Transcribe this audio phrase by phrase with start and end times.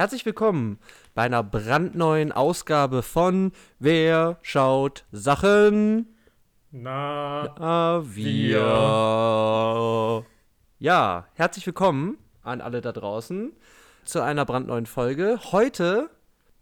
[0.00, 0.78] Herzlich willkommen
[1.14, 6.16] bei einer brandneuen Ausgabe von Wer schaut Sachen?
[6.70, 8.64] Na, Na wir.
[10.78, 13.52] Ja, herzlich willkommen an alle da draußen
[14.02, 15.38] zu einer brandneuen Folge.
[15.52, 16.08] Heute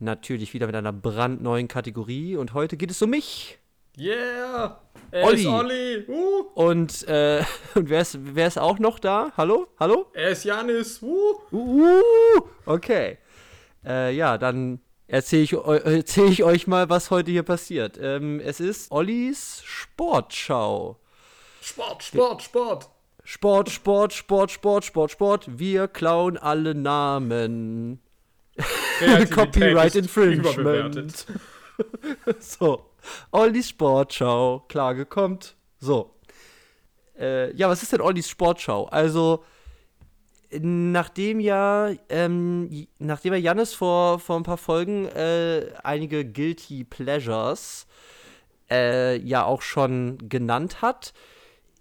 [0.00, 3.60] natürlich wieder mit einer brandneuen Kategorie und heute geht es um mich.
[3.96, 4.80] yeah!
[5.10, 5.40] Er Olli.
[5.42, 6.04] ist Olli!
[6.08, 7.44] Uh, Und, äh,
[7.76, 9.32] und wer ist, wer ist auch noch da?
[9.36, 9.68] Hallo?
[9.78, 10.06] Hallo?
[10.12, 11.00] er ist Janis!
[11.00, 11.34] Uh.
[11.52, 13.18] Uh, okay.
[13.88, 17.98] Äh, ja, dann erzähle ich, erzähl ich euch mal, was heute hier passiert.
[18.00, 21.00] Ähm, es ist Ollis Sportschau.
[21.62, 22.90] Sport, Sport, Sport!
[23.24, 25.58] Sport, Sport, Sport, Sport, Sport, Sport.
[25.58, 28.00] Wir klauen alle Namen.
[29.30, 31.26] Copyright Infringement.
[32.38, 32.86] so.
[33.30, 34.64] Ollis Sportschau.
[34.68, 35.56] Klage kommt.
[35.78, 36.14] So.
[37.18, 38.86] Äh, ja, was ist denn Ollis Sportschau?
[38.86, 39.44] Also,
[40.50, 47.86] nachdem ja, ähm, nachdem ja Jannis vor, vor ein paar Folgen äh, einige Guilty Pleasures
[48.70, 51.12] äh, ja auch schon genannt hat,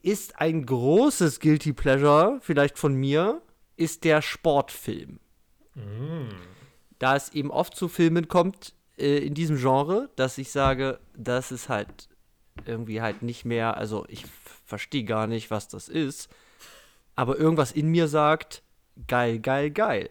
[0.02, 3.42] ist ein großes Guilty Pleasure, vielleicht von mir,
[3.76, 5.20] ist der Sportfilm.
[7.00, 11.52] Da es eben oft zu Filmen kommt äh, in diesem Genre, dass ich sage, das
[11.52, 12.10] ist halt
[12.66, 14.26] irgendwie halt nicht mehr, also ich
[14.66, 16.30] verstehe gar nicht, was das ist,
[17.18, 18.64] aber irgendwas in mir sagt,
[19.08, 20.10] geil, geil, geil.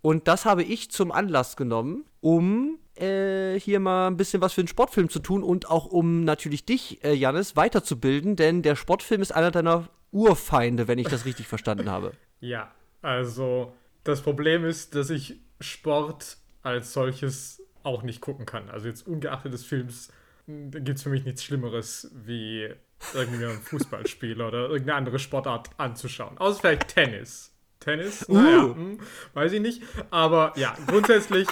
[0.00, 4.62] Und das habe ich zum Anlass genommen, um äh, hier mal ein bisschen was für
[4.62, 9.22] den Sportfilm zu tun und auch um natürlich dich, äh, Jannis, weiterzubilden, denn der Sportfilm
[9.22, 12.12] ist einer deiner Urfeinde, wenn ich das richtig verstanden habe.
[12.40, 12.70] Ja,
[13.02, 13.72] also
[14.04, 18.68] das Problem ist, dass ich Sport als solches auch nicht gucken kann.
[18.68, 20.12] Also jetzt ungeachtet des Films
[20.46, 22.68] gibt es für mich nichts Schlimmeres, wie
[23.14, 26.36] ein Fußballspiel oder irgendeine andere Sportart anzuschauen.
[26.38, 27.52] Außer vielleicht Tennis.
[27.80, 28.28] Tennis?
[28.28, 28.74] Naja, Uh.
[28.74, 28.98] hm,
[29.34, 29.82] weiß ich nicht.
[30.10, 31.46] Aber ja, grundsätzlich,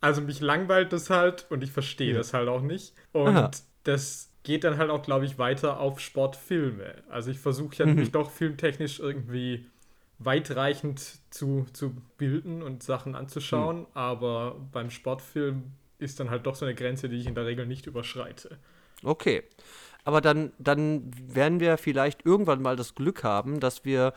[0.00, 2.18] also mich langweilt das halt und ich verstehe Ja.
[2.18, 2.94] das halt auch nicht.
[3.12, 3.50] Und Aha.
[3.84, 7.02] das geht dann halt auch, glaube ich, weiter auf Sportfilme.
[7.08, 7.94] Also ich versuche ja Mhm.
[7.94, 9.66] mich doch filmtechnisch irgendwie
[10.18, 13.86] weitreichend zu, zu bilden und Sachen anzuschauen, Mhm.
[13.94, 17.66] aber beim Sportfilm ist dann halt doch so eine Grenze, die ich in der Regel
[17.66, 18.58] nicht überschreite.
[19.04, 19.42] Okay.
[20.04, 24.14] Aber dann, dann werden wir vielleicht irgendwann mal das Glück haben, dass wir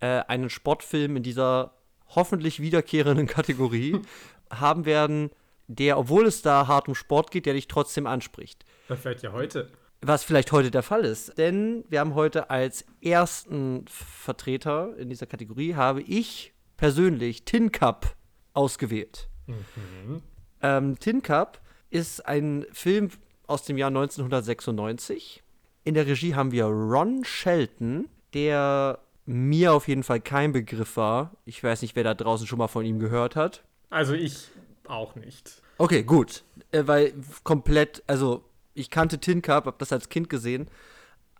[0.00, 1.74] äh, einen Sportfilm in dieser
[2.08, 4.00] hoffentlich wiederkehrenden Kategorie
[4.50, 5.30] haben werden,
[5.68, 8.64] der, obwohl es da hart um Sport geht, der dich trotzdem anspricht.
[8.88, 9.70] Das vielleicht ja heute.
[10.00, 11.38] Was vielleicht heute der Fall ist.
[11.38, 18.16] Denn wir haben heute als ersten Vertreter in dieser Kategorie, habe ich persönlich Tin Cup
[18.52, 19.28] ausgewählt.
[20.60, 23.10] Ähm, Tin Cup ist ein Film
[23.52, 25.42] aus dem Jahr 1996.
[25.84, 31.32] In der Regie haben wir Ron Shelton, der mir auf jeden Fall kein Begriff war.
[31.44, 33.62] Ich weiß nicht, wer da draußen schon mal von ihm gehört hat.
[33.90, 34.48] Also ich
[34.86, 35.62] auch nicht.
[35.78, 36.44] Okay, gut.
[36.70, 37.12] Äh, weil
[37.44, 40.68] komplett, also ich kannte Tin Cup, hab das als Kind gesehen.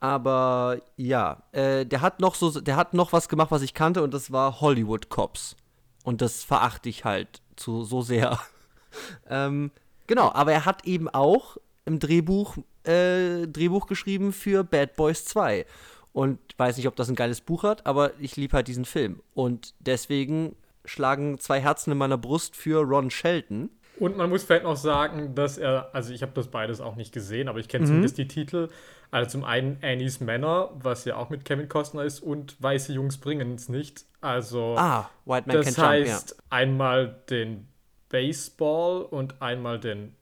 [0.01, 4.03] Aber ja, äh, der hat noch so, der hat noch was gemacht, was ich kannte,
[4.03, 5.57] und das war Hollywood Cops.
[6.03, 8.39] Und das verachte ich halt zu so sehr.
[9.31, 9.71] ähm,
[10.09, 15.67] genau, aber er hat eben auch im Drehbuch, äh, Drehbuch geschrieben für Bad Boys 2.
[16.13, 19.21] Und weiß nicht, ob das ein geiles Buch hat, aber ich liebe halt diesen Film.
[19.35, 20.55] Und deswegen
[20.85, 23.71] schlagen zwei Herzen in meiner Brust für Ron Shelton.
[23.99, 27.13] Und man muss vielleicht noch sagen, dass er, also ich habe das beides auch nicht
[27.13, 27.71] gesehen, aber ich Mhm.
[27.71, 28.69] kenne zumindest die Titel.
[29.11, 33.19] Also zum einen Annie's Männer, was ja auch mit Kevin Costner ist, und Weiße Jungs
[33.19, 34.05] bringen es nicht.
[34.21, 36.15] Also Ah, White Man das Can Jump, ja.
[36.15, 37.69] heißt einmal den
[38.09, 40.15] Baseball und einmal den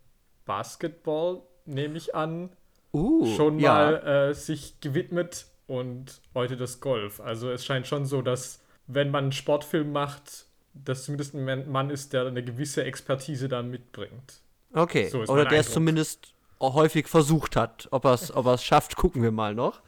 [0.44, 2.50] Basketball, nehme ich an,
[2.92, 3.72] Uh, schon ja.
[3.72, 7.20] mal äh, sich gewidmet und heute das Golf.
[7.20, 11.70] Also es scheint schon so, dass wenn man einen Sportfilm macht, das zumindest ein Man-
[11.70, 14.41] Mann ist, der eine gewisse Expertise da mitbringt.
[14.72, 17.86] Okay, So oder der es zumindest häufig versucht hat.
[17.92, 19.80] Ob er es ob er's schafft, gucken wir mal noch.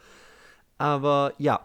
[0.77, 1.59] Aber ja,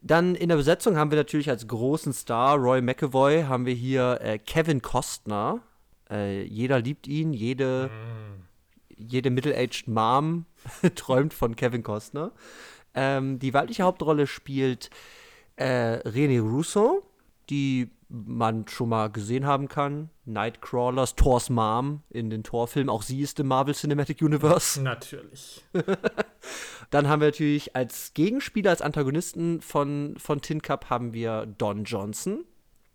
[0.00, 4.18] dann in der Besetzung haben wir natürlich als großen Star Roy McAvoy, haben wir hier
[4.22, 5.60] äh, Kevin Costner.
[6.10, 7.90] Äh, jeder liebt ihn, jede,
[9.00, 10.46] jede middle-aged Mom
[10.94, 12.32] träumt von Kevin Costner.
[12.94, 14.90] Ähm, die weibliche Hauptrolle spielt
[15.56, 17.02] äh, René Russo,
[17.48, 20.10] die man schon mal gesehen haben kann.
[20.24, 22.90] Nightcrawlers, Thors Mom in den Thor-Filmen.
[22.90, 24.82] Auch sie ist im Marvel Cinematic Universe.
[24.82, 25.64] Natürlich.
[26.90, 31.84] Dann haben wir natürlich als Gegenspieler, als Antagonisten von, von Tin Cup haben wir Don
[31.84, 32.44] Johnson,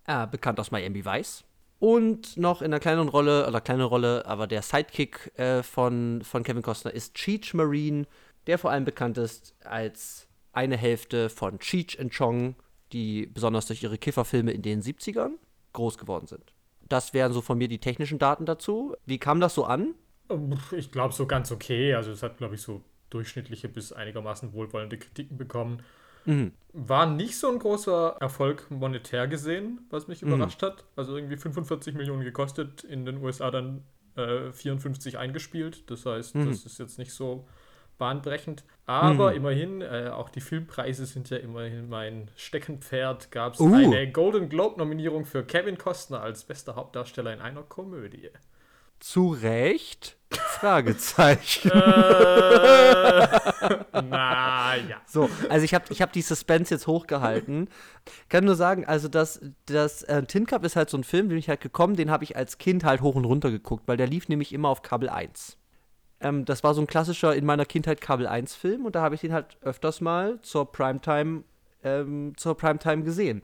[0.06, 1.46] äh, bekannt aus Miami Vice.
[1.80, 6.44] Und noch in einer kleineren Rolle, oder kleine Rolle, aber der Sidekick äh, von, von
[6.44, 8.06] Kevin Costner ist Cheech Marine,
[8.48, 12.56] der vor allem bekannt ist als eine Hälfte von Cheech and Chong,
[12.94, 15.32] die besonders durch ihre Kifferfilme in den 70ern
[15.74, 16.54] groß geworden sind.
[16.88, 18.96] Das wären so von mir die technischen Daten dazu.
[19.06, 19.96] Wie kam das so an?
[20.72, 21.94] Ich glaube, so ganz okay.
[21.94, 25.84] Also, es hat, glaube ich, so durchschnittliche bis einigermaßen wohlwollende Kritiken bekommen.
[26.26, 26.52] Mhm.
[26.74, 30.34] War nicht so ein großer Erfolg monetär gesehen, was mich mhm.
[30.34, 30.86] überrascht hat.
[30.96, 33.84] Also irgendwie 45 Millionen gekostet, in den USA dann
[34.16, 35.90] äh, 54 eingespielt.
[35.90, 36.50] Das heißt, mhm.
[36.50, 37.48] das ist jetzt nicht so
[37.98, 38.64] bahnbrechend.
[38.86, 39.38] Aber mhm.
[39.38, 43.32] immerhin, äh, auch die Filmpreise sind ja immerhin mein Steckenpferd.
[43.32, 43.74] Gab es uh.
[43.74, 48.30] eine Golden Globe-Nominierung für Kevin Costner als bester Hauptdarsteller in einer Komödie.
[49.00, 50.18] Zu Recht?
[50.32, 51.70] Fragezeichen.
[51.72, 51.76] äh,
[54.02, 55.02] naja.
[55.06, 57.70] So, also ich habe ich hab die Suspense jetzt hochgehalten.
[58.30, 61.38] Kann nur sagen, also das, das äh, Tin Cup ist halt so ein Film, den
[61.38, 64.08] ich halt gekommen, den habe ich als Kind halt hoch und runter geguckt, weil der
[64.08, 65.58] lief nämlich immer auf Kabel 1.
[66.22, 69.16] Ähm, das war so ein klassischer in meiner Kindheit Kabel 1 Film und da habe
[69.16, 71.44] ich den halt öfters mal zur Primetime,
[71.84, 73.42] ähm, zur Primetime gesehen.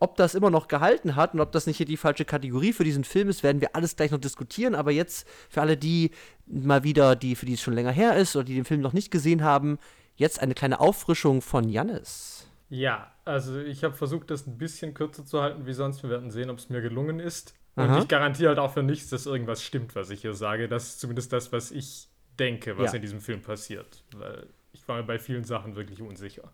[0.00, 2.84] Ob das immer noch gehalten hat und ob das nicht hier die falsche Kategorie für
[2.84, 4.74] diesen Film ist, werden wir alles gleich noch diskutieren.
[4.74, 6.10] Aber jetzt für alle die
[6.46, 8.94] mal wieder, die für die es schon länger her ist oder die den Film noch
[8.94, 9.78] nicht gesehen haben,
[10.16, 12.48] jetzt eine kleine Auffrischung von Jannis.
[12.70, 16.02] Ja, also ich habe versucht, das ein bisschen kürzer zu halten wie sonst.
[16.02, 17.54] Wir werden sehen, ob es mir gelungen ist.
[17.76, 17.98] Und Aha.
[17.98, 20.66] ich garantiere halt auch für nichts, dass irgendwas stimmt, was ich hier sage.
[20.66, 22.08] Das ist zumindest das, was ich
[22.38, 22.96] denke, was ja.
[22.96, 24.02] in diesem Film passiert.
[24.16, 26.50] Weil ich war mir bei vielen Sachen wirklich unsicher.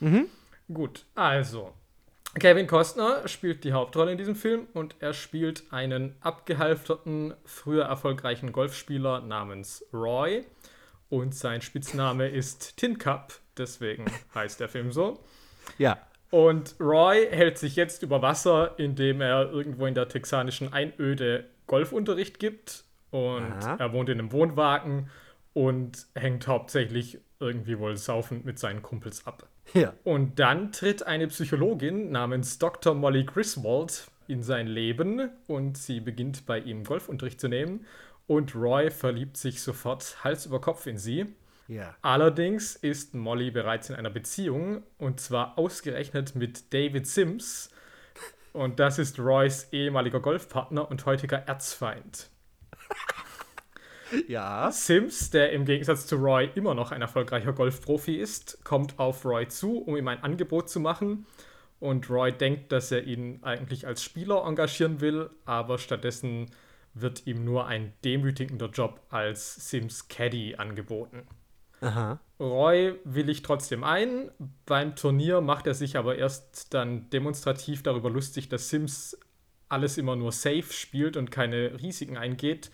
[0.00, 0.26] Mhm.
[0.72, 1.74] Gut, also
[2.34, 8.52] Kevin Costner spielt die Hauptrolle in diesem Film und er spielt einen abgehalfterten, früher erfolgreichen
[8.52, 10.44] Golfspieler namens Roy.
[11.08, 14.04] Und sein Spitzname ist Tin Cup, deswegen
[14.34, 15.18] heißt der Film so.
[15.78, 15.98] Ja.
[16.30, 22.38] Und Roy hält sich jetzt über Wasser, indem er irgendwo in der texanischen Einöde Golfunterricht
[22.38, 22.84] gibt.
[23.10, 23.76] Und Aha.
[23.78, 25.10] er wohnt in einem Wohnwagen
[25.54, 29.48] und hängt hauptsächlich irgendwie wohl saufend mit seinen Kumpels ab.
[29.74, 29.94] Ja.
[30.04, 32.94] Und dann tritt eine Psychologin namens Dr.
[32.94, 37.86] Molly Griswold in sein Leben und sie beginnt bei ihm Golfunterricht zu nehmen.
[38.26, 41.26] Und Roy verliebt sich sofort Hals über Kopf in sie.
[41.66, 41.94] Ja.
[42.02, 47.70] Allerdings ist Molly bereits in einer Beziehung und zwar ausgerechnet mit David Sims.
[48.52, 52.30] Und das ist Roys ehemaliger Golfpartner und heutiger Erzfeind.
[54.26, 54.70] Ja.
[54.70, 59.48] Sims, der im Gegensatz zu Roy immer noch ein erfolgreicher Golfprofi ist, kommt auf Roy
[59.48, 61.26] zu, um ihm ein Angebot zu machen.
[61.80, 66.50] Und Roy denkt, dass er ihn eigentlich als Spieler engagieren will, aber stattdessen
[66.94, 71.26] wird ihm nur ein demütigender Job als Sims Caddy angeboten.
[71.80, 72.18] Aha.
[72.40, 74.30] Roy willigt trotzdem ein.
[74.66, 79.16] Beim Turnier macht er sich aber erst dann demonstrativ darüber lustig, dass Sims
[79.68, 82.70] alles immer nur safe spielt und keine Risiken eingeht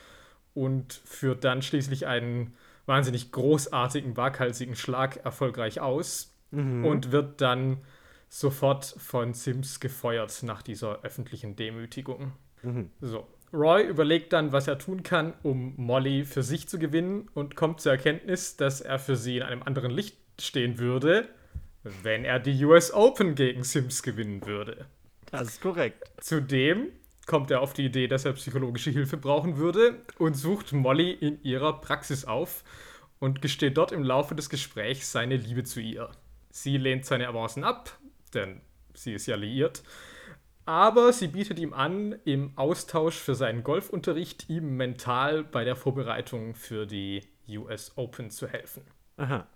[0.54, 2.54] und führt dann schließlich einen
[2.86, 6.84] wahnsinnig großartigen, waghalsigen Schlag erfolgreich aus mhm.
[6.84, 7.78] und wird dann
[8.28, 12.32] sofort von Sims gefeuert nach dieser öffentlichen Demütigung.
[12.62, 12.90] Mhm.
[13.00, 13.26] So.
[13.52, 17.80] Roy überlegt dann, was er tun kann, um Molly für sich zu gewinnen und kommt
[17.80, 21.28] zur Erkenntnis, dass er für sie in einem anderen Licht stehen würde,
[22.02, 24.86] wenn er die US Open gegen Sims gewinnen würde.
[25.30, 26.02] Das ist korrekt.
[26.20, 26.88] Zudem
[27.26, 31.42] kommt er auf die Idee, dass er psychologische Hilfe brauchen würde und sucht Molly in
[31.42, 32.64] ihrer Praxis auf
[33.18, 36.10] und gesteht dort im Laufe des Gesprächs seine Liebe zu ihr.
[36.50, 37.98] Sie lehnt seine Avancen ab,
[38.34, 38.60] denn
[38.94, 39.82] sie ist ja liiert.
[40.66, 46.54] Aber sie bietet ihm an, im Austausch für seinen Golfunterricht ihm mental bei der Vorbereitung
[46.54, 48.82] für die US Open zu helfen.
[49.16, 49.46] Aha.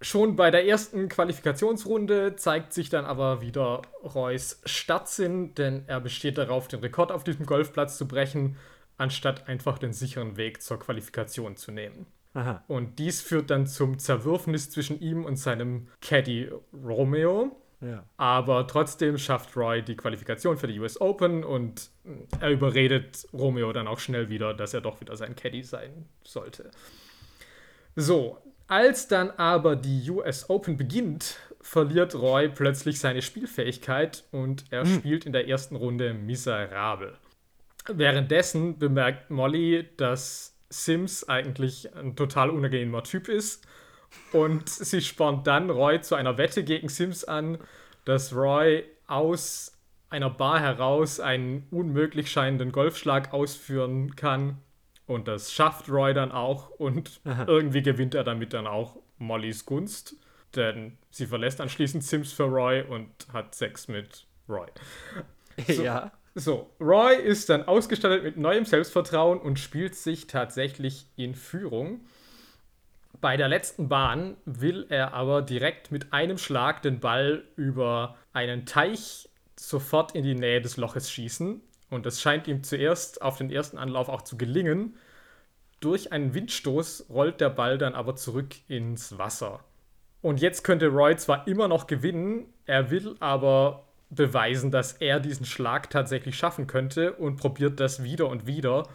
[0.00, 6.38] Schon bei der ersten Qualifikationsrunde zeigt sich dann aber wieder Reus Stadtsinn, denn er besteht
[6.38, 8.56] darauf, den Rekord auf diesem Golfplatz zu brechen,
[8.96, 12.06] anstatt einfach den sicheren Weg zur Qualifikation zu nehmen.
[12.34, 12.62] Aha.
[12.68, 17.56] Und dies führt dann zum Zerwürfnis zwischen ihm und seinem Caddy Romeo.
[17.80, 18.04] Ja.
[18.16, 21.90] Aber trotzdem schafft Roy die Qualifikation für die US Open und
[22.40, 26.70] er überredet Romeo dann auch schnell wieder, dass er doch wieder sein Caddy sein sollte.
[27.94, 28.38] So,
[28.68, 34.98] als dann aber die US Open beginnt, verliert Roy plötzlich seine Spielfähigkeit und er hm.
[34.98, 37.14] spielt in der ersten Runde miserabel.
[37.88, 43.66] Währenddessen bemerkt Molly, dass Sims eigentlich ein total unangenehmer Typ ist
[44.32, 47.58] und sie spornt dann Roy zu einer Wette gegen Sims an,
[48.04, 49.78] dass Roy aus
[50.10, 54.58] einer Bar heraus einen unmöglich scheinenden Golfschlag ausführen kann
[55.08, 57.46] und das schafft Roy dann auch und Aha.
[57.48, 60.16] irgendwie gewinnt er damit dann auch Mollys Gunst,
[60.54, 64.68] denn sie verlässt anschließend Sims für Roy und hat Sex mit Roy.
[65.66, 66.12] So, ja.
[66.34, 72.02] So, Roy ist dann ausgestattet mit neuem Selbstvertrauen und spielt sich tatsächlich in Führung.
[73.20, 78.66] Bei der letzten Bahn will er aber direkt mit einem Schlag den Ball über einen
[78.66, 81.62] Teich sofort in die Nähe des Loches schießen.
[81.90, 84.96] Und es scheint ihm zuerst auf den ersten Anlauf auch zu gelingen.
[85.80, 89.60] Durch einen Windstoß rollt der Ball dann aber zurück ins Wasser.
[90.20, 95.46] Und jetzt könnte Roy zwar immer noch gewinnen, er will aber beweisen, dass er diesen
[95.46, 98.88] Schlag tatsächlich schaffen könnte und probiert das wieder und wieder.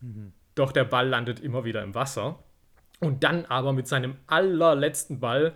[0.00, 0.32] Mhm.
[0.54, 2.38] Doch der Ball landet immer wieder im Wasser.
[3.00, 5.52] Und dann aber mit seinem allerletzten Ball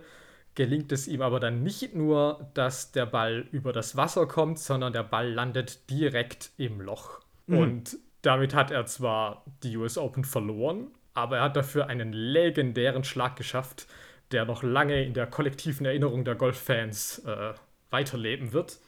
[0.59, 4.91] gelingt es ihm aber dann nicht nur, dass der Ball über das Wasser kommt, sondern
[4.91, 7.21] der Ball landet direkt im Loch.
[7.47, 7.57] Mhm.
[7.57, 13.05] Und damit hat er zwar die US Open verloren, aber er hat dafür einen legendären
[13.05, 13.87] Schlag geschafft,
[14.33, 17.53] der noch lange in der kollektiven Erinnerung der Golffans äh,
[17.89, 18.79] weiterleben wird.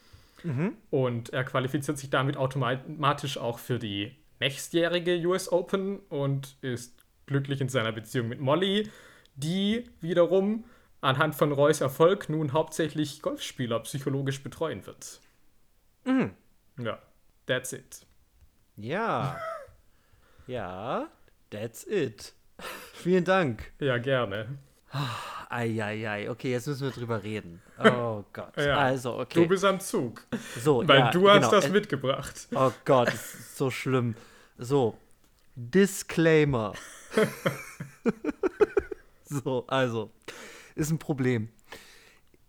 [0.43, 0.73] Mhm.
[0.89, 4.11] Und er qualifiziert sich damit automatisch auch für die
[4.41, 8.89] nächstjährige US Open und ist glücklich in seiner Beziehung mit Molly,
[9.35, 10.65] die wiederum
[11.01, 15.19] anhand von Roys Erfolg nun hauptsächlich Golfspieler psychologisch betreuen wird.
[16.05, 16.31] Mhm.
[16.77, 16.99] Ja,
[17.45, 18.05] that's it.
[18.77, 19.37] Ja.
[20.47, 21.09] ja,
[21.49, 22.33] that's it.
[22.93, 23.71] Vielen Dank.
[23.79, 24.57] Ja, gerne.
[25.49, 27.61] Eieiei, okay, jetzt müssen wir drüber reden.
[27.83, 28.55] Oh Gott.
[28.57, 29.41] Ja, also, okay.
[29.41, 30.21] Du bist am Zug.
[30.59, 31.49] So, Weil ja, du hast genau.
[31.49, 32.47] das mitgebracht.
[32.53, 34.13] Oh Gott, das ist so schlimm.
[34.59, 34.95] So,
[35.55, 36.73] Disclaimer.
[39.23, 40.11] so, also,
[40.81, 41.49] ist ein Problem.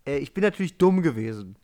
[0.05, 1.55] Äh, ich bin natürlich dumm gewesen.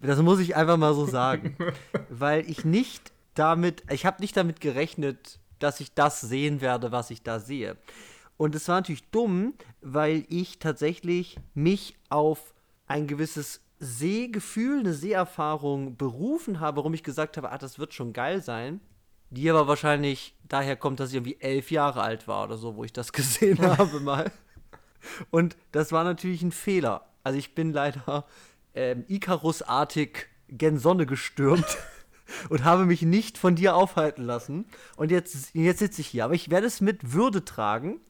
[0.00, 1.56] Das muss ich einfach mal so sagen.
[2.10, 7.10] weil ich nicht damit, ich habe nicht damit gerechnet, dass ich das sehen werde, was
[7.10, 7.76] ich da sehe.
[8.36, 12.54] Und es war natürlich dumm, weil ich tatsächlich mich auf
[12.86, 18.12] ein gewisses Sehgefühl, eine Seherfahrung berufen habe, warum ich gesagt habe, ah, das wird schon
[18.12, 18.80] geil sein.
[19.30, 22.84] Die aber wahrscheinlich daher kommt, dass ich irgendwie elf Jahre alt war oder so, wo
[22.84, 24.30] ich das gesehen habe mal.
[25.30, 27.06] Und das war natürlich ein Fehler.
[27.24, 28.26] Also ich bin leider
[28.74, 31.78] ähm, Icarus-artig gen Sonne gestürmt
[32.48, 34.66] und habe mich nicht von dir aufhalten lassen.
[34.96, 36.24] Und jetzt, jetzt sitze ich hier.
[36.24, 38.00] Aber ich werde es mit Würde tragen.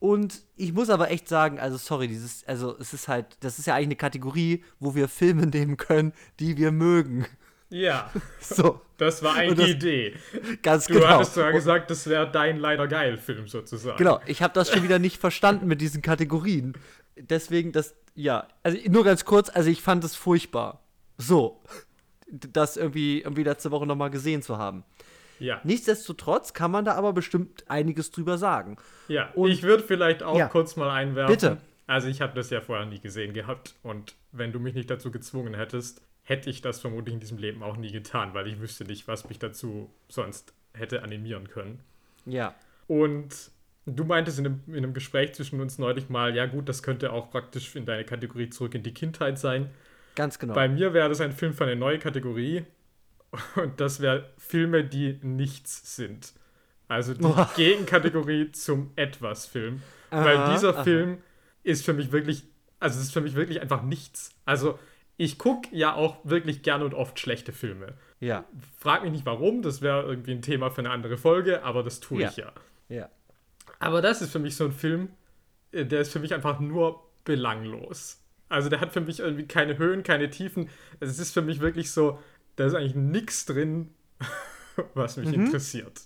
[0.00, 3.66] Und ich muss aber echt sagen, also sorry, dieses, also es ist halt, das ist
[3.66, 7.26] ja eigentlich eine Kategorie, wo wir Filme nehmen können, die wir mögen.
[7.70, 8.10] Ja.
[8.40, 8.82] So.
[8.98, 10.14] Das war eigentlich das, die Idee.
[10.62, 11.06] Ganz du genau.
[11.06, 13.96] Du hattest ja gesagt, das wäre dein leider geil Film sozusagen.
[13.96, 16.74] Genau, ich habe das schon wieder nicht verstanden mit diesen Kategorien.
[17.16, 20.84] Deswegen, das, ja, also nur ganz kurz, also ich fand es furchtbar.
[21.16, 21.62] So.
[22.28, 24.84] Das irgendwie, irgendwie letzte Woche nochmal gesehen zu haben.
[25.38, 25.60] Ja.
[25.64, 28.76] Nichtsdestotrotz kann man da aber bestimmt einiges drüber sagen.
[29.08, 30.48] Ja, und ich würde vielleicht auch ja.
[30.48, 31.34] kurz mal einwerfen.
[31.34, 31.58] Bitte.
[31.86, 35.10] Also ich habe das ja vorher nie gesehen gehabt und wenn du mich nicht dazu
[35.10, 38.84] gezwungen hättest, hätte ich das vermutlich in diesem Leben auch nie getan, weil ich wüsste
[38.84, 41.80] nicht, was mich dazu sonst hätte animieren können.
[42.26, 42.54] Ja.
[42.86, 43.50] Und
[43.86, 47.12] du meintest in einem, in einem Gespräch zwischen uns neulich mal, ja gut, das könnte
[47.12, 49.70] auch praktisch in deine Kategorie zurück in die Kindheit sein.
[50.14, 50.54] Ganz genau.
[50.54, 52.64] Bei mir wäre das ein Film für eine neue Kategorie
[53.56, 56.32] und das wäre Filme, die nichts sind.
[56.88, 57.46] Also die oh.
[57.56, 59.82] Gegenkategorie zum Etwas-Film.
[60.10, 60.84] Weil dieser aha.
[60.84, 61.18] Film
[61.64, 62.44] ist für mich wirklich,
[62.78, 64.30] also es ist für mich wirklich einfach nichts.
[64.44, 64.78] Also
[65.16, 67.94] ich gucke ja auch wirklich gerne und oft schlechte Filme.
[68.20, 68.44] Ja.
[68.76, 72.00] Frag mich nicht warum, das wäre irgendwie ein Thema für eine andere Folge, aber das
[72.00, 72.28] tue ja.
[72.28, 72.52] ich ja.
[72.88, 73.08] Ja.
[73.78, 75.10] Aber das ist für mich so ein Film,
[75.72, 78.20] äh, der ist für mich einfach nur belanglos.
[78.48, 80.68] Also der hat für mich irgendwie keine Höhen, keine Tiefen.
[81.00, 82.18] Es ist für mich wirklich so,
[82.56, 83.94] da ist eigentlich nichts drin,
[84.94, 85.46] was mich mhm.
[85.46, 86.02] interessiert.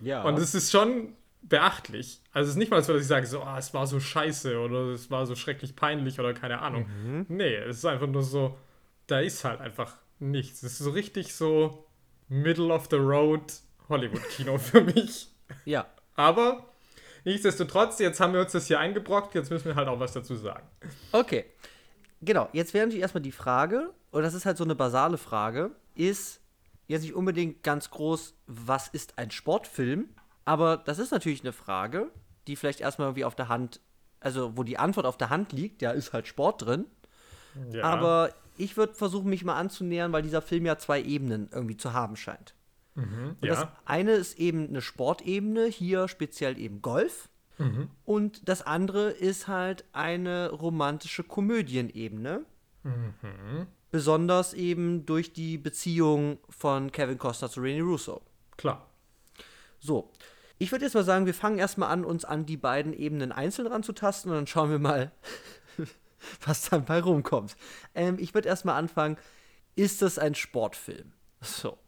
[0.00, 0.22] Ja.
[0.22, 1.14] Und es ist schon
[1.48, 2.20] beachtlich.
[2.32, 4.58] Also es ist nicht mal so, dass ich sage, so, oh, es war so scheiße
[4.58, 6.86] oder es war so schrecklich peinlich oder keine Ahnung.
[7.02, 7.26] Mhm.
[7.28, 8.58] Nee, es ist einfach nur so,
[9.06, 10.62] da ist halt einfach nichts.
[10.62, 11.86] Es ist so richtig so
[12.28, 13.52] Middle of the Road
[13.88, 15.28] Hollywood-Kino für mich.
[15.64, 15.86] Ja.
[16.14, 16.64] Aber
[17.24, 20.34] nichtsdestotrotz, jetzt haben wir uns das hier eingebrockt, jetzt müssen wir halt auch was dazu
[20.36, 20.66] sagen.
[21.12, 21.44] Okay.
[22.22, 25.72] Genau, jetzt wäre natürlich erstmal die Frage, und das ist halt so eine basale Frage,
[25.94, 26.40] ist
[26.86, 30.08] jetzt nicht unbedingt ganz groß, was ist ein Sportfilm?
[30.44, 32.10] Aber das ist natürlich eine Frage,
[32.46, 33.80] die vielleicht erstmal irgendwie auf der Hand,
[34.20, 36.86] also wo die Antwort auf der Hand liegt, ja, ist halt Sport drin.
[37.72, 37.84] Ja.
[37.84, 41.92] Aber ich würde versuchen, mich mal anzunähern, weil dieser Film ja zwei Ebenen irgendwie zu
[41.92, 42.54] haben scheint.
[42.94, 43.54] Mhm, und ja.
[43.54, 47.28] das eine ist eben eine Sportebene, hier speziell eben Golf.
[47.58, 47.88] Mhm.
[48.04, 52.44] Und das andere ist halt eine romantische Komödienebene.
[52.82, 53.66] Mhm.
[53.90, 58.22] Besonders eben durch die Beziehung von Kevin Costa zu Rene Russo.
[58.56, 58.86] Klar.
[59.78, 60.10] So,
[60.58, 63.66] ich würde jetzt mal sagen, wir fangen erstmal an, uns an die beiden Ebenen einzeln
[63.66, 65.10] ranzutasten und dann schauen wir mal,
[66.44, 67.56] was dann bei rumkommt.
[67.94, 69.16] Ähm, ich würde erstmal anfangen,
[69.76, 71.12] ist das ein Sportfilm?
[71.40, 71.78] So.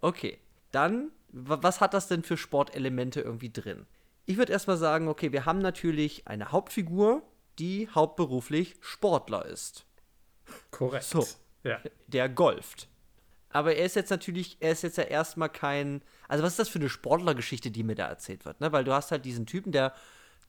[0.00, 0.38] Okay.
[0.70, 3.86] Dann, was hat das denn für Sportelemente irgendwie drin?
[4.24, 7.22] Ich würde erstmal sagen, okay, wir haben natürlich eine Hauptfigur,
[7.58, 9.84] die hauptberuflich Sportler ist.
[10.70, 11.04] Korrekt.
[11.04, 11.26] So.
[11.64, 11.80] Ja.
[12.08, 12.88] der golft.
[13.52, 16.02] Aber er ist jetzt natürlich, er ist jetzt ja erstmal kein.
[16.28, 18.72] Also, was ist das für eine Sportlergeschichte, die mir da erzählt wird, ne?
[18.72, 19.92] Weil du hast halt diesen Typen, der,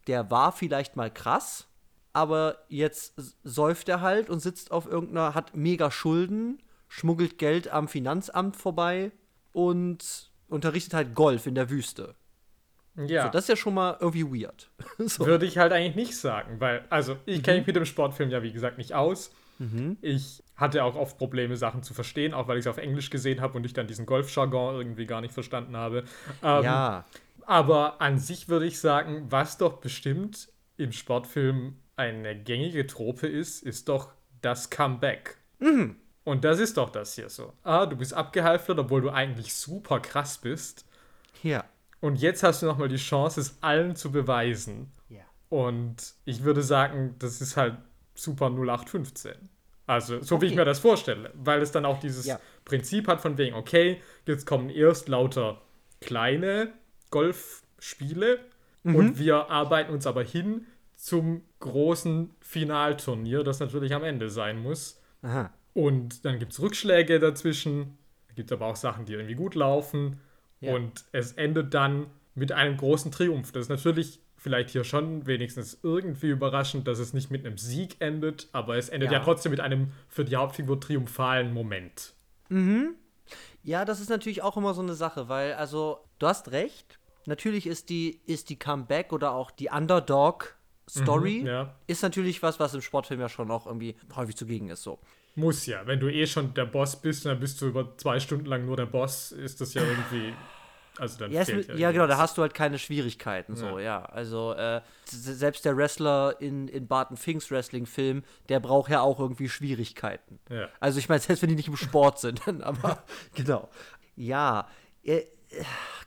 [0.07, 1.67] der war vielleicht mal krass,
[2.13, 7.87] aber jetzt säuft er halt und sitzt auf irgendeiner, hat mega Schulden, schmuggelt Geld am
[7.87, 9.11] Finanzamt vorbei
[9.51, 12.15] und unterrichtet halt Golf in der Wüste.
[12.95, 13.25] Ja.
[13.25, 14.69] So, das ist ja schon mal irgendwie weird.
[14.99, 15.25] so.
[15.25, 18.43] Würde ich halt eigentlich nicht sagen, weil, also, ich kenne mich mit dem Sportfilm ja,
[18.43, 19.31] wie gesagt, nicht aus.
[20.01, 23.41] Ich hatte auch oft Probleme, Sachen zu verstehen, auch weil ich es auf Englisch gesehen
[23.41, 26.05] habe und ich dann diesen Golfjargon irgendwie gar nicht verstanden habe.
[26.41, 27.05] Ähm, Ja.
[27.45, 33.63] Aber an sich würde ich sagen, was doch bestimmt im Sportfilm eine gängige Trope ist,
[33.63, 35.37] ist doch das Comeback.
[36.23, 37.53] Und das ist doch das hier so.
[37.63, 40.85] Ah, du bist abgehalftert, obwohl du eigentlich super krass bist.
[41.43, 41.65] Ja.
[41.99, 44.91] Und jetzt hast du nochmal die Chance, es allen zu beweisen.
[45.09, 45.23] Ja.
[45.49, 47.77] Und ich würde sagen, das ist halt
[48.15, 49.33] super 0815.
[49.85, 50.59] Also, so wie ich Okay.
[50.61, 51.31] mir das vorstelle.
[51.35, 52.39] Weil es dann auch dieses Ja.
[52.65, 55.61] Prinzip hat von wegen, okay, jetzt kommen erst lauter
[55.99, 56.71] kleine
[57.09, 58.39] Golfspiele
[58.83, 58.95] Mhm.
[58.95, 65.01] und wir arbeiten uns aber hin zum großen Finalturnier, das natürlich am Ende sein muss.
[65.21, 65.51] Aha.
[65.73, 67.97] Und dann gibt es Rückschläge dazwischen.
[68.27, 70.19] Da gibt es aber auch Sachen, die irgendwie gut laufen.
[70.59, 70.75] Ja.
[70.75, 73.51] Und es endet dann mit einem großen Triumph.
[73.51, 77.95] Das ist natürlich vielleicht hier schon wenigstens irgendwie überraschend, dass es nicht mit einem Sieg
[77.99, 79.23] endet, aber es endet ja, Ja.
[79.23, 82.13] trotzdem mit einem für die Hauptfigur triumphalen Moment.
[83.63, 86.99] Ja, das ist natürlich auch immer so eine Sache, weil, also, du hast recht.
[87.25, 91.75] Natürlich ist die, ist die Comeback oder auch die Underdog-Story Mhm, ja.
[91.87, 94.83] ist natürlich was, was im Sportfilm ja schon auch irgendwie häufig zugegen ist.
[94.83, 94.99] So.
[95.35, 95.87] Muss ja.
[95.87, 98.65] Wenn du eh schon der Boss bist und dann bist du über zwei Stunden lang
[98.65, 99.81] nur der Boss, ist das ja
[100.11, 100.33] irgendwie.
[100.99, 103.55] Also dann Ja, es, fehlt ja, genau, da hast du halt keine Schwierigkeiten.
[103.55, 104.05] So, ja.
[104.05, 109.49] Also, äh, selbst der Wrestler in, in Barton Finks Wrestling-Film, der braucht ja auch irgendwie
[109.49, 110.39] Schwierigkeiten.
[110.49, 110.69] Ja.
[110.79, 113.69] Also, ich meine, selbst wenn die nicht im Sport sind, dann aber genau.
[114.15, 114.67] Ja,
[115.03, 115.25] äh, äh,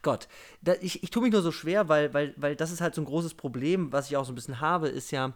[0.02, 0.28] Gott,
[0.62, 3.02] da, ich, ich tue mich nur so schwer, weil, weil, weil das ist halt so
[3.02, 5.32] ein großes Problem, was ich auch so ein bisschen habe, ist ja,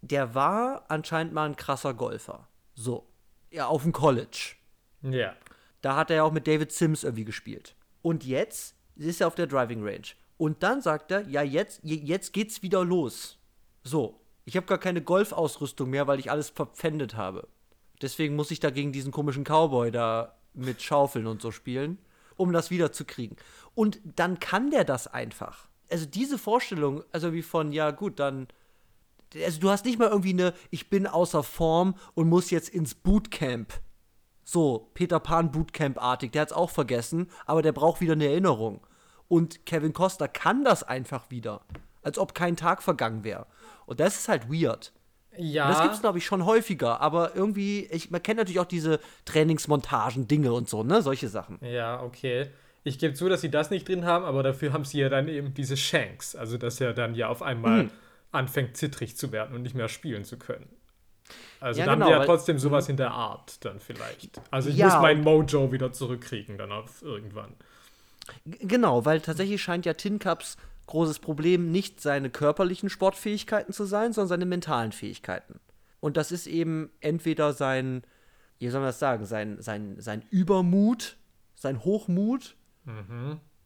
[0.00, 2.48] der war anscheinend mal ein krasser Golfer.
[2.74, 3.06] So.
[3.50, 4.54] Ja, auf dem College.
[5.02, 5.34] Ja.
[5.82, 7.74] Da hat er ja auch mit David Sims irgendwie gespielt.
[8.02, 8.74] Und jetzt
[9.06, 10.08] ist er auf der Driving Range.
[10.36, 13.38] Und dann sagt er, ja, jetzt, je- jetzt geht's wieder los.
[13.84, 17.48] So, ich habe gar keine Golfausrüstung mehr, weil ich alles verpfändet habe.
[18.02, 21.98] Deswegen muss ich da gegen diesen komischen Cowboy da mit Schaufeln und so spielen,
[22.36, 23.36] um das wiederzukriegen.
[23.74, 25.68] Und dann kann der das einfach.
[25.90, 28.48] Also diese Vorstellung, also wie von, ja gut, dann
[29.34, 32.94] also du hast nicht mal irgendwie eine, ich bin außer Form und muss jetzt ins
[32.94, 33.72] Bootcamp.
[34.44, 38.80] So, Peter Pan Bootcamp-artig, der hat's auch vergessen, aber der braucht wieder eine Erinnerung.
[39.28, 41.60] Und Kevin Costner kann das einfach wieder.
[42.02, 43.46] Als ob kein Tag vergangen wäre.
[43.86, 44.92] Und das ist halt weird.
[45.36, 45.66] Ja.
[45.66, 48.98] Und das gibt's, glaube ich, schon häufiger, aber irgendwie, ich, man kennt natürlich auch diese
[49.24, 51.02] Trainingsmontagen, Dinge und so, ne?
[51.02, 51.58] Solche Sachen.
[51.60, 52.48] Ja, okay.
[52.84, 55.28] Ich gebe zu, dass sie das nicht drin haben, aber dafür haben sie ja dann
[55.28, 56.34] eben diese Shanks.
[56.34, 57.90] Also, dass er dann ja auf einmal Mhm.
[58.32, 60.68] anfängt, zittrig zu werden und nicht mehr spielen zu können.
[61.60, 64.40] Also, Ja, dann genau, haben wir ja trotzdem sowas in der Art dann vielleicht.
[64.50, 67.54] Also, ich Ja, muss mein Mojo wieder zurückkriegen dann auf irgendwann.
[68.44, 74.12] Genau, weil tatsächlich scheint ja Tin Cups großes Problem nicht seine körperlichen Sportfähigkeiten zu sein,
[74.12, 75.60] sondern seine mentalen Fähigkeiten.
[76.00, 78.02] Und das ist eben entweder sein,
[78.58, 81.16] wie soll man das sagen, sein, sein, sein Übermut,
[81.54, 82.56] sein Hochmut,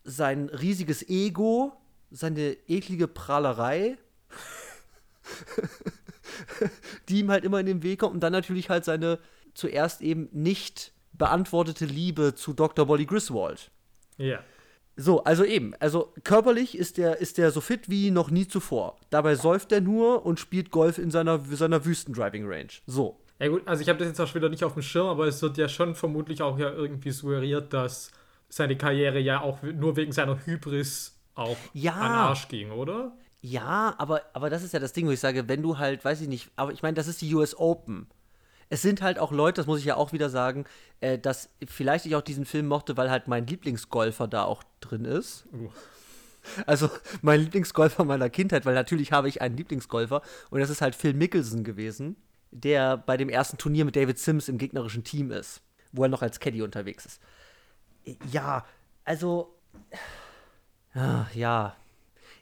[0.05, 1.73] sein riesiges Ego,
[2.11, 3.97] seine eklige Prahlerei,
[7.09, 9.19] die ihm halt immer in den Weg kommt und dann natürlich halt seine
[9.55, 12.87] zuerst eben nicht beantwortete Liebe zu Dr.
[12.87, 13.71] Bolly Griswold.
[14.17, 14.43] Ja.
[14.97, 18.99] So, also eben, also körperlich ist der, ist der so fit wie noch nie zuvor.
[19.11, 22.69] Dabei säuft er nur und spielt Golf in seiner, seiner Wüsten-Driving-Range.
[22.87, 23.19] So.
[23.39, 25.27] Ja gut, also ich habe das jetzt auch schon wieder nicht auf dem Schirm, aber
[25.27, 28.11] es wird ja schon vermutlich auch ja irgendwie suggeriert, dass
[28.49, 31.93] seine Karriere ja auch nur wegen seiner Hybris auch Ja.
[31.95, 33.13] an Arsch ging, oder?
[33.41, 36.21] Ja, aber, aber das ist ja das Ding, wo ich sage, wenn du halt, weiß
[36.21, 38.07] ich nicht, aber ich meine, das ist die US Open.
[38.73, 40.65] Es sind halt auch Leute, das muss ich ja auch wieder sagen,
[41.03, 45.05] äh, dass vielleicht ich auch diesen Film mochte, weil halt mein Lieblingsgolfer da auch drin
[45.05, 45.45] ist.
[45.53, 45.69] Uh.
[46.65, 46.89] Also
[47.21, 51.13] mein Lieblingsgolfer meiner Kindheit, weil natürlich habe ich einen Lieblingsgolfer und das ist halt Phil
[51.13, 52.17] Mickelson gewesen,
[52.51, 55.61] der bei dem ersten Turnier mit David Sims im gegnerischen Team ist,
[55.93, 57.21] wo er noch als Caddy unterwegs ist.
[58.31, 58.65] Ja,
[59.05, 59.55] also
[60.95, 61.77] ah, ja,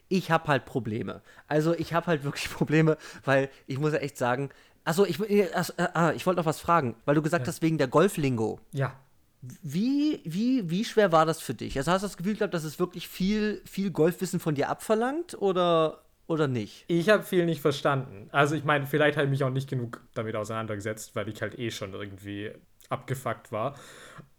[0.07, 1.21] ich habe halt Probleme.
[1.47, 4.49] Also ich habe halt wirklich Probleme, weil ich muss ja echt sagen,
[4.83, 7.87] also ich, äh, ah, ich wollte noch was fragen, weil du gesagt hast wegen der
[7.87, 8.59] Golflingo.
[8.71, 8.95] Ja.
[9.41, 11.77] Wie, wie, wie schwer war das für dich?
[11.77, 15.39] Also hast du das Gefühl gehabt, dass es wirklich viel, viel Golfwissen von dir abverlangt
[15.41, 16.85] oder, oder nicht?
[16.87, 18.29] Ich habe viel nicht verstanden.
[18.31, 21.57] Also ich meine, vielleicht habe ich mich auch nicht genug damit auseinandergesetzt, weil ich halt
[21.57, 22.51] eh schon irgendwie
[22.89, 23.75] abgefuckt war.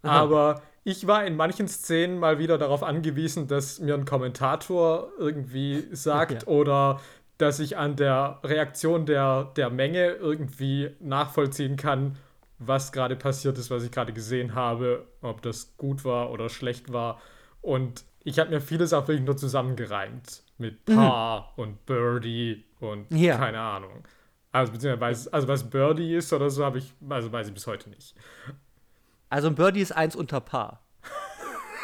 [0.03, 0.21] Aha.
[0.21, 5.89] Aber ich war in manchen Szenen mal wieder darauf angewiesen, dass mir ein Kommentator irgendwie
[5.93, 6.49] sagt ja.
[6.49, 7.01] oder
[7.39, 12.17] dass ich an der Reaktion der, der Menge irgendwie nachvollziehen kann,
[12.59, 16.93] was gerade passiert ist, was ich gerade gesehen habe, ob das gut war oder schlecht
[16.93, 17.21] war.
[17.61, 20.85] Und ich habe mir vieles auch wirklich nur zusammengereimt mit.
[20.85, 21.63] Paar mhm.
[21.63, 23.37] und Birdie und ja.
[23.37, 24.05] keine Ahnung.
[24.53, 27.89] Also, beziehungsweise, also was Birdie ist oder so, habe ich, also weiß ich bis heute
[27.91, 28.15] nicht.
[29.31, 30.83] Also ein Birdie ist eins unter Paar.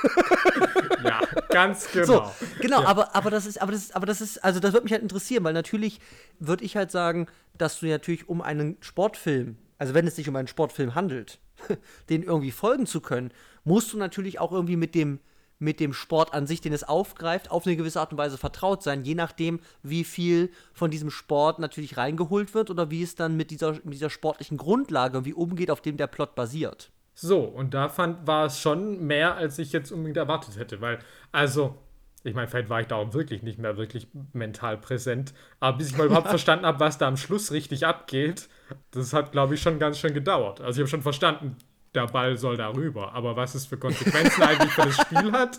[1.04, 1.17] ja,
[1.58, 2.06] ganz genau.
[2.06, 2.86] So, genau, ja.
[2.86, 5.02] aber, aber das ist, aber das ist, aber das ist, also das würde mich halt
[5.02, 6.00] interessieren, weil natürlich
[6.38, 10.36] würde ich halt sagen, dass du natürlich um einen Sportfilm, also wenn es sich um
[10.36, 11.40] einen Sportfilm handelt,
[12.10, 13.32] den irgendwie folgen zu können,
[13.64, 15.20] musst du natürlich auch irgendwie mit dem
[15.60, 18.82] mit dem Sport an sich, den es aufgreift, auf eine gewisse Art und Weise vertraut
[18.84, 23.36] sein, je nachdem, wie viel von diesem Sport natürlich reingeholt wird oder wie es dann
[23.36, 26.92] mit dieser, mit dieser sportlichen Grundlage wie umgeht, auf dem der Plot basiert.
[27.20, 31.00] So, und da fand, war es schon mehr, als ich jetzt unbedingt erwartet hätte, weil,
[31.32, 31.76] also,
[32.22, 35.90] ich meine, vielleicht war ich da auch wirklich nicht mehr wirklich mental präsent, aber bis
[35.90, 38.48] ich mal überhaupt verstanden habe, was da am Schluss richtig abgeht,
[38.92, 40.60] das hat, glaube ich, schon ganz schön gedauert.
[40.60, 41.56] Also ich habe schon verstanden,
[41.92, 43.12] der Ball soll da rüber.
[43.14, 45.58] Aber was es für Konsequenzen eigentlich für das Spiel hat,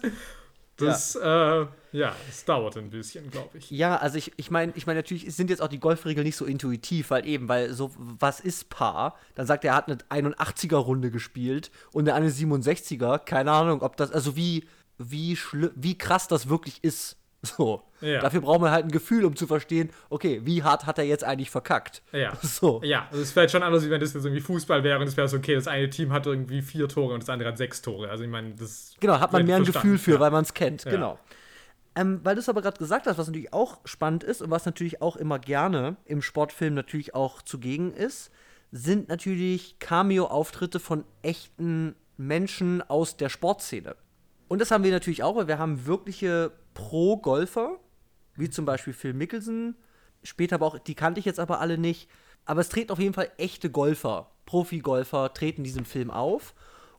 [0.81, 3.71] das, ja, äh, ja, es dauert ein bisschen, glaube ich.
[3.71, 6.45] Ja, also ich, ich meine, ich meine, natürlich sind jetzt auch die Golfregeln nicht so
[6.45, 9.15] intuitiv, weil eben, weil so, was ist Paar?
[9.35, 14.11] Dann sagt er, er hat eine 81er-Runde gespielt und eine 67er, keine Ahnung, ob das,
[14.11, 15.37] also wie, wie,
[15.75, 17.18] wie krass das wirklich ist.
[17.41, 17.84] So.
[18.02, 18.19] Ja.
[18.19, 21.23] Dafür brauchen wir halt ein Gefühl, um zu verstehen, okay, wie hart hat er jetzt
[21.23, 22.02] eigentlich verkackt?
[22.12, 22.34] Ja.
[22.41, 22.82] So.
[22.84, 25.15] Ja, also es wäre schon anders, wie wenn das jetzt irgendwie Fußball wäre und es
[25.15, 27.82] wäre so, okay, das eine Team hat irgendwie vier Tore und das andere hat sechs
[27.82, 28.10] Tore.
[28.10, 28.93] Also ich meine, das.
[28.99, 30.19] Genau, hat man mehr ein Gefühl für, ja.
[30.19, 30.84] weil man es kennt.
[30.86, 30.91] Ja.
[30.91, 31.19] Genau.
[31.95, 34.65] Ähm, weil du es aber gerade gesagt hast, was natürlich auch spannend ist und was
[34.65, 38.32] natürlich auch immer gerne im Sportfilm natürlich auch zugegen ist,
[38.71, 43.95] sind natürlich Cameo-Auftritte von echten Menschen aus der Sportszene.
[44.47, 47.79] Und das haben wir natürlich auch, weil wir haben wirkliche Pro-Golfer,
[48.36, 49.75] wie zum Beispiel Phil Mickelson.
[50.23, 52.10] Später aber auch, die kannte ich jetzt aber alle nicht.
[52.45, 56.53] Aber es treten auf jeden Fall echte Golfer, Profi-Golfer treten in diesem Film auf.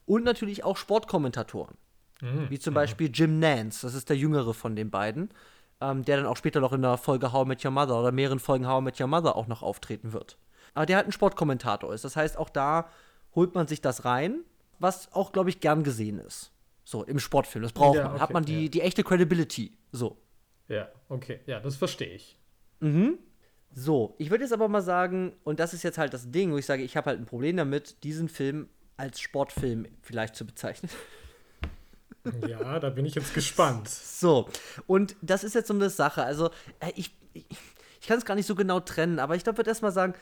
[0.06, 1.76] Und natürlich auch Sportkommentatoren.
[2.20, 2.50] Mhm.
[2.50, 5.30] Wie zum Beispiel Jim Nance, das ist der jüngere von den beiden,
[5.80, 8.12] ähm, der dann auch später noch in der Folge How I Met Your Mother oder
[8.12, 10.38] mehreren Folgen How I Met Your Mother auch noch auftreten wird.
[10.74, 12.04] Aber der halt ein Sportkommentator ist.
[12.04, 12.88] Das heißt, auch da
[13.35, 14.40] holt man sich das rein,
[14.78, 16.52] was auch, glaube ich, gern gesehen ist.
[16.90, 17.62] So, im Sportfilm.
[17.62, 18.12] Das braucht ja, man.
[18.14, 18.68] Okay, Hat man die, ja.
[18.68, 19.79] die echte Credibility.
[19.92, 20.16] So.
[20.66, 21.38] Ja, okay.
[21.46, 22.37] Ja, das verstehe ich.
[22.81, 23.16] Mhm.
[23.72, 26.59] So, ich würde jetzt aber mal sagen, und das ist jetzt halt das Ding, wo
[26.59, 30.90] ich sage, ich habe halt ein Problem damit, diesen Film als Sportfilm vielleicht zu bezeichnen.
[32.48, 33.88] Ja, da bin ich jetzt gespannt.
[33.88, 34.48] So,
[34.88, 36.24] und das ist jetzt so eine Sache.
[36.24, 36.50] Also,
[36.81, 37.46] äh, ich, ich,
[38.00, 40.14] ich kann es gar nicht so genau trennen, aber ich glaube, ich würde erstmal sagen,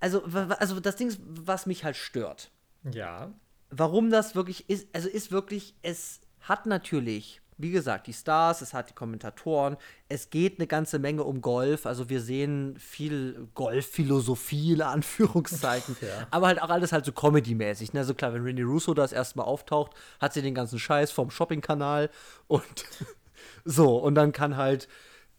[0.00, 2.50] also, also das Ding, was mich halt stört.
[2.92, 3.32] Ja
[3.70, 8.72] warum das wirklich ist, also ist wirklich, es hat natürlich, wie gesagt, die Stars, es
[8.72, 9.76] hat die Kommentatoren,
[10.08, 16.26] es geht eine ganze Menge um Golf, also wir sehen viel Golfphilosophie, in Anführungszeichen, ja.
[16.30, 18.00] aber halt auch alles halt so Comedy-mäßig, ne?
[18.00, 22.10] Also klar, wenn Renny Russo das erstmal auftaucht, hat sie den ganzen Scheiß vom Shopping-Kanal
[22.46, 22.86] und
[23.64, 24.88] so, und dann kann halt,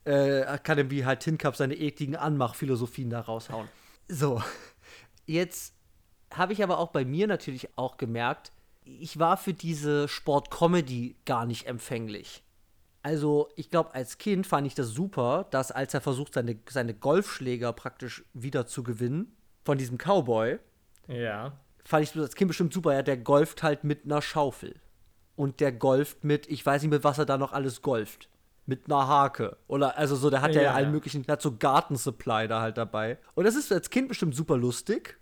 [0.03, 3.67] äh, kann irgendwie halt Tin Cup seine ekligen Anmachphilosophien da raushauen.
[4.07, 4.41] So,
[5.25, 5.78] jetzt
[6.33, 8.51] habe ich aber auch bei mir natürlich auch gemerkt,
[8.83, 12.43] ich war für diese Sport-Comedy gar nicht empfänglich.
[13.01, 16.93] Also, ich glaube, als Kind fand ich das super, dass als er versucht, seine, seine
[16.93, 20.59] Golfschläger praktisch wieder zu gewinnen von diesem Cowboy.
[21.07, 21.53] Ja.
[21.85, 22.93] Fand ich als Kind bestimmt super.
[22.93, 24.75] Ja, der golft halt mit einer Schaufel.
[25.35, 28.27] Und der golft mit, ich weiß nicht, mit was er da noch alles golft.
[28.65, 29.57] Mit einer Hake.
[29.67, 32.77] Oder, also so, der hat ja, ja allen möglichen, der hat so Gartensupply da halt
[32.77, 33.17] dabei.
[33.33, 35.17] Und das ist als Kind bestimmt super lustig.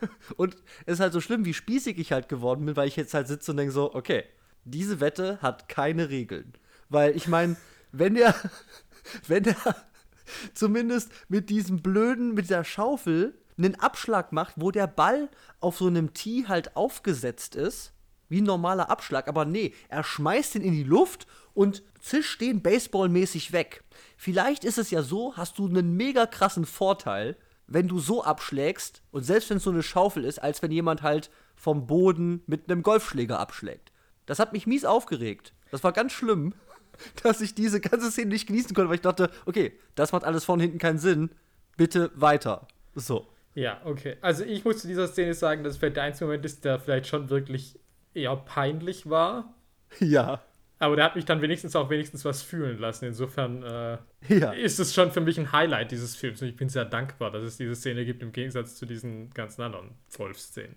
[0.36, 0.56] Und
[0.86, 3.28] es ist halt so schlimm, wie spießig ich halt geworden bin, weil ich jetzt halt
[3.28, 4.24] sitze und denke so, okay,
[4.64, 6.52] diese Wette hat keine Regeln.
[6.88, 7.56] Weil ich meine,
[7.90, 8.34] wenn der,
[9.28, 9.56] wenn der
[10.54, 15.28] zumindest mit diesem blöden, mit der Schaufel einen Abschlag macht, wo der Ball
[15.60, 17.92] auf so einem Tee halt aufgesetzt ist,
[18.28, 22.62] wie ein normaler Abschlag, aber nee, er schmeißt ihn in die Luft und zischt den
[22.62, 23.84] baseballmäßig weg.
[24.16, 27.36] Vielleicht ist es ja so, hast du einen mega krassen Vorteil,
[27.74, 31.02] wenn du so abschlägst, und selbst wenn es so eine Schaufel ist, als wenn jemand
[31.02, 33.92] halt vom Boden mit einem Golfschläger abschlägt.
[34.26, 35.52] Das hat mich mies aufgeregt.
[35.70, 36.54] Das war ganz schlimm,
[37.22, 40.44] dass ich diese ganze Szene nicht genießen konnte, weil ich dachte, okay, das macht alles
[40.44, 41.30] von hinten keinen Sinn.
[41.76, 42.66] Bitte weiter.
[42.94, 43.28] So.
[43.54, 44.16] Ja, okay.
[44.20, 46.78] Also ich muss zu dieser Szene sagen, dass es vielleicht der einzige Moment ist, der
[46.78, 47.78] vielleicht schon wirklich
[48.14, 49.54] eher peinlich war.
[49.98, 50.42] Ja.
[50.82, 53.04] Aber der hat mich dann wenigstens auch wenigstens was fühlen lassen.
[53.04, 54.50] Insofern äh, ja.
[54.52, 56.42] ist es schon für mich ein Highlight dieses Films.
[56.42, 59.62] Und ich bin sehr dankbar, dass es diese Szene gibt, im Gegensatz zu diesen ganzen
[59.62, 60.74] anderen Wolf-Szenen.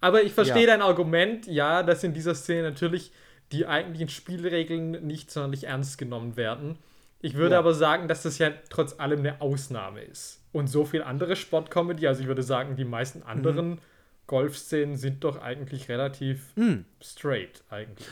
[0.00, 0.68] Aber ich verstehe Ja.
[0.68, 3.12] dein Argument, ja, dass in dieser Szene natürlich
[3.52, 6.78] die eigentlichen Spielregeln nicht sonderlich ernst genommen werden.
[7.20, 7.58] Ich würde Ja.
[7.58, 10.40] aber sagen, dass das ja trotz allem eine Ausnahme ist.
[10.52, 13.26] Und so viel andere Sportcomedy, also ich würde sagen, die meisten Mhm.
[13.26, 13.78] anderen
[14.26, 16.86] Golfszenen sind doch eigentlich relativ Mhm.
[17.02, 18.06] straight, eigentlich.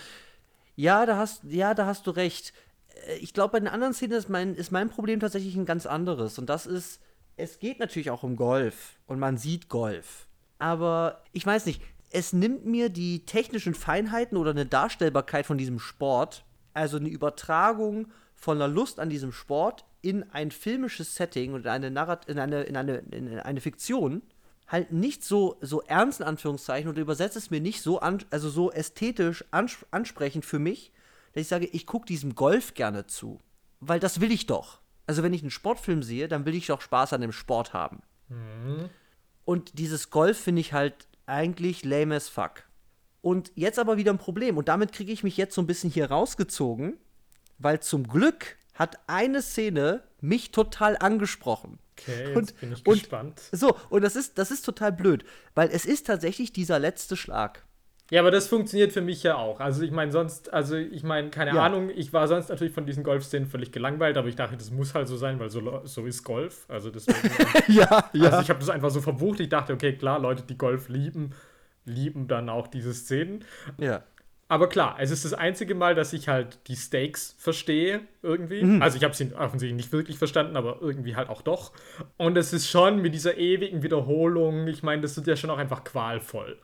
[0.76, 2.52] Ja, da hast, ja, da hast du recht.
[3.08, 5.86] Äh, Ich glaube, bei den anderen Szenen ist mein, ist mein Problem tatsächlich ein ganz
[5.86, 6.38] anderes.
[6.38, 7.00] Und das ist,
[7.36, 8.98] es geht natürlich auch um Golf.
[9.06, 10.26] Und man sieht Golf.
[10.58, 15.80] Aber ich weiß nicht, es nimmt mir die technischen Feinheiten oder eine Darstellbarkeit von diesem
[15.80, 21.62] Sport, also eine Übertragung von einer Lust an diesem Sport in ein filmisches Setting und
[21.66, 24.22] in eine, in eine, in eine, in eine Fiktion,
[24.66, 28.48] halt nicht so, so ernst in Anführungszeichen und übersetzt es mir nicht so, an, also
[28.48, 30.92] so ästhetisch ans ansprechend für mich,
[31.32, 33.40] dass ich sage, ich gucke diesem Golf gerne zu.
[33.80, 34.80] Weil das will ich doch.
[35.06, 38.02] Also wenn ich einen Sportfilm sehe, dann will ich doch Spaß an dem Sport haben.
[39.44, 42.64] Und dieses Golf finde ich halt eigentlich lame as fuck.
[43.20, 44.56] Und jetzt aber wieder ein Problem.
[44.56, 46.98] Und damit kriege ich mich jetzt so ein bisschen hier rausgezogen,
[47.58, 51.78] weil zum Glück hat eine Szene mich total angesprochen.
[51.98, 53.40] Okay, Und- bin ich und- gespannt.
[53.52, 57.64] So, und das ist, das ist total blöd, weil es ist tatsächlich dieser letzte Schlag.
[58.10, 59.60] Ja, aber das funktioniert für mich ja auch.
[59.60, 61.62] Also ich meine sonst, also ich meine, keine Ja.
[61.64, 64.94] Ahnung, ich war sonst natürlich von diesen Golfszenen völlig gelangweilt, aber ich dachte, das muss
[64.94, 66.66] halt so sein, weil so, so ist Golf.
[66.68, 67.18] Also deswegen,
[67.72, 69.40] ja, also ich habe das einfach so verbucht.
[69.40, 71.30] Ich dachte, okay, klar, Leute, die Golf lieben,
[71.86, 73.44] lieben dann auch diese Szenen.
[73.78, 74.02] ja.
[74.54, 78.62] Aber klar, es ist das einzige Mal, dass ich halt die Stakes verstehe irgendwie.
[78.62, 78.82] Mhm.
[78.82, 81.72] Also ich habe sie offensichtlich nicht wirklich verstanden, aber irgendwie halt auch doch.
[82.18, 85.58] Und es ist schon mit dieser ewigen Wiederholung, ich meine, das wird ja schon auch
[85.58, 86.56] einfach qualvoll.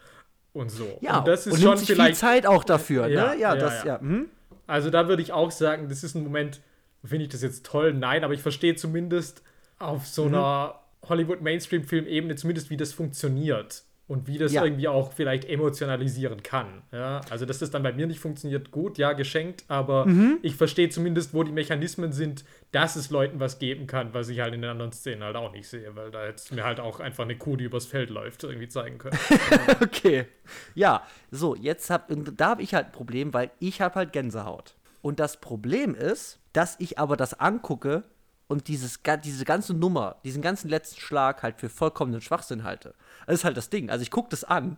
[0.53, 0.99] Und so.
[1.01, 3.41] Ja, und das ist und schon nimmt sich viel vielleicht Zeit auch dafür, Ja, ne?
[3.41, 3.95] Ja, ja, das, ja.
[3.95, 4.01] ja.
[4.01, 4.27] hm?
[4.69, 6.61] Also da würde ich auch sagen, das ist ein Moment,
[7.05, 7.93] finde ich das jetzt toll?
[7.93, 9.43] Nein, aber ich verstehe zumindest
[9.81, 10.35] auf so Mhm.
[10.35, 13.83] einer Hollywood-Mainstream-Film-Ebene zumindest, wie das funktioniert.
[14.11, 14.65] Und wie das Ja.
[14.65, 16.83] irgendwie auch vielleicht emotionalisieren kann.
[16.91, 20.39] Ja, also, dass das dann bei mir nicht funktioniert, gut, ja, geschenkt, aber Mhm.
[20.43, 24.41] ich verstehe zumindest, wo die Mechanismen sind, dass es Leuten was geben kann, was ich
[24.41, 26.99] halt in den anderen Szenen halt auch nicht sehe, weil da jetzt mir halt auch
[26.99, 29.17] einfach eine Kuh, die übers Feld läuft, irgendwie zeigen können.
[29.81, 30.27] Okay.
[30.75, 34.75] Ja, so, jetzt hab, da habe ich halt ein Problem, weil ich habe halt Gänsehaut.
[35.03, 38.03] Und das Problem ist, dass ich aber das angucke
[38.51, 42.95] und dieses, diese ganze Nummer, diesen ganzen letzten Schlag halt für vollkommenen Schwachsinn halte.
[43.27, 43.91] Das ist halt das Ding.
[43.91, 44.77] Also ich gucke das an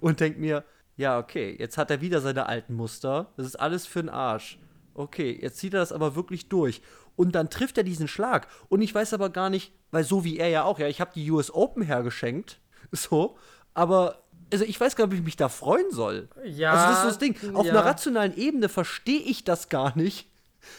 [0.00, 0.62] und denke mir,
[0.96, 3.32] ja, okay, jetzt hat er wieder seine alten Muster.
[3.36, 4.60] Das ist alles für den Arsch.
[4.94, 6.80] Okay, jetzt zieht er das aber wirklich durch.
[7.16, 8.46] Und dann trifft er diesen Schlag.
[8.68, 11.10] Und ich weiß aber gar nicht, weil so wie er ja auch, ja, ich habe
[11.12, 12.60] die US Open hergeschenkt.
[12.92, 13.36] So,
[13.74, 14.22] aber.
[14.52, 16.28] Also ich weiß gar nicht, ob ich mich da freuen soll.
[16.44, 17.56] Ja, Also das ist so das Ding.
[17.56, 17.72] Auf ja.
[17.72, 20.30] einer rationalen Ebene verstehe ich das gar nicht,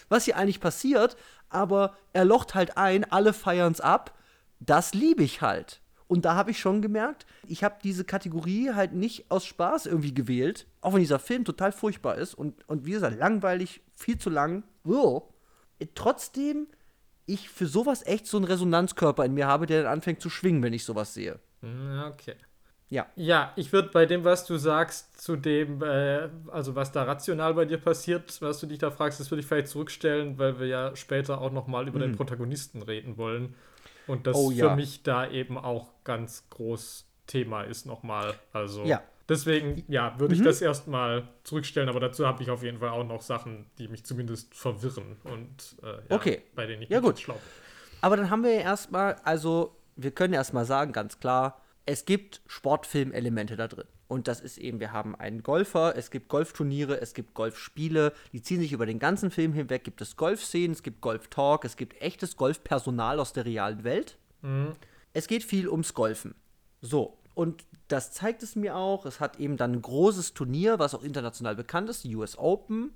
[0.08, 1.18] was hier eigentlich passiert.
[1.50, 4.18] Aber er locht halt ein, alle feiern's ab.
[4.60, 5.82] Das liebe ich halt.
[6.08, 10.14] Und da habe ich schon gemerkt, ich habe diese Kategorie halt nicht aus Spaß irgendwie
[10.14, 14.30] gewählt, auch wenn dieser Film total furchtbar ist und, und wie gesagt, langweilig, viel zu
[14.30, 14.64] lang.
[14.86, 15.24] Oh.
[15.96, 16.68] Trotzdem,
[17.26, 20.64] ich für sowas echt so einen Resonanzkörper in mir habe, der dann anfängt zu schwingen,
[20.64, 21.40] wenn ich sowas sehe.
[21.62, 22.36] Hm, Okay.
[22.90, 23.06] Ja.
[23.16, 27.54] Ja, ich würde bei dem, was du sagst, zu dem, äh, also was da rational
[27.54, 30.68] bei dir passiert, was du dich da fragst, das würde ich vielleicht zurückstellen, weil wir
[30.68, 33.56] ja später auch noch mal über den Protagonisten reden wollen.
[34.08, 34.44] Und das Mhm.
[34.44, 34.70] Oh, ja.
[34.70, 38.36] für mich da eben auch ganz groß Thema ist nochmal.
[38.54, 39.00] Also Ja.
[39.00, 39.02] Mhm.
[39.28, 43.04] deswegen, ja, würde ich das erstmal zurückstellen, aber dazu habe ich auf jeden Fall auch
[43.04, 46.42] noch Sachen, die mich zumindest verwirren und äh, ja, Okay.
[46.56, 47.20] bei denen ich Ja, mich gut.
[47.20, 47.44] schlau bin.
[48.00, 52.42] Aber dann haben wir ja erstmal, also wir können erstmal sagen, ganz klar, es gibt
[52.46, 53.88] Sportfilmelemente da drin.
[54.10, 58.42] Und das ist eben, wir haben einen Golfer, es gibt Golfturniere, es gibt Golfspiele, die
[58.42, 62.02] ziehen sich über den ganzen Film hinweg, gibt es Golfszenen, es gibt Golftalk, es gibt
[62.02, 64.18] echtes Golfpersonal aus der realen Welt.
[65.14, 66.36] Es geht viel ums Golfen.
[66.82, 69.06] So, und das zeigt es mir auch.
[69.06, 72.92] Es hat eben dann ein großes Turnier, was auch international bekannt ist, die US Open,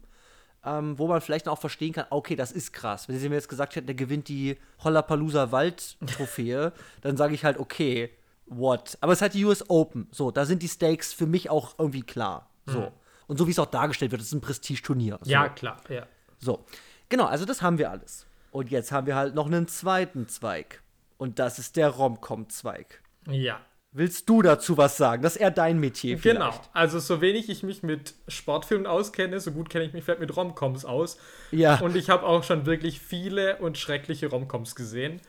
[0.65, 3.07] ähm, wo man vielleicht auch verstehen kann, okay, das ist krass.
[3.07, 7.57] Wenn sie mir jetzt gesagt hätten, der gewinnt die Hollapalooza Wald-Trophäe, dann sage ich halt,
[7.57, 8.11] okay,
[8.51, 8.97] what?
[9.01, 10.07] Aber es ist halt die US Open.
[10.11, 12.49] So, da sind die Stakes für mich auch irgendwie klar.
[12.65, 12.91] So.
[13.27, 15.19] Und so wie es auch dargestellt wird, es ist ein Prestigeturnier.
[15.21, 15.31] So.
[15.31, 16.05] Ja, klar, ja.
[16.39, 16.65] So,
[17.09, 18.25] genau, also das haben wir alles.
[18.51, 20.81] Und jetzt haben wir halt noch einen zweiten Zweig.
[21.17, 23.01] Und das ist der Rom-Com-Zweig.
[23.29, 23.61] Ja.
[23.93, 25.21] Willst du dazu was sagen?
[25.21, 26.51] Das ist eher dein Metier Genau.
[26.51, 26.69] vielleicht.
[26.73, 30.35] Also so wenig ich mich mit Sportfilmen auskenne, so gut kenne ich mich vielleicht mit
[30.35, 31.17] Romcoms aus.
[31.51, 31.79] Ja.
[31.81, 35.21] Und ich habe auch schon wirklich viele und schreckliche Romcoms gesehen.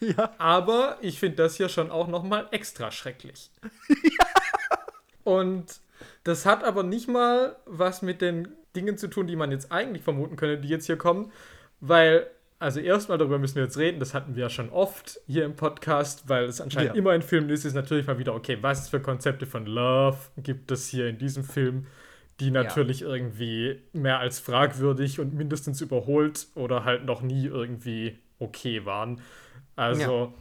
[0.16, 0.32] Ja.
[0.38, 3.50] Aber ich finde das hier schon auch noch mal extra schrecklich.
[5.24, 5.80] Und
[6.24, 10.02] das hat aber nicht mal was mit den Dingen zu tun, die man jetzt eigentlich
[10.02, 11.32] vermuten könnte, die jetzt hier kommen,
[11.80, 12.26] weil
[12.60, 15.54] also erstmal darüber müssen wir jetzt reden, das hatten wir ja schon oft hier im
[15.54, 16.98] Podcast, weil es anscheinend Ja.
[16.98, 20.72] immer in Filmen ist, ist natürlich mal wieder, okay, was für Konzepte von Love gibt
[20.72, 21.86] es hier in diesem Film,
[22.40, 28.84] die natürlich irgendwie mehr als fragwürdig und mindestens überholt oder halt noch nie irgendwie okay
[28.84, 29.20] waren.
[29.78, 30.32] Also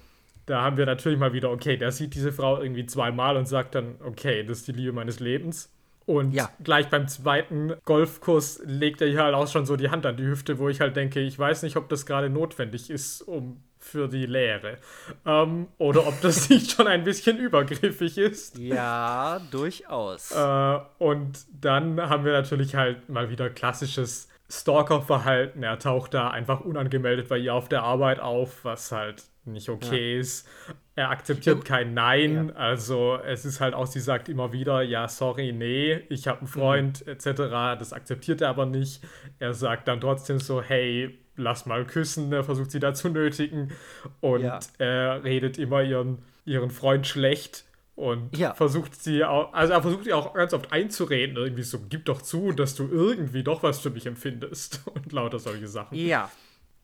[0.45, 3.75] da haben wir natürlich mal wieder, okay, der sieht diese Frau irgendwie zweimal und sagt
[3.75, 5.69] dann, okay, das ist die Liebe meines Lebens.
[6.05, 6.49] Und Ja.
[6.63, 10.23] gleich beim zweiten Golfkurs legt er hier halt auch schon so die Hand an die
[10.23, 14.07] Hüfte, wo ich halt denke, ich weiß nicht, ob das gerade notwendig ist, um für
[14.07, 14.77] die Lehre.
[15.25, 18.57] Ähm, oder ob das nicht schon ein bisschen übergriffig ist.
[18.57, 20.31] Ja, durchaus.
[20.31, 25.63] Äh, und dann haben wir natürlich halt mal wieder klassisches Stalker-Verhalten.
[25.63, 30.19] Er taucht da einfach unangemeldet bei ihr auf der Arbeit auf, was halt nicht okay
[30.19, 30.47] ist.
[30.95, 31.63] Er akzeptiert Ja.
[31.63, 32.55] kein Nein.
[32.55, 36.47] Also es ist halt auch, sie sagt immer wieder, ja, sorry, nee, ich habe einen
[36.47, 37.77] Freund, etc.
[37.79, 39.03] Das akzeptiert er aber nicht.
[39.39, 42.31] Er sagt dann trotzdem so, hey, lass mal küssen.
[42.33, 43.71] Er versucht sie da zu nötigen.
[44.21, 44.59] Und Ja.
[44.79, 47.63] er redet immer ihren, ihren Freund schlecht.
[47.97, 48.53] Und Ja.
[48.53, 52.21] versucht sie auch, also er versucht sie auch ganz oft einzureden, irgendwie so, gib doch
[52.21, 55.97] zu, dass du irgendwie doch was für mich empfindest und lauter solche Sachen.
[55.97, 56.31] ja.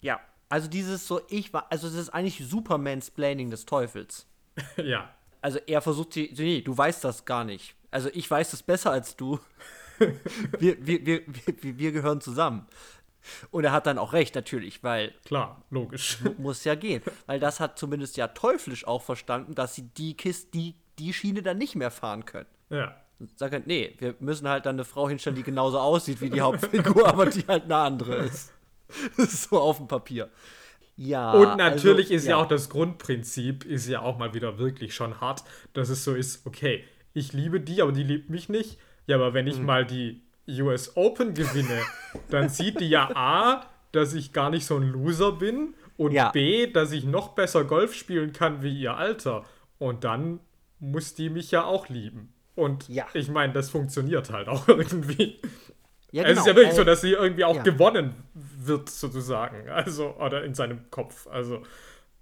[0.02, 0.19] Ja.
[0.49, 4.28] Also dieses so, ich war, also das ist eigentlich Supermansplaining des Teufels.
[4.78, 7.76] Ja, Also er versucht sie, nee, du weißt das gar nicht.
[7.91, 9.39] Also ich weiß das besser als du.
[10.60, 11.21] wir, wir, wir,
[11.62, 12.65] wir, wir gehören zusammen.
[13.52, 16.17] Und er hat dann auch recht, natürlich, weil klar, logisch.
[16.38, 17.02] muss ja gehen.
[17.26, 21.41] Weil das hat zumindest ja teuflisch auch verstanden, dass sie die Kiste, die, die Schiene
[21.41, 22.47] dann nicht mehr fahren können.
[22.69, 22.95] ja.
[23.38, 26.41] Sagen halt, nee, wir müssen halt dann eine Frau hinstellen, die genauso aussieht wie die
[26.41, 28.51] Hauptfigur, aber die halt eine andere ist.
[29.17, 30.29] Das ist so auf dem Papier.
[30.97, 31.32] Ja.
[31.32, 32.36] Und natürlich also, ist ja.
[32.36, 36.45] auch das Grundprinzip, ist ja auch mal wieder wirklich schon hart, dass es so ist,
[36.45, 38.77] okay, ich liebe die, aber die liebt mich nicht.
[39.08, 39.65] Ja, aber wenn ich Mhm.
[39.65, 40.21] mal die
[40.60, 41.79] US Open gewinne,
[42.29, 46.29] dann sieht die ja A, dass ich gar nicht so ein Loser bin und Ja.
[46.32, 49.45] B, dass ich noch besser Golf spielen kann wie ihr Alter.
[49.79, 50.39] Und dann
[50.83, 52.33] muss die mich ja auch lieben.
[52.55, 53.07] Und Ja.
[53.13, 55.39] ich meine, das funktioniert halt auch irgendwie.
[56.11, 57.63] Ja, Es ist ja wirklich äh, so, dass sie irgendwie auch ja.
[57.63, 59.67] gewonnen wird, sozusagen.
[59.69, 61.25] Also, oder in seinem Kopf.
[61.27, 61.63] Also,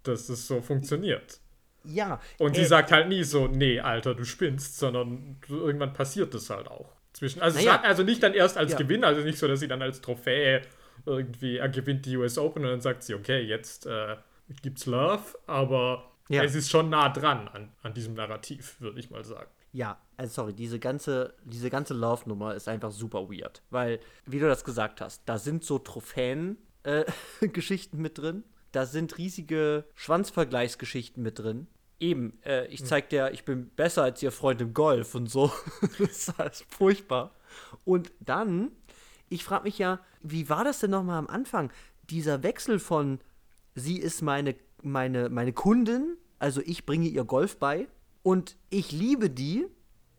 [0.03, 1.39] dass es so funktioniert.
[1.83, 2.21] Ja.
[2.37, 6.49] Und sie äh, sagt halt nie so, nee, Alter, du spinnst, sondern irgendwann passiert das
[6.49, 6.93] halt auch.
[7.13, 8.77] Zwischen, also, hat- also nicht dann erst als Ja.
[8.77, 10.61] Gewinn, also nicht so, dass sie dann als Trophäe
[11.05, 14.15] irgendwie, er gewinnt die US Open und dann sagt sie, okay, jetzt äh,
[14.61, 16.43] gibt's Love, aber Ja.
[16.43, 19.51] es ist schon nah dran an, an diesem Narrativ, würde ich mal sagen.
[19.73, 23.61] Ja, also sorry, diese ganze, diese ganze Love-Nummer ist einfach super weird.
[23.69, 28.43] Weil, wie du das gesagt hast, da sind so Trophäen-Geschichten mit drin.
[28.71, 31.67] Da sind riesige Schwanzvergleichsgeschichten mit drin.
[31.99, 35.51] Eben, äh, ich zeig dir, ich bin besser als ihr Freund im Golf und so.
[35.99, 37.33] das ist alles furchtbar.
[37.85, 38.71] Und dann,
[39.29, 41.71] ich frage mich ja, wie war das denn nochmal am Anfang?
[42.09, 43.19] Dieser Wechsel von,
[43.75, 47.87] sie ist meine, meine, meine Kundin, also ich bringe ihr Golf bei
[48.23, 49.67] und ich liebe die,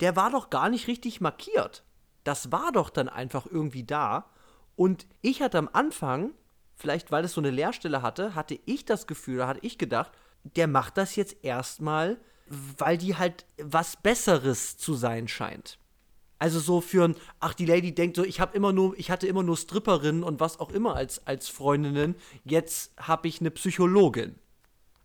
[0.00, 1.84] der war doch gar nicht richtig markiert.
[2.24, 4.30] Das war doch dann einfach irgendwie da.
[4.76, 6.32] Und ich hatte am Anfang,
[6.74, 10.12] vielleicht weil es so eine Leerstelle hatte, hatte ich das Gefühl, da hatte ich gedacht,
[10.56, 12.18] der macht das jetzt erstmal,
[12.78, 15.78] weil die halt was Besseres zu sein scheint.
[16.38, 19.28] Also so für ein, ach, die Lady denkt so, ich habe immer nur, ich hatte
[19.28, 24.34] immer nur Stripperinnen und was auch immer als, als Freundinnen, jetzt habe ich eine Psychologin.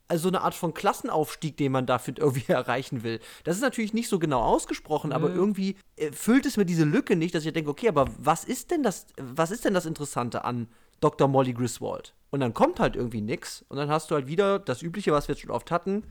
[0.08, 3.20] Also so eine Art von Klassenaufstieg, den man dafür irgendwie erreichen will.
[3.43, 7.15] Das ist natürlich nicht so genau ausgesprochen, aber irgendwie äh, füllt es mir diese Lücke
[7.15, 10.46] nicht, dass ich denke, okay, aber was ist denn das, was ist denn das Interessante
[10.46, 10.67] an
[11.02, 11.28] Dr.
[11.28, 12.13] Molly Griswold?
[12.30, 15.28] Und dann kommt halt irgendwie nix und dann hast du halt wieder das Übliche, was
[15.28, 16.04] wir jetzt schon oft hatten.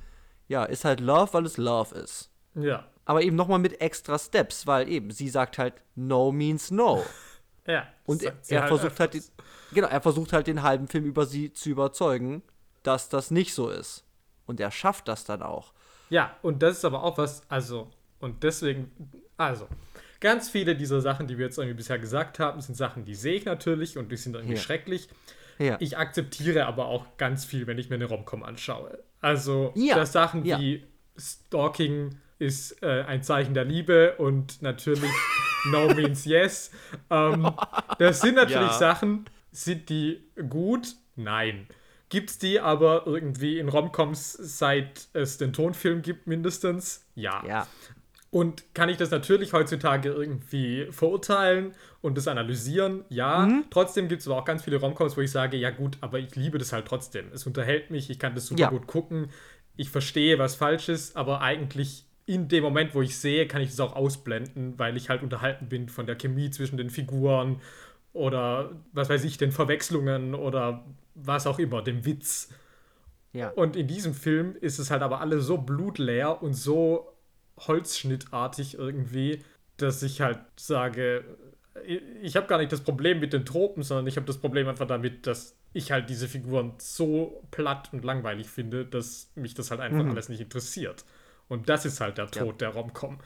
[0.49, 2.31] Ja, ist halt Love, weil es Love ist.
[2.55, 2.87] Ja.
[3.05, 7.03] Aber eben nochmal mit extra Steps, weil eben, sie sagt halt, no means no.
[7.67, 7.89] Ja.
[8.05, 9.47] Und er, er versucht halt, den, öfters.
[9.73, 12.43] genau, er versucht halt den halben Film über sie zu überzeugen,
[12.87, 14.05] dass das nicht so ist.
[14.47, 15.73] Und er schafft das dann auch.
[16.11, 18.91] Ja, und das ist aber auch was, also, und deswegen,
[19.37, 19.67] also,
[20.21, 23.35] ganz viele dieser Sachen, die wir jetzt irgendwie bisher gesagt haben, sind Sachen, die sehe
[23.35, 24.61] ich natürlich und die sind irgendwie Ja.
[24.61, 25.09] schrecklich.
[25.59, 25.77] Ja.
[25.81, 28.99] Ich akzeptiere aber auch ganz viel, wenn ich mir eine Romcom anschaue.
[29.21, 30.61] Also, Ja, dass Sachen ja.
[30.61, 30.85] wie
[31.19, 35.11] Stalking ist äh, ein Zeichen der Liebe und natürlich
[35.71, 36.71] No means yes.
[37.11, 37.51] Ähm,
[37.99, 38.71] das sind natürlich.
[38.73, 40.95] Sachen, sind die gut?
[41.17, 41.67] Nein.
[42.09, 47.05] Gibt's die aber irgendwie in Romcoms, seit es den Tonfilm gibt, mindestens?
[47.15, 47.43] Ja.
[47.47, 47.67] Ja.
[48.31, 53.05] Und kann ich das natürlich heutzutage irgendwie verurteilen und das analysieren?
[53.09, 53.47] Ja.
[53.47, 53.65] Mhm.
[53.71, 56.37] Trotzdem gibt es aber auch ganz viele Romcoms, wo ich sage, ja gut, aber ich
[56.37, 57.27] liebe das halt trotzdem.
[57.33, 58.69] Es unterhält mich, ich kann das super Ja.
[58.71, 59.31] gut gucken.
[59.77, 63.71] Ich verstehe, was falsch ist, aber eigentlich in dem Moment, wo ich sehe, kann ich
[63.71, 67.61] das auch ausblenden, weil ich halt unterhalten bin von der Chemie zwischen den Figuren
[68.13, 70.85] oder was weiß ich, den Verwechslungen oder
[71.17, 72.51] was auch immer, dem Witz.
[73.33, 73.51] Ja.
[73.51, 77.13] Und in diesem Film ist es halt aber alles so blutleer und so
[77.59, 79.43] holzschnittartig irgendwie,
[79.77, 81.25] dass ich halt sage,
[82.23, 84.87] ich habe gar nicht das Problem mit den Tropen, sondern ich habe das Problem einfach
[84.87, 89.81] damit, dass ich halt diese Figuren so platt und langweilig finde, dass mich das halt
[89.81, 90.11] einfach mhm.
[90.11, 91.05] alles nicht interessiert.
[91.49, 92.69] Und das ist halt der Tod ja.
[92.69, 93.19] der Romcom.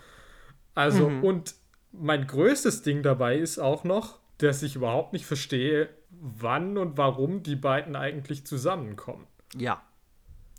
[0.74, 1.24] Also, mhm.
[1.24, 1.54] und
[1.92, 7.42] mein größtes Ding dabei ist auch noch, dass ich überhaupt nicht verstehe, wann und warum
[7.42, 9.26] die beiden eigentlich zusammenkommen.
[9.56, 9.82] Ja.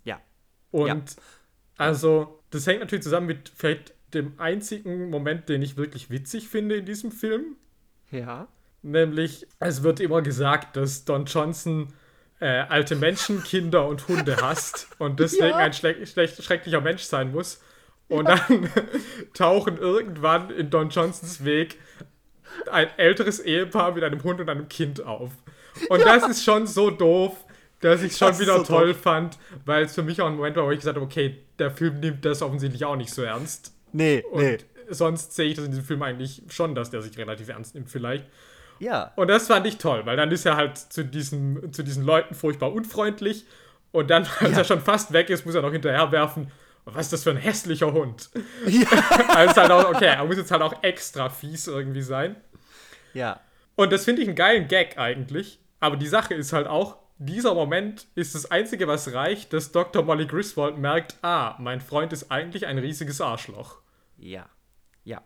[0.04, 0.20] Ja.
[0.70, 1.22] Und ja.
[1.76, 6.76] also, das hängt natürlich zusammen mit vielleicht dem einzigen Moment, den ich wirklich witzig finde
[6.76, 7.56] in diesem Film.
[8.10, 8.48] Ja.
[8.82, 11.92] Nämlich, es wird immer gesagt, dass Don Johnson
[12.40, 15.56] äh, alte Menschen, Kinder und Hunde hasst und deswegen ja.
[15.58, 17.62] ein schlecht, schrecklicher Mensch sein muss.
[18.08, 18.36] Und ja.
[18.36, 18.68] dann
[19.34, 21.78] tauchen irgendwann in Don Johnsons Weg
[22.70, 25.30] ein älteres Ehepaar mit einem Hund und einem Kind auf.
[25.88, 26.04] Und ja.
[26.04, 27.36] das ist schon so doof,
[27.80, 29.00] dass ich es schon wieder so toll doof.
[29.00, 31.70] fand, weil es für mich auch ein Moment war, wo ich gesagt habe, okay, der
[31.70, 33.72] Film nimmt das offensichtlich auch nicht so ernst.
[33.92, 34.58] Nee, und nee.
[34.88, 37.88] Sonst sehe ich das in diesem Film eigentlich schon, dass der sich relativ ernst nimmt,
[37.88, 38.26] vielleicht.
[38.78, 39.12] Ja.
[39.16, 42.34] Und das fand ich toll, weil dann ist er halt zu diesen, zu diesen Leuten
[42.34, 43.44] furchtbar unfreundlich.
[43.92, 44.58] Und dann, als ja.
[44.58, 46.50] er schon fast weg ist, muss er noch hinterher werfen.
[46.84, 48.30] Was ist das für ein hässlicher Hund?
[48.66, 48.88] Ja.
[49.28, 52.36] also halt auch, okay, er muss jetzt halt auch extra fies irgendwie sein.
[53.14, 53.40] Ja.
[53.76, 55.60] Und das finde ich einen geilen Gag eigentlich.
[55.80, 60.02] Aber die Sache ist halt auch, dieser Moment ist das Einzige, was reicht, dass Dr.
[60.02, 63.78] Molly Griswold merkt, ah, mein Freund ist eigentlich ein riesiges Arschloch.
[64.18, 64.46] Ja.
[65.04, 65.22] Ja.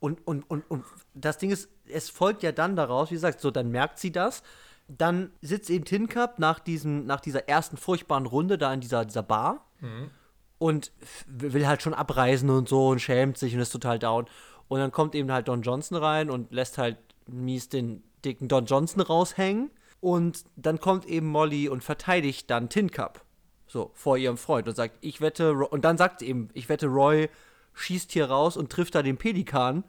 [0.00, 0.84] Und, und, und, und
[1.14, 4.42] das Ding ist, es folgt ja dann daraus, wie gesagt, so, dann merkt sie das.
[4.88, 9.04] Dann sitzt eben Tin Cup nach, diesem, nach dieser ersten furchtbaren Runde da in dieser,
[9.04, 10.10] dieser Bar mhm.
[10.58, 10.92] Und
[11.26, 14.26] will halt schon abreisen und so und schämt sich und ist total down.
[14.68, 18.66] Und dann kommt eben halt Don Johnson rein und lässt halt mies den dicken Don
[18.66, 19.70] Johnson raushängen.
[20.00, 23.24] Und dann kommt eben Molly und verteidigt dann Tin Cup.
[23.66, 26.86] So, vor ihrem Freund und sagt, ich wette, und dann sagt sie eben, ich wette,
[26.86, 27.28] Roy
[27.74, 29.84] schießt hier raus und trifft da den Pelikan,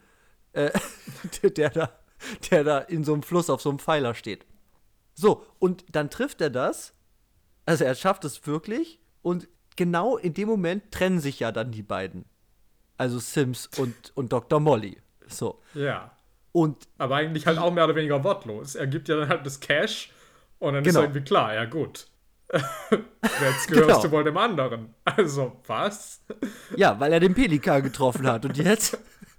[0.53, 0.71] äh,
[1.57, 1.91] der, da,
[2.49, 4.45] der da in so einem Fluss auf so einem Pfeiler steht.
[5.13, 6.93] So, und dann trifft er das.
[7.65, 8.99] Also er schafft es wirklich.
[9.21, 9.47] Und
[9.77, 12.25] genau in dem Moment trennen sich ja dann die beiden.
[12.97, 14.59] Also Sims und, und Dr.
[14.59, 14.97] Molly.
[15.27, 15.61] So.
[15.73, 16.11] Ja.
[16.51, 18.75] Und Aber eigentlich halt auch mehr oder weniger wortlos.
[18.75, 20.11] Er gibt ja dann halt das Cash
[20.59, 20.99] und dann genau.
[20.99, 22.07] ist irgendwie klar, ja gut.
[22.51, 22.67] Jetzt
[23.67, 24.01] gehörst genau.
[24.01, 24.93] du wohl dem anderen.
[25.03, 26.21] Also, was?
[26.75, 28.45] Ja, weil er den Pelikan getroffen hat.
[28.45, 28.97] Und jetzt?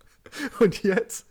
[0.60, 1.26] Und jetzt?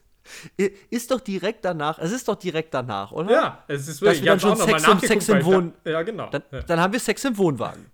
[0.89, 3.31] Ist doch direkt danach, es ist doch direkt danach, oder?
[3.31, 4.25] Ja, es ist wirklich.
[4.25, 6.29] Dass wir dann schon Sex, im, Sex im Wohn Ja, genau.
[6.29, 6.61] Dann, ja.
[6.63, 7.85] dann, haben wir Sex im Wohnwagen.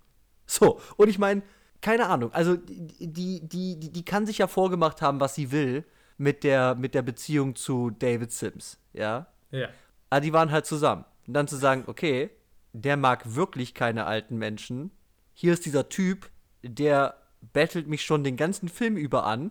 [0.46, 1.42] So, und ich meine,
[1.80, 5.84] keine Ahnung, also die, die, die, die kann sich ja vorgemacht haben, was sie will
[6.16, 9.26] mit der, mit der Beziehung zu David Sims, ja?
[9.50, 9.68] Ja.
[10.10, 11.04] Aber die waren halt zusammen.
[11.26, 12.30] Und dann zu sagen, okay,
[12.72, 14.90] der mag wirklich keine alten Menschen.
[15.32, 16.30] Hier ist dieser Typ,
[16.62, 17.16] der
[17.52, 19.50] bettelt mich schon den ganzen Film über an.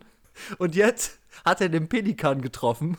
[0.58, 2.98] Und jetzt hat er den Pelikan getroffen.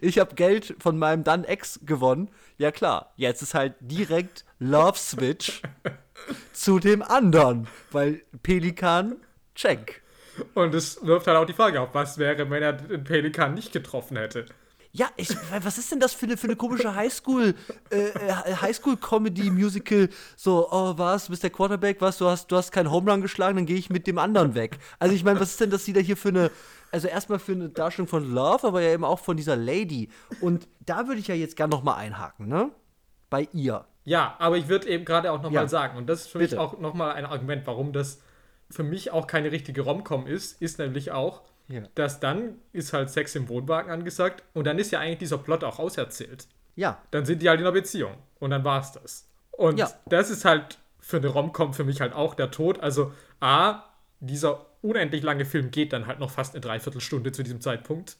[0.00, 2.30] Ich habe Geld von meinem dann Ex gewonnen.
[2.56, 5.60] Ja klar, jetzt ist halt direkt Love Switch
[6.52, 9.16] zu dem anderen, weil Pelikan
[9.54, 10.02] check.
[10.54, 13.72] Und es wirft halt auch die Frage auf, was wäre, wenn er den Pelikan nicht
[13.72, 14.46] getroffen hätte.
[14.96, 15.28] Ja, ich,
[15.62, 17.54] was ist denn das für eine, für eine komische Highschool,
[17.90, 20.08] äh, äh, Highschool-Comedy-Musical?
[20.36, 23.20] So, oh, was, du bist der Quarterback, was, du hast, du hast keinen Home Run
[23.20, 24.78] geschlagen, dann gehe ich mit dem anderen weg.
[24.98, 26.50] Also ich meine, was ist denn das wieder hier für eine,
[26.92, 30.08] also erstmal für eine Darstellung von Love, aber ja eben auch von dieser Lady.
[30.40, 32.70] Und da würde ich ja jetzt gerne nochmal einhaken, ne?
[33.28, 33.84] Bei ihr.
[34.06, 35.68] Ja, aber ich würde eben gerade auch nochmal ja.
[35.68, 36.54] sagen, und das ist für Bitte.
[36.54, 38.22] mich auch nochmal ein Argument, warum das
[38.70, 41.82] für mich auch keine richtige Romcom ist, ist nämlich auch, ja.
[41.94, 45.64] Dass dann ist halt Sex im Wohnwagen angesagt und dann ist ja eigentlich dieser Plot
[45.64, 46.46] auch auserzählt.
[46.76, 47.02] Ja.
[47.10, 49.28] Dann sind die halt in einer Beziehung und dann war es das.
[49.50, 49.90] Und ja.
[50.06, 52.80] das ist halt für eine Rom-Com für mich halt auch der Tod.
[52.80, 53.82] Also A,
[54.20, 58.16] dieser unendlich lange Film geht dann halt noch fast eine Dreiviertelstunde zu diesem Zeitpunkt.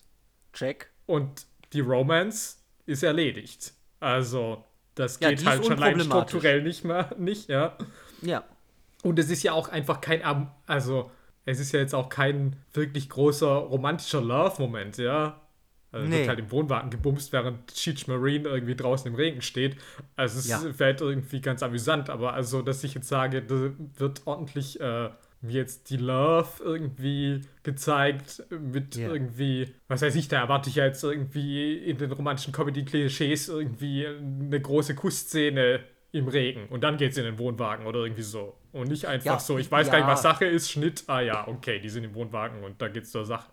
[0.53, 0.91] Check.
[1.07, 3.74] Und die Romance ist erledigt.
[4.01, 4.64] Also,
[4.97, 7.76] das geht ja, halt schon allein strukturell nicht mehr, nicht, ja.
[8.22, 8.44] Ja.
[9.03, 10.22] Und es ist ja auch einfach kein,
[10.66, 11.11] also
[11.44, 15.40] es ist ja jetzt auch kein wirklich großer romantischer Love-Moment, ja.
[15.92, 16.18] Also nee.
[16.18, 19.76] wird halt im Wohnwagen gebumst, während Cheech Marine irgendwie draußen im Regen steht.
[20.16, 20.59] Also es ja.
[20.59, 25.11] vielleicht irgendwie ganz amüsant, aber also, dass ich jetzt sage, da wird ordentlich äh,
[25.43, 29.12] jetzt die Love irgendwie gezeigt mit yeah.
[29.12, 34.07] irgendwie, was weiß ich, da erwarte ich ja jetzt irgendwie in den romantischen Comedy-Klischees irgendwie
[34.07, 35.80] eine große Kussszene
[36.12, 38.57] im Regen und dann geht es in den Wohnwagen oder irgendwie so.
[38.72, 39.93] Und nicht einfach ja, so, ich weiß ja.
[39.93, 42.89] gar nicht, was Sache ist, Schnitt, ah ja, okay, die sind im Wohnwagen und da
[42.89, 43.51] geht's zur Sache.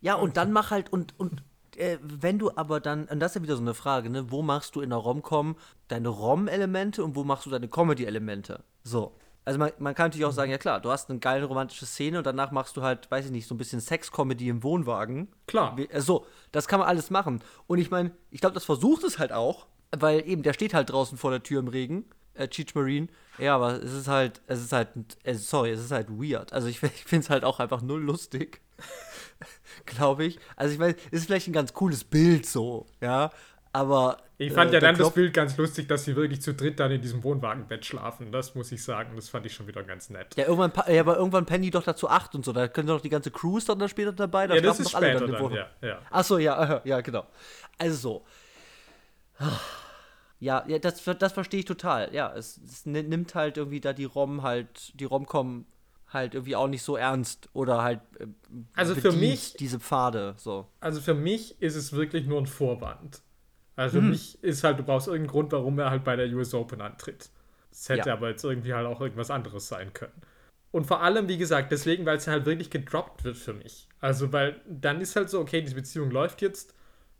[0.00, 1.42] Ja, und dann mach halt, und, und
[1.76, 4.42] äh, wenn du aber dann, und das ist ja wieder so eine Frage, ne, wo
[4.42, 5.56] machst du in der Rom-Com
[5.88, 8.64] deine Rom-Elemente und wo machst du deine Comedy-Elemente?
[8.82, 9.16] So.
[9.44, 12.18] Also man, man kann natürlich auch sagen, ja klar, du hast eine geile romantische Szene
[12.18, 15.28] und danach machst du halt, weiß ich nicht, so ein bisschen Sex-Comedy im Wohnwagen.
[15.46, 15.76] Klar.
[15.78, 17.42] Äh, so, das kann man alles machen.
[17.66, 20.90] Und ich meine, ich glaube, das versucht es halt auch, weil eben, der steht halt
[20.90, 23.08] draußen vor der Tür im Regen, äh, Cheech Marine.
[23.38, 24.88] Ja, aber es ist halt, es ist halt,
[25.24, 26.52] äh, sorry, es ist halt weird.
[26.52, 28.60] Also ich, ich finde es halt auch einfach null lustig.
[29.86, 30.38] glaube ich.
[30.56, 33.30] Also ich meine, es ist vielleicht ein ganz cooles Bild so, ja.
[33.72, 34.18] Aber.
[34.38, 36.90] Ich fand äh, ja dann das Bild ganz lustig, dass sie wirklich zu dritt dann
[36.90, 38.32] in diesem Wohnwagenbett schlafen.
[38.32, 39.12] Das muss ich sagen.
[39.14, 40.34] Das fand ich schon wieder ganz nett.
[40.36, 42.52] Ja, irgendwann, ja, aber irgendwann pennen die doch dazu acht und so.
[42.52, 44.46] Da können doch die ganze Crews dann später dabei.
[44.46, 45.98] Da ja, das ist doch alle dann, dann ja, ja.
[46.10, 47.26] Achso, ja, ja, genau.
[47.78, 48.24] Also so.
[50.40, 52.12] Ja, ja das, das verstehe ich total.
[52.12, 55.66] Ja, es, es, nimmt halt irgendwie da die Rom halt, die Romcom
[56.08, 58.26] halt irgendwie auch nicht so ernst oder halt äh,
[58.74, 60.66] also für mich diese Pfade so.
[60.80, 63.22] Also für mich ist es wirklich nur ein Vorwand.
[63.76, 64.10] Also mhm.
[64.10, 67.30] mich ist halt, du brauchst irgendeinen Grund, warum er halt bei der US Open antritt.
[67.70, 68.14] Es hätte ja.
[68.14, 70.12] aber jetzt irgendwie halt auch irgendwas anderes sein können.
[70.70, 73.88] Und vor allem, wie gesagt, deswegen, weil es halt wirklich gedroppt wird für mich.
[74.00, 76.74] Also, weil dann ist halt so, okay, diese Beziehung läuft jetzt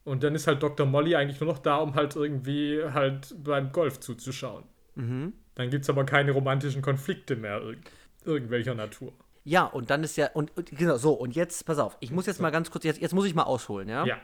[0.04, 0.86] und dann ist halt Dr.
[0.86, 4.64] Molly eigentlich nur noch da, um halt irgendwie halt beim Golf zuzuschauen.
[4.94, 5.34] Mhm.
[5.54, 7.78] Dann gibt es aber keine romantischen Konflikte mehr irg
[8.24, 9.12] irgendwelcher Natur.
[9.44, 12.26] Ja, und dann ist ja, und, und, genau, so, und jetzt, pass auf, ich muss
[12.26, 14.04] jetzt mal ganz kurz, jetzt, jetzt muss ich mal ausholen, ja?
[14.06, 14.16] Ja.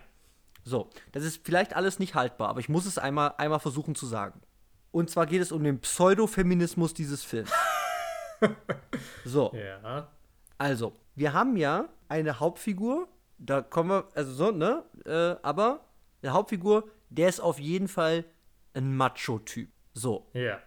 [0.68, 4.04] So, das ist vielleicht alles nicht haltbar, aber ich muss es einmal, einmal versuchen zu
[4.04, 4.42] sagen.
[4.90, 7.50] Und zwar geht es um den Pseudofeminismus dieses Films.
[9.24, 9.52] so.
[9.54, 10.08] Ja.
[10.58, 13.08] Also, wir haben ja eine Hauptfigur,
[13.38, 14.84] da kommen wir, also so, ne?
[15.06, 15.86] Äh, aber
[16.22, 18.26] der Hauptfigur, der ist auf jeden Fall
[18.74, 19.70] ein Macho-Typ.
[19.94, 20.28] So.
[20.34, 20.58] Ja.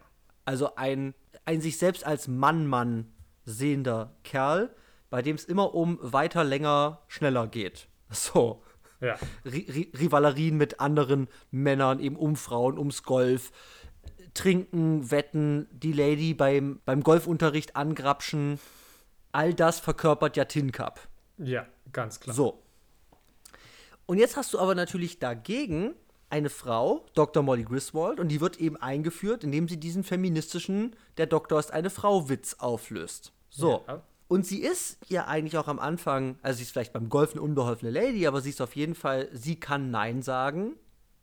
[0.46, 1.14] Also ein,
[1.46, 3.14] ein sich selbst als Mann-Mann
[3.46, 4.74] sehender Kerl,
[5.12, 7.88] bei dem es immer um weiter, länger, schneller geht.
[8.10, 8.64] So.
[9.02, 9.18] Ja.
[9.46, 13.52] Rivalerien mit anderen Männern, eben um Frauen, ums Golf.
[14.34, 18.60] Trinken, wetten, die Lady beim, beim Golfunterricht angrapschen.
[19.34, 21.02] All das verkörpert ja Tin Cup.
[21.38, 22.36] Ja, ganz klar.
[22.36, 22.62] So.
[24.06, 25.96] Und jetzt hast du aber natürlich dagegen
[26.30, 27.44] eine Frau, Dr.
[27.44, 31.90] Molly Griswold, und die wird eben eingeführt, indem sie diesen feministischen Der Doktor ist eine
[31.90, 33.34] Frau-Witz auflöst.
[33.50, 33.84] So.
[33.88, 34.02] Ja.
[34.32, 37.42] Und sie ist ja eigentlich auch am Anfang, also sie ist vielleicht beim Golf eine
[37.42, 40.76] unbeholfene Lady, aber sie ist auf jeden Fall, sie kann Nein sagen.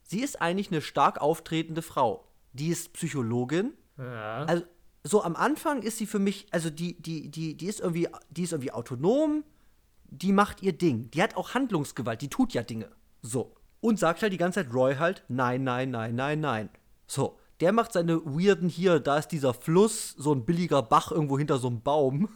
[0.03, 2.23] Sie ist eigentlich eine stark auftretende Frau.
[2.53, 3.73] Die ist Psychologin.
[3.97, 4.43] Ja.
[4.45, 4.63] Also,
[5.03, 8.43] so am Anfang ist sie für mich, also die, die, die, die ist irgendwie, die
[8.43, 9.43] ist irgendwie autonom,
[10.03, 11.09] die macht ihr Ding.
[11.09, 12.91] Die hat auch Handlungsgewalt, die tut ja Dinge.
[13.23, 13.55] So.
[13.81, 16.69] Und sagt halt die ganze Zeit Roy halt, nein, nein, nein, nein, nein.
[17.07, 17.39] So.
[17.59, 21.57] Der macht seine weirden hier, da ist dieser Fluss, so ein billiger Bach irgendwo hinter
[21.57, 22.29] so einem Baum.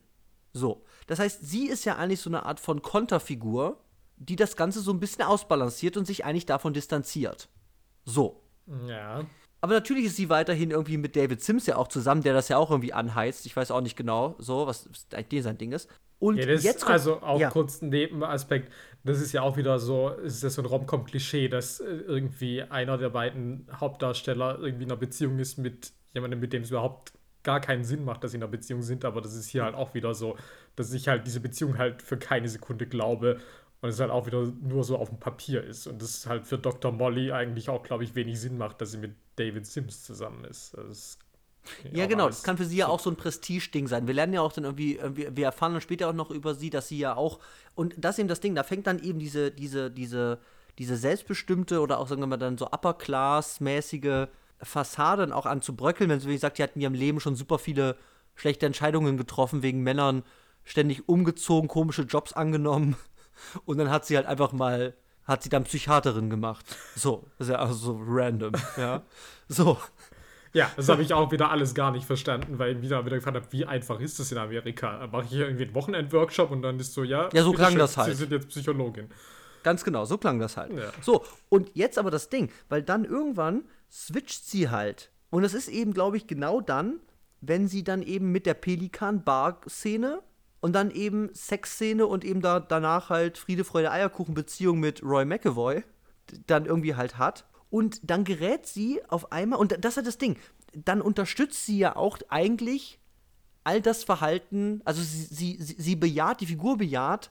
[0.53, 0.85] So.
[1.07, 3.79] Das heißt, sie ist ja eigentlich so eine Art von Konterfigur,
[4.17, 7.49] die das Ganze so ein bisschen ausbalanciert und sich eigentlich davon distanziert.
[8.05, 8.43] So.
[8.87, 9.25] Ja.
[9.63, 12.57] Aber natürlich ist sie weiterhin irgendwie mit David Sims ja auch zusammen, der das ja
[12.57, 13.45] auch irgendwie anheizt.
[13.45, 15.89] Ich weiß auch nicht genau, so, was eigentlich sein Ding ist.
[16.19, 17.49] Und ja, das jetzt ist also auch ja.
[17.49, 18.73] kurz ein Nebenaspekt.
[19.05, 22.97] Das ist ja auch wieder so, ist das so ein Rom-Com-Klischee, dass äh, irgendwie einer
[22.97, 27.61] der beiden Hauptdarsteller irgendwie in einer Beziehung ist mit jemandem, mit dem es überhaupt gar
[27.61, 29.05] keinen Sinn macht, dass sie in einer Beziehung sind.
[29.05, 30.35] Aber das ist hier halt auch wieder so,
[30.75, 33.39] dass ich halt diese Beziehung halt für keine Sekunde glaube
[33.83, 35.87] und es halt auch wieder nur so auf dem Papier ist.
[35.87, 36.93] Und das halt für Dr.
[36.93, 40.73] Molly eigentlich auch, glaube ich, wenig Sinn macht, dass sie mit David Sims zusammen ist.
[40.75, 41.19] ist
[41.91, 44.07] ja, genau, das kann für sie ja auch so ein Prestige-Ding sein.
[44.07, 46.87] Wir lernen ja auch dann irgendwie, wir erfahren dann später auch noch über sie, dass
[46.87, 47.39] sie ja auch,
[47.75, 50.39] und das ist eben das Ding, da fängt dann eben diese, diese, diese,
[50.79, 54.27] diese selbstbestimmte oder auch, sagen wir mal, dann so Upper-Class-mäßige
[54.61, 57.19] Fassade dann auch an zu bröckeln, wenn sie wie gesagt, die hatten in ihrem Leben
[57.19, 57.97] schon super viele
[58.35, 60.23] schlechte Entscheidungen getroffen, wegen Männern
[60.63, 62.95] ständig umgezogen, komische Jobs angenommen
[63.65, 64.93] und dann hat sie halt einfach mal,
[65.25, 66.65] hat sie dann Psychiaterin gemacht.
[66.95, 69.03] So, ist ja also so random, ja.
[69.47, 69.77] So.
[70.53, 73.35] Ja, das habe ich auch wieder alles gar nicht verstanden, weil ich wieder wieder gefragt
[73.35, 75.07] habe, wie einfach ist das in Amerika?
[75.11, 77.79] Mache ich hier irgendwie einen Wochenend-Workshop und dann ist so, ja, ja so klang schön,
[77.79, 78.11] das halt.
[78.11, 79.09] Sie sind jetzt Psychologin.
[79.63, 80.73] Ganz genau, so klang das halt.
[80.73, 80.91] Ja.
[81.01, 85.09] So, und jetzt aber das Ding, weil dann irgendwann switcht sie halt.
[85.31, 86.99] Und das ist eben, glaube ich, genau dann,
[87.41, 90.21] wenn sie dann eben mit der Pelikan-Bar-Szene
[90.63, 95.25] und dann eben Sexszene und eben da danach halt Friede, Freude, Eierkuchen Beziehung mit Roy
[95.25, 95.83] McAvoy
[96.47, 97.45] dann irgendwie halt hat.
[97.69, 100.37] Und dann gerät sie auf einmal, und das ist das Ding,
[100.73, 102.97] dann unterstützt sie ja auch eigentlich
[103.65, 107.29] all das Verhalten, also sie, sie, sie bejaht, die Figur bejaht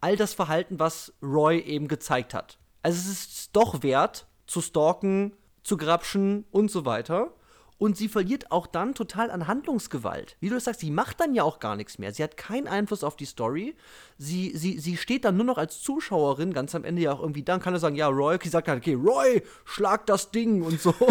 [0.00, 2.58] all das Verhalten, was Roy eben gezeigt hat.
[2.82, 7.34] Also es ist doch wert, zu stalken, zu grapschen und so weiter.
[7.76, 10.36] Und sie verliert auch dann total an Handlungsgewalt.
[10.40, 12.12] Wie du sagst, sie macht dann ja auch gar nichts mehr.
[12.12, 13.74] Sie hat keinen Einfluss auf die Story.
[14.16, 17.42] Sie, sie, sie steht dann nur noch als Zuschauerin, ganz am Ende ja auch irgendwie
[17.42, 20.80] dann kann er sagen, ja, Roy, sie sagt halt, okay, Roy, schlag das Ding und
[20.80, 20.94] so.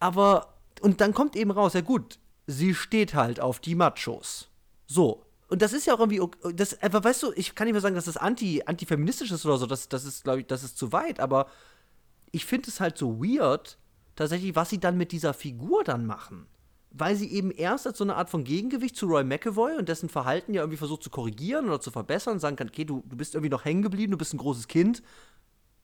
[0.00, 4.48] Aber, und dann kommt eben raus, ja gut, sie steht halt auf die Machos.
[4.86, 5.24] So.
[5.48, 6.20] Und das ist ja auch irgendwie,
[6.54, 9.56] das, aber weißt du, ich kann nicht mehr sagen, dass das anti, antifeministisch ist oder
[9.56, 11.46] so, das, das ist, glaube ich, das ist zu weit, aber
[12.32, 13.78] ich finde es halt so weird,
[14.18, 16.46] tatsächlich, was sie dann mit dieser Figur dann machen.
[16.90, 20.08] Weil sie eben erst als so eine Art von Gegengewicht zu Roy McAvoy und dessen
[20.08, 23.16] Verhalten ja irgendwie versucht zu korrigieren oder zu verbessern und sagen kann, okay, du, du
[23.16, 25.02] bist irgendwie noch hängen geblieben, du bist ein großes Kind.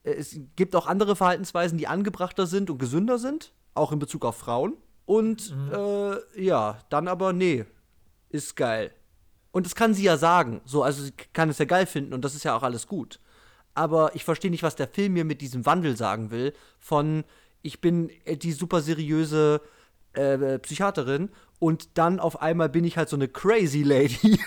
[0.03, 4.25] Äh, es gibt auch andere Verhaltensweisen, die angebrachter sind und gesünder sind, auch in Bezug
[4.25, 4.77] auf Frauen.
[5.07, 5.73] Und mhm.
[5.73, 7.67] äh, ja, dann aber, nee,
[8.31, 8.91] ist geil.
[9.53, 10.61] Und das kann sie ja sagen.
[10.65, 13.21] So, also sie kann es ja geil finden und das ist ja auch alles gut.
[13.75, 16.55] Aber ich verstehe nicht, was der Film mir mit diesem Wandel sagen will.
[16.79, 17.25] Von,
[17.65, 19.61] ich bin äh, die super seriöse
[20.13, 24.39] äh, Psychiaterin und dann auf einmal bin ich halt so eine crazy Lady.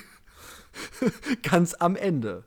[1.41, 2.45] Ganz am Ende.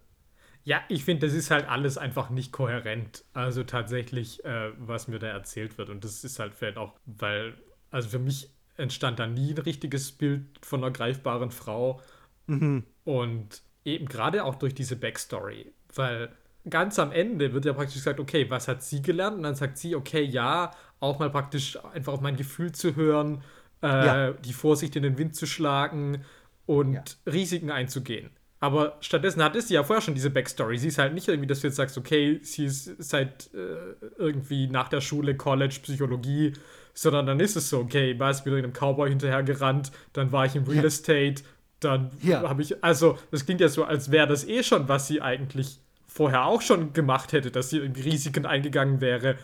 [0.62, 3.24] Ja, ich finde, das ist halt alles einfach nicht kohärent.
[3.32, 5.90] Also tatsächlich, äh, was mir da erzählt wird.
[5.90, 7.54] Und das ist halt vielleicht auch, weil,
[7.90, 12.00] also für mich entstand da nie ein richtiges Bild von einer greifbaren Frau.
[12.46, 12.84] Mhm.
[13.04, 15.72] Und eben gerade auch durch diese Backstory.
[15.94, 16.30] Weil
[16.68, 19.36] ganz am Ende wird ja praktisch gesagt, okay, was hat sie gelernt?
[19.36, 23.42] Und dann sagt sie, okay, ja, auch mal praktisch einfach auf mein Gefühl zu hören,
[23.82, 24.30] äh, ja.
[24.32, 26.24] die Vorsicht in den Wind zu schlagen
[26.66, 27.02] und ja.
[27.32, 28.30] Risiken einzugehen.
[28.62, 30.76] Aber stattdessen hat sie ja vorher schon diese Backstory.
[30.76, 34.66] Sie ist halt nicht irgendwie, dass du jetzt sagst, okay, sie ist seit äh, irgendwie
[34.66, 36.52] nach der Schule, College, Psychologie,
[36.92, 40.30] sondern dann ist es so, okay, war es wieder in einem Cowboy hinterher gerannt, dann
[40.30, 40.84] war ich im Real ja.
[40.84, 41.42] Estate,
[41.80, 45.22] dann habe ich, also das klingt ja so, als wäre das eh schon, was sie
[45.22, 45.80] eigentlich
[46.10, 49.36] vorher auch schon gemacht hätte, dass sie irgendwie Risiken eingegangen wäre.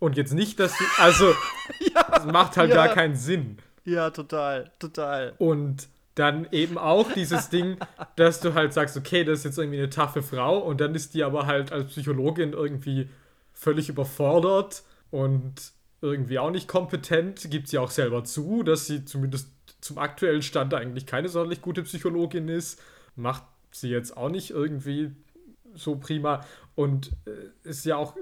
[0.00, 0.84] Und jetzt nicht, dass sie.
[0.98, 1.32] Also,
[1.94, 2.86] ja, das macht halt ja.
[2.86, 3.58] gar keinen Sinn.
[3.84, 5.34] Ja, total, total.
[5.38, 7.78] Und dann eben auch dieses Ding,
[8.16, 11.14] dass du halt sagst, okay, das ist jetzt irgendwie eine taffe Frau und dann ist
[11.14, 13.08] die aber halt als Psychologin irgendwie
[13.52, 19.48] völlig überfordert und irgendwie auch nicht kompetent, gibt sie auch selber zu, dass sie zumindest
[19.80, 22.80] zum aktuellen Stand eigentlich keine sonderlich gute Psychologin ist,
[23.16, 25.12] macht sie jetzt auch nicht irgendwie
[25.78, 26.44] so prima.
[26.74, 28.16] Und äh, ist ja auch,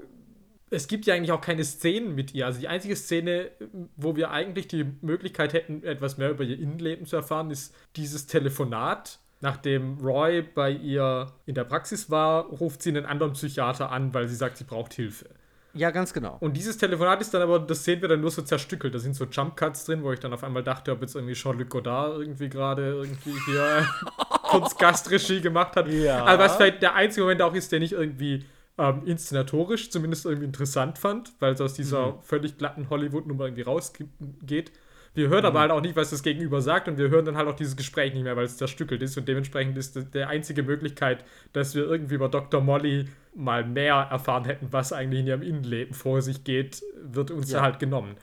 [0.69, 2.45] es gibt ja eigentlich auch keine Szenen mit ihr.
[2.45, 3.51] Also die einzige Szene,
[3.95, 8.27] wo wir eigentlich die Möglichkeit hätten, etwas mehr über ihr Innenleben zu erfahren, ist dieses
[8.27, 9.19] Telefonat.
[9.39, 14.27] Nachdem Roy bei ihr in der Praxis war, ruft sie einen anderen Psychiater an, weil
[14.27, 15.29] sie sagt, sie braucht Hilfe.
[15.77, 16.37] Ja, ganz genau.
[16.39, 18.93] Und dieses Telefonat ist dann aber, das sehen wir dann nur so zerstückelt.
[18.95, 21.35] Da sind so Jump Cuts drin, wo ich dann auf einmal dachte, ob jetzt irgendwie
[21.35, 23.87] Jean-Luc Godard irgendwie gerade irgendwie hier
[24.43, 25.87] kurz Gastregie gemacht hat.
[25.87, 26.25] Ja.
[26.25, 28.45] Aber was vielleicht der einzige Moment auch ist, der nicht irgendwie
[28.79, 32.21] ähm, inszenatorisch zumindest irgendwie interessant fand, weil es aus dieser mhm.
[32.21, 34.71] völlig glatten Hollywood-Nummer irgendwie rausgeht.
[35.17, 35.47] Wir hören mhm.
[35.47, 37.75] aber halt auch nicht, was das Gegenüber sagt und wir hören dann halt auch dieses
[37.75, 41.73] Gespräch nicht mehr, weil es zerstückelt ist und dementsprechend ist das die einzige Möglichkeit, dass
[41.73, 42.61] wir irgendwie über Dr.
[42.61, 47.49] Molly mal mehr erfahren hätten, was eigentlich in ihrem Innenleben vor sich geht, wird uns
[47.49, 47.61] ja.
[47.61, 48.15] halt genommen.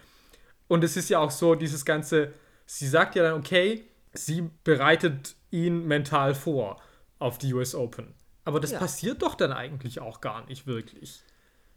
[0.69, 2.33] Und es ist ja auch so, dieses ganze,
[2.65, 6.81] sie sagt ja dann, okay, sie bereitet ihn mental vor
[7.19, 8.15] auf die US Open.
[8.45, 8.79] Aber das ja.
[8.79, 11.25] passiert doch dann eigentlich auch gar nicht wirklich.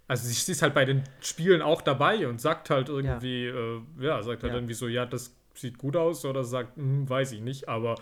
[0.08, 3.82] Also sie ist halt bei den Spielen auch dabei und sagt halt irgendwie, ja, äh,
[4.00, 4.58] ja sagt halt ja.
[4.58, 7.96] irgendwie so, ja, das sieht gut aus oder sagt, hm, weiß ich nicht, aber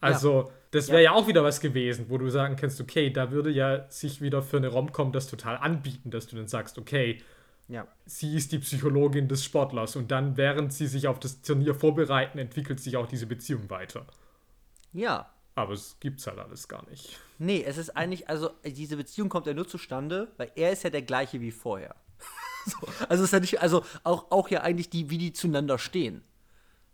[0.00, 0.48] also ja.
[0.70, 1.12] das wäre ja.
[1.12, 4.58] auch wieder was gewesen, wo du sagen kannst, okay, da würde ja sich wieder für
[4.58, 7.20] eine Romcom das total anbieten, dass du dann sagst, okay,
[7.68, 7.86] ja.
[8.06, 12.38] sie ist die Psychologin des Sportlers und dann, während sie sich auf das Turnier vorbereiten,
[12.38, 14.06] entwickelt sich auch diese Beziehung weiter.
[14.92, 17.18] Ja, aber es gibt's halt alles gar nicht.
[17.38, 20.90] Nee, es ist eigentlich, also diese Beziehung kommt ja nur zustande, weil er ist ja
[20.90, 21.94] der gleiche wie vorher.
[22.66, 22.76] so,
[23.08, 26.22] also ist ja nicht, also auch, auch ja eigentlich die, wie die zueinander stehen.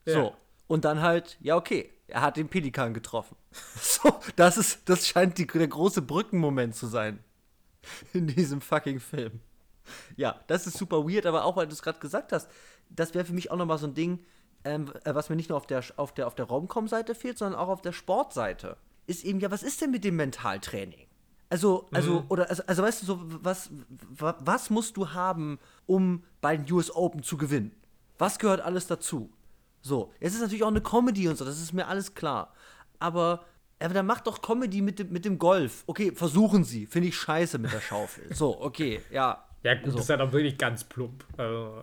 [0.04, 0.18] So.
[0.18, 0.32] Ja.
[0.68, 3.36] Und dann halt, ja, okay, er hat den Pelikan getroffen.
[3.80, 7.18] So, das ist, das scheint die, der große Brückenmoment zu sein.
[8.12, 9.40] In diesem fucking Film.
[10.16, 12.50] Ja, das ist super weird, aber auch weil du es gerade gesagt hast,
[12.90, 14.24] das wäre für mich auch nochmal so ein Ding,
[14.66, 17.58] ähm, äh, was mir nicht nur auf der, auf der, auf der Romcom-Seite fehlt, sondern
[17.58, 21.06] auch auf der Sportseite, ist eben, ja, was ist denn mit dem Mentaltraining?
[21.48, 22.24] Also, also, mhm.
[22.28, 23.70] oder, also, also, weißt du, so, was,
[24.18, 27.70] was musst du haben, um bei den US Open zu gewinnen?
[28.18, 29.30] Was gehört alles dazu?
[29.80, 32.52] So, es ist natürlich auch eine Comedy und so, das ist mir alles klar.
[32.98, 33.44] Aber,
[33.78, 35.84] aber dann macht doch Comedy mit dem, mit dem Golf.
[35.86, 36.86] Okay, versuchen Sie.
[36.86, 38.34] Finde ich scheiße mit der Schaufel.
[38.34, 39.45] So, okay, ja.
[39.66, 39.98] Ja, gut, so.
[39.98, 41.24] ist ja doch wirklich ganz plump.
[41.36, 41.82] Also,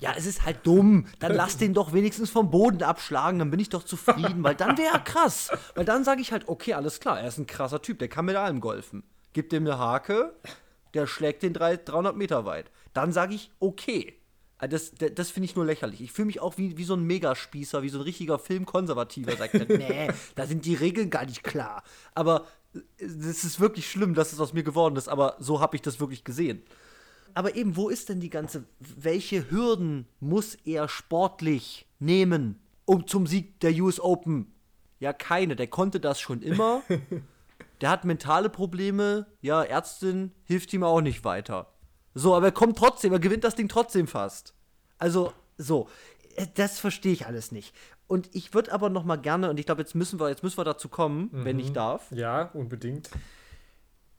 [0.00, 1.06] ja, es ist halt dumm.
[1.18, 4.76] Dann lass den doch wenigstens vom Boden abschlagen, dann bin ich doch zufrieden, weil dann
[4.76, 5.50] wäre er krass.
[5.74, 8.26] Weil dann sage ich halt, okay, alles klar, er ist ein krasser Typ, der kann
[8.26, 9.02] mit allem golfen.
[9.32, 10.34] Gib dem eine Hake,
[10.92, 12.70] Der schlägt den 300 Meter weit.
[12.92, 14.20] Dann sage ich, okay.
[14.58, 16.02] Ah, das, das, das finde ich nur lächerlich.
[16.02, 19.36] Ich fühle mich auch wie, wie so ein Megaspießer, wie so ein richtiger Filmkonservativer.
[19.36, 21.82] Sagt dann, nee, da sind die Regeln gar nicht klar.
[22.14, 22.44] Aber
[22.98, 25.98] es ist wirklich schlimm, dass es aus mir geworden ist, aber so habe ich das
[25.98, 26.62] wirklich gesehen.
[27.36, 33.26] Aber eben, wo ist denn die ganze, welche Hürden muss er sportlich nehmen, um zum
[33.26, 34.54] Sieg der US Open?
[35.00, 35.54] Ja, keine.
[35.54, 36.82] Der konnte das schon immer.
[37.82, 39.26] Der hat mentale Probleme.
[39.42, 41.74] Ja, Ärztin hilft ihm auch nicht weiter.
[42.14, 44.54] So, aber er kommt trotzdem, er gewinnt das Ding trotzdem fast.
[44.96, 45.90] Also, so,
[46.54, 47.74] das verstehe ich alles nicht.
[48.06, 50.56] Und ich würde aber noch mal gerne, und ich glaube, jetzt müssen wir, jetzt müssen
[50.56, 51.44] wir dazu kommen, mhm.
[51.44, 52.10] wenn ich darf.
[52.12, 53.10] Ja, unbedingt.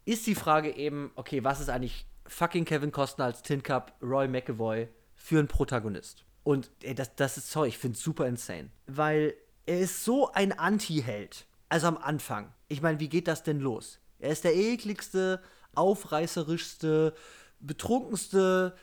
[0.06, 4.28] Ist die Frage eben, okay, was ist eigentlich fucking Kevin Costner als Tin Cup, Roy
[4.28, 6.26] McAvoy für einen Protagonist?
[6.44, 8.70] Und ey, das, das ist, sorry, ich finde es super insane.
[8.86, 9.34] Weil
[9.66, 11.46] er ist so ein Anti-Held.
[11.70, 12.54] Also am Anfang.
[12.70, 14.00] Ich meine, wie geht das denn los?
[14.20, 15.42] Er ist der ekligste,
[15.76, 17.14] aufreißerischste,
[17.60, 18.76] betrunkenste,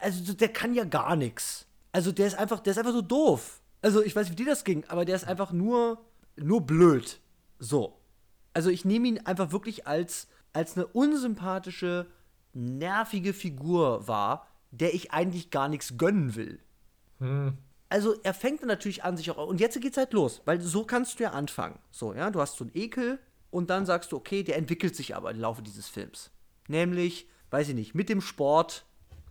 [0.00, 1.66] also der kann ja gar nichts.
[1.92, 3.60] Also der ist einfach, der ist einfach so doof.
[3.82, 6.04] Also ich weiß nicht, wie dir das ging, aber der ist einfach nur,
[6.36, 7.20] nur blöd.
[7.58, 7.98] So.
[8.52, 12.06] Also ich nehme ihn einfach wirklich als, als eine unsympathische,
[12.52, 16.60] nervige Figur wahr, der ich eigentlich gar nichts gönnen will.
[17.18, 17.56] Hm.
[17.88, 20.84] Also er fängt dann natürlich an sich auch, und jetzt geht's halt los, weil so
[20.84, 21.78] kannst du ja anfangen.
[21.90, 23.18] So, ja, du hast so einen Ekel
[23.50, 26.30] und dann sagst du, okay, der entwickelt sich aber im Laufe dieses Films.
[26.68, 28.86] Nämlich, weiß ich nicht, mit dem Sport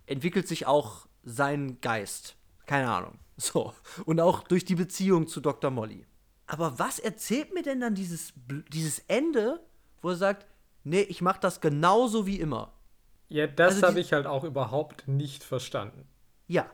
[0.08, 2.36] entwickelt sich auch sein Geist.
[2.66, 3.20] Keine Ahnung.
[3.42, 3.74] So.
[4.04, 5.72] Und auch durch die Beziehung zu Dr.
[5.72, 6.06] Molly.
[6.46, 8.34] Aber was erzählt mir denn dann dieses,
[8.74, 9.62] dieses Ende,
[10.02, 10.46] wo er sagt,
[10.84, 12.74] nee, ich mach das genauso wie immer?
[13.30, 16.08] Ja, das also habe ich halt auch überhaupt nicht verstanden.
[16.48, 16.70] Ja.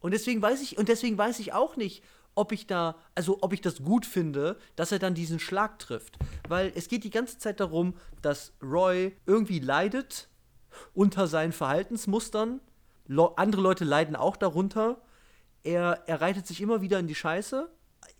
[0.00, 2.02] Und deswegen weiß ich, und deswegen weiß ich auch nicht,
[2.34, 6.18] ob ich da, also ob ich das gut finde, dass er dann diesen Schlag trifft.
[6.48, 10.28] Weil es geht die ganze Zeit darum, dass Roy irgendwie leidet
[10.94, 12.60] unter seinen Verhaltensmustern.
[13.06, 15.00] Le andere Leute leiden auch darunter.
[15.64, 17.68] Er, er reitet sich immer wieder in die Scheiße.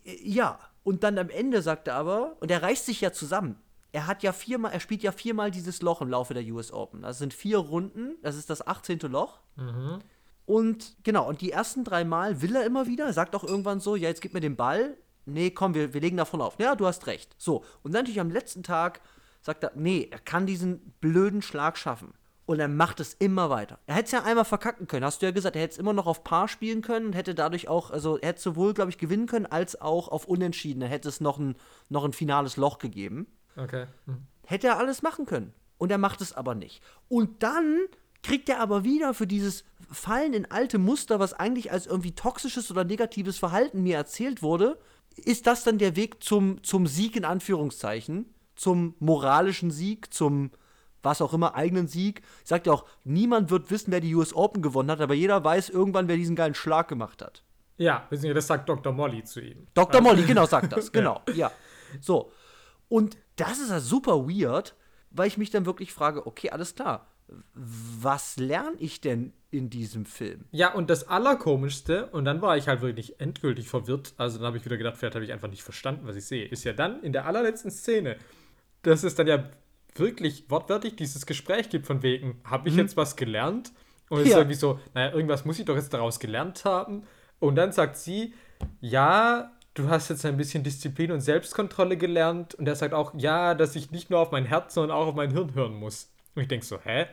[0.03, 3.55] Äh, ja, und dann am Ende sagt er aber, und er reißt sich ja zusammen.
[3.91, 7.01] Er hat ja viermal, er spielt ja viermal dieses Loch im Laufe der US Open.
[7.01, 8.99] Das sind vier Runden, das ist das 18.
[8.99, 9.39] Loch.
[9.55, 9.99] Mhm.
[10.45, 13.95] Und genau, und die ersten drei Mal will er immer wieder, sagt auch irgendwann so,
[13.95, 14.97] ja, jetzt gib mir den Ball.
[15.25, 16.55] Nee, komm, wir, wir legen davon auf.
[16.59, 17.35] Ja, du hast recht.
[17.37, 19.01] So, und dann natürlich am letzten Tag
[19.41, 22.13] sagt er, nee, er kann diesen blöden Schlag schaffen.
[22.45, 23.77] Und er macht es immer weiter.
[23.85, 25.55] Er hätte es ja einmal verkacken können, hast du ja gesagt.
[25.55, 28.29] Er hätte es immer noch auf Paar spielen können und hätte dadurch auch, also er
[28.29, 30.81] hätte sowohl, glaube ich, gewinnen können, als auch auf Unentschieden.
[30.81, 31.55] Er hätte es noch ein,
[31.89, 33.27] noch ein finales Loch gegeben.
[33.59, 33.85] Okay.
[34.05, 34.27] Mhm.
[34.45, 35.53] Hätte er alles machen können.
[35.77, 36.81] Und er macht es aber nicht.
[37.07, 37.87] Und dann
[38.23, 42.69] kriegt er aber wieder für dieses Fallen in alte Muster, was eigentlich als irgendwie toxisches
[42.69, 44.77] oder negatives Verhalten mir erzählt wurde,
[45.15, 50.51] ist das dann der Weg zum, zum Sieg in Anführungszeichen, zum moralischen Sieg, zum
[51.01, 52.21] was auch immer, eigenen Sieg.
[52.43, 55.41] Ich sagte ja auch, niemand wird wissen, wer die US Open gewonnen hat, aber jeder
[55.41, 57.43] weiß irgendwann, wer diesen geilen Schlag gemacht hat.
[57.77, 58.91] Ja, das sagt Dr.
[58.91, 59.67] Molly zu ihm.
[59.73, 60.01] Dr.
[60.01, 61.33] Also, Molly, genau, sagt das, genau, ja.
[61.33, 61.51] ja.
[62.01, 62.33] So.
[62.89, 64.75] Und das ist ja super weird,
[65.11, 67.07] weil ich mich dann wirklich frage, okay, alles klar,
[67.63, 70.45] was lerne ich denn in diesem Film?
[70.51, 74.57] Ja, und das Allerkomischste, und dann war ich halt wirklich endgültig verwirrt, also dann habe
[74.57, 77.01] ich wieder gedacht, vielleicht habe ich einfach nicht verstanden, was ich sehe, ist ja dann
[77.03, 78.17] in der allerletzten Szene,
[78.81, 79.49] das ist dann ja
[79.95, 82.81] wirklich wortwörtlich dieses Gespräch gibt von wegen, habe ich mhm.
[82.81, 83.71] jetzt was gelernt?
[84.09, 84.33] Und es ja.
[84.33, 87.03] ist irgendwie so, naja, irgendwas muss ich doch jetzt daraus gelernt haben.
[87.39, 88.33] Und dann sagt sie,
[88.81, 92.55] ja, du hast jetzt ein bisschen Disziplin und Selbstkontrolle gelernt.
[92.55, 95.15] Und er sagt auch, ja, dass ich nicht nur auf mein Herz, sondern auch auf
[95.15, 96.11] mein Hirn hören muss.
[96.35, 97.07] Und ich denke so, hä?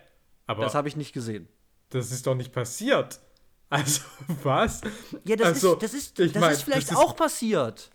[0.46, 1.48] Aber das habe ich nicht gesehen.
[1.90, 3.20] Das ist doch nicht passiert.
[3.68, 4.02] Also,
[4.44, 4.80] was?
[5.24, 7.90] Ja, das also, ist, das ist, das mein, ist vielleicht das ist, auch passiert.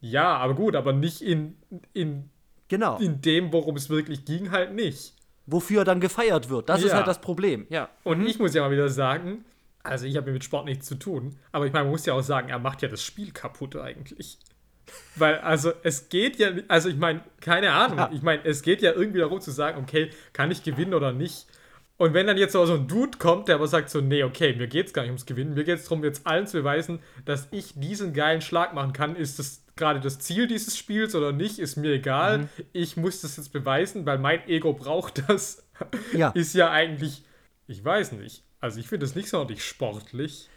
[0.00, 1.56] Ja, aber gut, aber nicht in,
[1.92, 2.28] in
[2.72, 2.96] Genau.
[2.96, 5.12] In dem, worum es wirklich ging, halt nicht.
[5.44, 6.70] Wofür er dann gefeiert wird.
[6.70, 6.86] Das ja.
[6.86, 7.90] ist halt das Problem, ja.
[8.02, 8.26] Und mhm.
[8.28, 9.44] ich muss ja mal wieder sagen,
[9.82, 12.22] also ich habe mit Sport nichts zu tun, aber ich meine, man muss ja auch
[12.22, 14.38] sagen, er macht ja das Spiel kaputt eigentlich.
[15.16, 18.10] Weil, also, es geht ja, also ich meine, keine Ahnung, ja.
[18.12, 21.46] ich meine, es geht ja irgendwie darum zu sagen, okay, kann ich gewinnen oder nicht?
[21.98, 24.66] Und wenn dann jetzt so ein Dude kommt, der aber sagt so, nee, okay, mir
[24.66, 27.46] geht es gar nicht ums Gewinnen, mir geht es darum, jetzt allen zu beweisen, dass
[27.52, 31.58] ich diesen geilen Schlag machen kann, ist das gerade das Ziel dieses Spiels oder nicht,
[31.58, 32.38] ist mir egal.
[32.38, 32.48] Mhm.
[32.72, 35.64] Ich muss das jetzt beweisen, weil mein Ego braucht das.
[36.12, 36.30] Ja.
[36.34, 37.24] ist ja eigentlich,
[37.68, 38.42] ich weiß nicht.
[38.62, 40.48] Also ich finde das nicht sonderlich sportlich.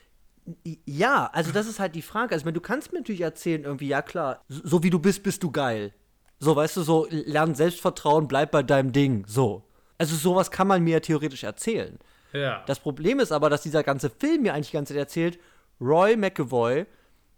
[0.85, 2.33] Ja, also das ist halt die Frage.
[2.33, 5.23] Also ich meine, du kannst mir natürlich erzählen, irgendwie, ja klar, so wie du bist,
[5.23, 5.91] bist du geil.
[6.39, 9.25] So, weißt du, so, lern Selbstvertrauen, bleib bei deinem Ding.
[9.27, 9.63] So.
[9.97, 11.97] Also sowas kann man mir theoretisch erzählen.
[12.31, 12.63] Ja.
[12.67, 15.39] Das Problem ist aber, dass dieser ganze Film mir eigentlich die ganze Zeit erzählt,
[15.81, 16.85] Roy McAvoy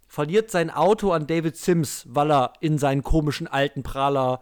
[0.09, 4.41] verliert sein Auto an David Sims, weil er in seinen komischen alten Prahler,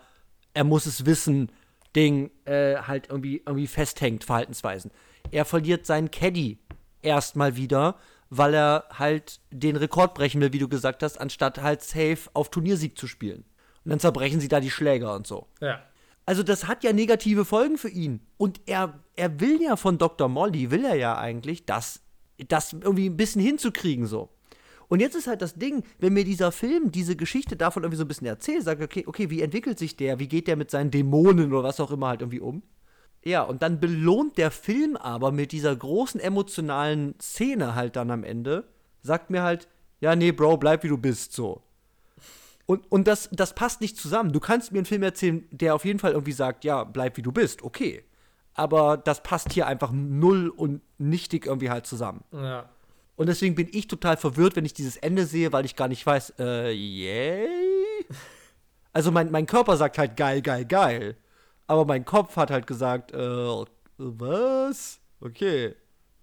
[0.56, 1.52] er muss es wissen,
[1.96, 4.90] Ding äh, halt irgendwie, irgendwie festhängt, Verhaltensweisen.
[5.32, 6.60] Er verliert seinen Caddy
[7.02, 7.96] erstmal wieder,
[8.30, 12.50] weil er halt den Rekord brechen will, wie du gesagt hast, anstatt halt safe auf
[12.50, 13.46] Turniersieg zu spielen.
[13.84, 15.48] Und dann zerbrechen sie da die Schläger und so.
[15.62, 15.82] Ja.
[16.26, 18.20] Also das hat ja negative Folgen für ihn.
[18.38, 20.28] Und er, er will ja von Dr.
[20.28, 22.02] Molly, will er ja eigentlich, das,
[22.48, 24.30] das irgendwie ein bisschen hinzukriegen so.
[24.88, 28.04] Und jetzt ist halt das Ding, wenn mir dieser Film diese Geschichte davon irgendwie so
[28.04, 30.92] ein bisschen erzählt, sage okay, okay, wie entwickelt sich der, wie geht der mit seinen
[30.92, 32.62] Dämonen oder was auch immer halt irgendwie um?
[33.26, 38.24] Ja, und dann belohnt der Film aber mit dieser großen emotionalen Szene halt dann am
[38.24, 38.66] Ende,
[39.02, 39.68] sagt mir halt,
[40.00, 41.64] ja, nee, Bro, bleib wie du bist, so.
[42.68, 44.32] Und, und das, das passt nicht zusammen.
[44.32, 47.22] Du kannst mir einen Film erzählen, der auf jeden Fall irgendwie sagt, ja, bleib wie
[47.22, 48.04] du bist, okay.
[48.54, 52.24] Aber das passt hier einfach null und nichtig irgendwie halt zusammen.
[52.32, 52.70] Ja.
[53.16, 56.06] Und deswegen bin ich total verwirrt, wenn ich dieses Ende sehe, weil ich gar nicht
[56.06, 57.48] weiß, äh, yay?
[58.94, 61.18] Also mein, mein Körper sagt halt geil, geil, geil.
[61.68, 63.66] Aber mein Kopf hat halt gesagt, äh,
[63.98, 65.00] was?
[65.22, 65.76] Okay.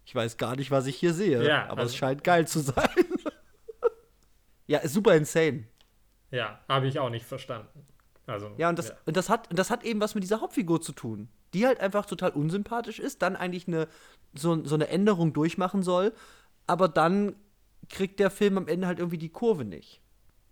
[0.05, 1.47] Ich weiß gar nicht, was ich hier sehe.
[1.47, 2.89] Ja, aber also- es scheint geil zu sein.
[4.67, 5.65] ja, ist super insane.
[6.31, 7.87] Ja, habe ich auch nicht verstanden.
[8.27, 10.81] Also, Ja, und das, Und das, hat, und das hat eben was mit dieser Hauptfigur
[10.81, 13.89] zu tun, die halt einfach total unsympathisch ist, dann eigentlich eine,
[14.35, 16.13] so, so eine Änderung durchmachen soll,
[16.67, 17.35] aber dann
[17.89, 20.01] kriegt der Film am Ende halt irgendwie die Kurve nicht.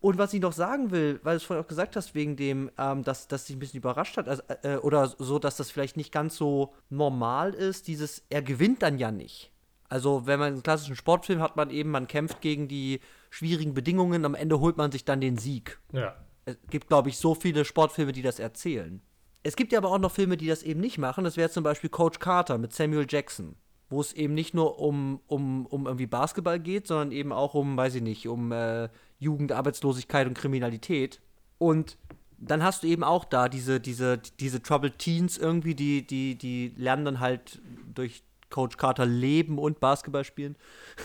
[0.00, 2.70] Und was ich noch sagen will, weil du es vorhin auch gesagt hast, wegen dem,
[2.78, 5.96] ähm, dass das dich ein bisschen überrascht hat, also, äh, oder so, dass das vielleicht
[5.96, 9.52] nicht ganz so normal ist, dieses, er gewinnt dann ja nicht.
[9.90, 14.24] Also, wenn man einen klassischen Sportfilm hat, man eben, man kämpft gegen die schwierigen Bedingungen,
[14.24, 16.14] am Ende holt man sich dann den Sieg ja.
[16.46, 19.02] es gibt, glaube ich, so viele Sportfilme, die das erzählen.
[19.42, 21.24] Es gibt ja aber auch noch Filme, die das eben nicht machen.
[21.24, 23.56] Das wäre zum Beispiel Coach Carter mit Samuel Jackson,
[23.90, 27.76] wo es eben nicht nur um, um, um irgendwie Basketball geht, sondern eben auch um,
[27.76, 28.88] weiß ich nicht, um äh,
[29.18, 31.20] Jugend, Arbeitslosigkeit und Kriminalität.
[31.58, 31.98] Und
[32.38, 36.72] dann hast du eben auch da diese, diese, diese Troubled Teens irgendwie, die, die, die
[36.76, 37.60] lernen dann halt
[37.94, 40.56] durch Coach Carter leben und Basketball spielen.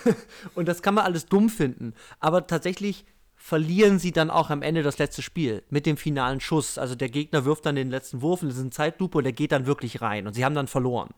[0.56, 1.94] und das kann man alles dumm finden.
[2.20, 3.06] Aber tatsächlich
[3.36, 6.78] verlieren sie dann auch am Ende das letzte Spiel mit dem finalen Schuss.
[6.78, 9.34] Also der Gegner wirft dann den letzten Wurf und es ist eine Zeitlupe und der
[9.34, 10.28] geht dann wirklich rein.
[10.28, 11.10] Und sie haben dann verloren.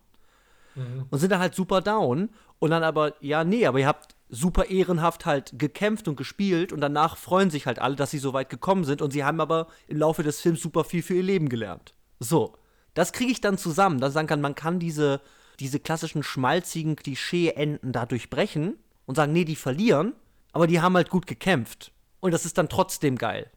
[1.09, 2.29] Und sind dann halt super down.
[2.59, 6.81] Und dann aber, ja, nee, aber ihr habt super ehrenhaft halt gekämpft und gespielt und
[6.81, 9.67] danach freuen sich halt alle, dass sie so weit gekommen sind und sie haben aber
[9.87, 11.93] im Laufe des Films super viel für ihr Leben gelernt.
[12.19, 12.57] So,
[12.93, 15.21] das kriege ich dann zusammen, dass ich sagen kann, man kann diese,
[15.59, 18.75] diese klassischen schmalzigen Klischee-Enden da durchbrechen
[19.05, 20.13] und sagen, nee, die verlieren,
[20.51, 21.91] aber die haben halt gut gekämpft.
[22.19, 23.49] Und das ist dann trotzdem geil.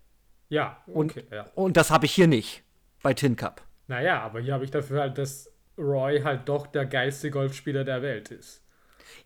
[0.51, 1.47] Ja, Und, okay, ja.
[1.55, 2.63] und das habe ich hier nicht
[3.03, 3.63] bei Tin Cup.
[3.87, 5.50] Naja, aber hier habe ich dafür halt, dass
[5.81, 8.63] Roy halt doch der geilste Golfspieler der Welt ist.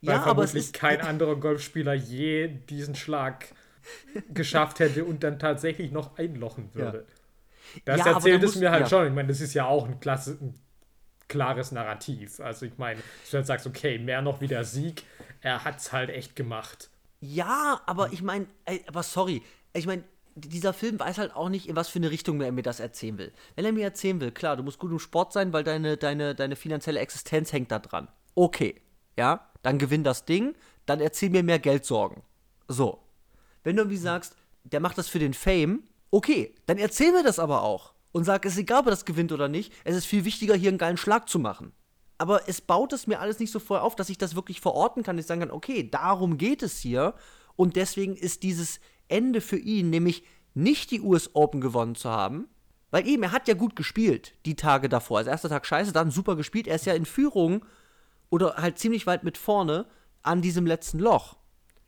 [0.02, 3.46] Weil Ja, aber es vermutlich kein anderer Golfspieler je diesen Schlag
[4.32, 7.04] geschafft hätte und dann tatsächlich noch einlochen würde.
[7.84, 8.88] Das Ja, erzählt es muss- mir halt ja.
[8.88, 9.06] schon.
[9.08, 10.54] Ich meine, das ist ja auch ein, klasse, ein
[11.28, 12.40] klares Narrativ.
[12.40, 13.00] Also ich meine,
[13.30, 15.02] du halt sagst, okay, mehr noch wie der Sieg,
[15.40, 16.90] er hat es halt echt gemacht.
[17.20, 18.46] Ja, aber ich meine,
[18.86, 19.42] aber sorry,
[19.72, 22.62] ich meine, dieser Film weiß halt auch nicht, in was für eine Richtung er mir
[22.62, 23.32] das erzählen will.
[23.54, 26.34] Wenn er mir erzählen will, klar, du musst gut im Sport sein, weil deine, deine,
[26.34, 28.08] deine finanzielle Existenz hängt da dran.
[28.34, 28.80] Okay,
[29.16, 30.54] ja, dann gewinn das Ding,
[30.86, 32.22] dann erzähl mir mehr Geldsorgen.
[32.68, 33.00] So.
[33.62, 37.38] Wenn du irgendwie sagst, der macht das für den Fame, okay, dann erzähl mir das
[37.38, 37.94] aber auch.
[38.12, 40.54] Und sag, es ist egal, ob er das gewinnt oder nicht, es ist viel wichtiger,
[40.54, 41.72] hier einen geilen Schlag zu machen.
[42.18, 45.02] Aber es baut es mir alles nicht so voll auf, dass ich das wirklich verorten
[45.02, 47.14] kann, ich sagen kann, okay, darum geht es hier.
[47.56, 50.24] Und deswegen ist dieses Ende für ihn, nämlich
[50.54, 52.48] nicht die US Open gewonnen zu haben,
[52.90, 55.18] weil eben, er hat ja gut gespielt, die Tage davor.
[55.18, 56.68] Also erster Tag scheiße, dann super gespielt.
[56.68, 57.64] Er ist ja in Führung
[58.30, 59.86] oder halt ziemlich weit mit vorne
[60.22, 61.36] an diesem letzten Loch.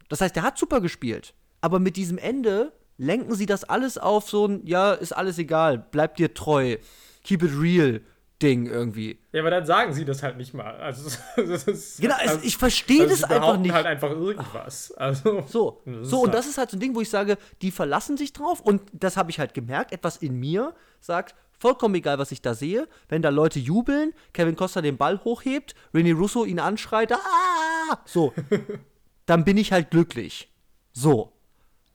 [0.08, 1.34] Das heißt, er hat super gespielt.
[1.60, 5.78] Aber mit diesem Ende lenken sie das alles auf so ein, ja, ist alles egal,
[5.78, 6.76] bleib dir treu,
[7.22, 8.00] keep it real
[8.42, 9.18] Ding irgendwie.
[9.32, 10.76] Ja, aber dann sagen sie das halt nicht mal.
[10.76, 13.72] Also, das ist, Genau, also, es, ich verstehe also das einfach nicht.
[13.72, 14.92] halt einfach irgendwas.
[14.92, 17.70] Also, So, so und halt- das ist halt so ein Ding, wo ich sage, die
[17.70, 22.18] verlassen sich drauf und das habe ich halt gemerkt, etwas in mir sagt, vollkommen egal,
[22.18, 26.44] was ich da sehe, wenn da Leute jubeln, Kevin Costa den Ball hochhebt, René Russo
[26.44, 27.98] ihn anschreit, ah!
[28.04, 28.34] so,
[29.26, 30.52] dann bin ich halt glücklich.
[30.92, 31.32] So.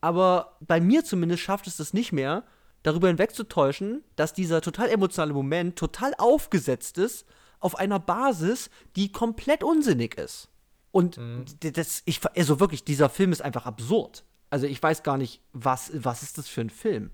[0.04, 2.44] Aber bei mir zumindest schafft es das nicht mehr,
[2.84, 7.26] darüber hinwegzutäuschen, dass dieser total emotionale Moment total aufgesetzt ist
[7.60, 10.50] auf einer Basis, die komplett unsinnig ist.
[10.92, 11.18] Und
[11.64, 14.24] d- das, ich, also wirklich, dieser Film ist einfach absurd.
[14.50, 17.12] Also ich weiß gar nicht, was, was ist das für ein Film?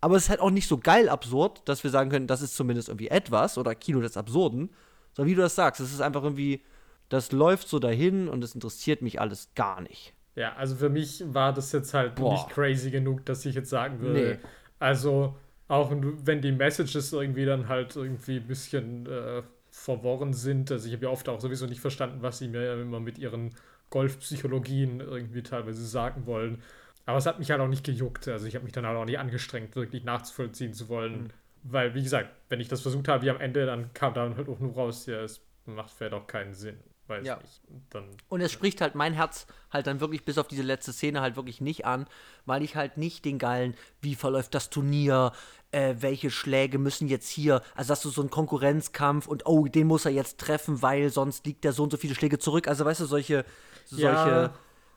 [0.00, 2.56] Aber es ist halt auch nicht so geil absurd, dass wir sagen können, das ist
[2.56, 4.70] zumindest irgendwie etwas oder Kino des Absurden.
[5.12, 6.62] Sondern wie du das sagst, es ist einfach irgendwie,
[7.08, 10.14] das läuft so dahin und es interessiert mich alles gar nicht.
[10.34, 12.32] Ja, also für mich war das jetzt halt Boah.
[12.32, 14.40] nicht crazy genug, dass ich jetzt sagen würde.
[14.42, 14.48] Nee.
[14.84, 15.36] Also
[15.68, 20.70] Auch wenn die Messages irgendwie dann halt irgendwie ein bisschen äh, verworren sind.
[20.72, 23.54] Also ich habe ja oft auch sowieso nicht verstanden, was sie mir immer mit ihren
[23.90, 26.62] Golfpsychologien irgendwie teilweise sagen wollen.
[27.06, 28.28] Aber es hat mich halt auch nicht gejuckt.
[28.28, 31.24] Also ich habe mich dann halt auch nicht angestrengt, wirklich nachzuvollziehen zu wollen.
[31.24, 31.28] Mhm.
[31.64, 34.48] Weil, wie gesagt, wenn ich das versucht habe, wie am Ende, dann kam dann halt
[34.48, 36.78] auch nur raus, ja, es macht vielleicht auch keinen Sinn.
[37.06, 37.36] Weiß ja.
[37.36, 37.60] nicht.
[37.90, 41.20] Dann, und es spricht halt mein Herz halt dann wirklich bis auf diese letzte Szene
[41.20, 42.06] halt wirklich nicht an,
[42.46, 45.32] weil ich halt nicht den geilen, wie verläuft das Turnier,
[45.70, 49.86] äh, welche Schläge müssen jetzt hier, also dass du so einen Konkurrenzkampf und oh, den
[49.86, 52.68] muss er jetzt treffen, weil sonst liegt der so und so viele Schläge zurück.
[52.68, 53.44] Also weißt du, solche,
[53.84, 54.54] solche, ja.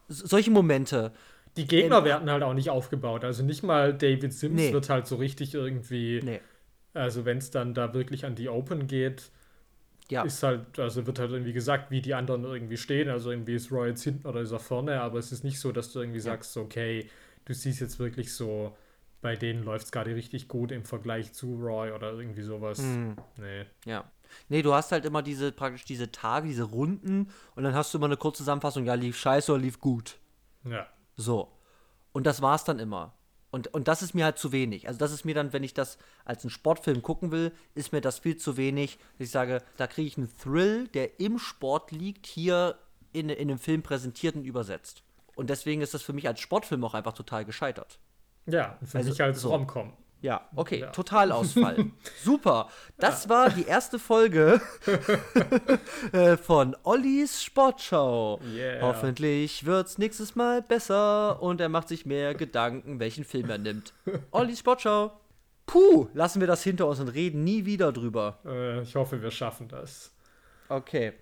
[0.07, 1.11] solche Momente.
[1.57, 3.25] Die Gegner ähm, werden halt auch nicht aufgebaut.
[3.25, 4.71] Also nicht mal David Sims nee.
[4.71, 6.21] wird halt so richtig irgendwie.
[6.23, 6.39] Nee.
[6.93, 9.31] Also wenn es dann da wirklich an die Open geht,
[10.09, 10.23] ja.
[10.23, 13.09] ist halt, also wird halt irgendwie gesagt, wie die anderen irgendwie stehen.
[13.09, 15.71] Also irgendwie ist Roy jetzt hinten oder ist er vorne, aber es ist nicht so,
[15.71, 16.25] dass du irgendwie ja.
[16.25, 17.09] sagst, okay,
[17.45, 18.75] du siehst jetzt wirklich so,
[19.21, 22.79] bei denen läuft es gerade richtig gut im Vergleich zu Roy oder irgendwie sowas.
[22.79, 23.15] Mhm.
[23.37, 23.65] Nee.
[23.85, 24.11] Ja.
[24.49, 27.97] Nee, du hast halt immer diese, praktisch diese Tage, diese Runden und dann hast du
[27.97, 30.17] immer eine kurze Zusammenfassung, ja, lief scheiße oder lief gut.
[30.65, 30.87] Ja.
[31.15, 31.51] So.
[32.11, 33.16] Und das war's dann immer.
[33.57, 34.87] Und, und das ist mir halt zu wenig.
[34.87, 38.01] Also das ist mir dann, wenn ich das als einen Sportfilm gucken will, ist mir
[38.01, 38.99] das viel zu wenig.
[39.17, 42.77] Ich sage, da kriege ich einen Thrill, der im Sport liegt, hier
[43.13, 45.01] in, in einem Film präsentiert und übersetzt.
[45.33, 47.97] Und deswegen ist das für mich als Sportfilm auch einfach total gescheitert.
[48.45, 49.49] Ja, für also, mich als so.
[49.49, 49.93] Romcom.
[50.21, 50.87] Ja, okay, ja.
[50.87, 51.91] Totalausfall.
[52.23, 52.69] Super.
[52.97, 53.29] Das ja.
[53.29, 54.59] war die erste Folge
[56.11, 58.39] äh, von Ollis Sportschau.
[58.43, 58.81] Yeah.
[58.81, 63.93] Hoffentlich wird's nächstes Mal besser und er macht sich mehr Gedanken, welchen Film er nimmt.
[64.31, 65.11] Ollis Sportschau.
[65.67, 68.39] Puh, lassen wir das hinter uns und reden nie wieder drüber.
[68.45, 70.11] Äh, ich hoffe, wir schaffen das.
[70.69, 71.13] Okay.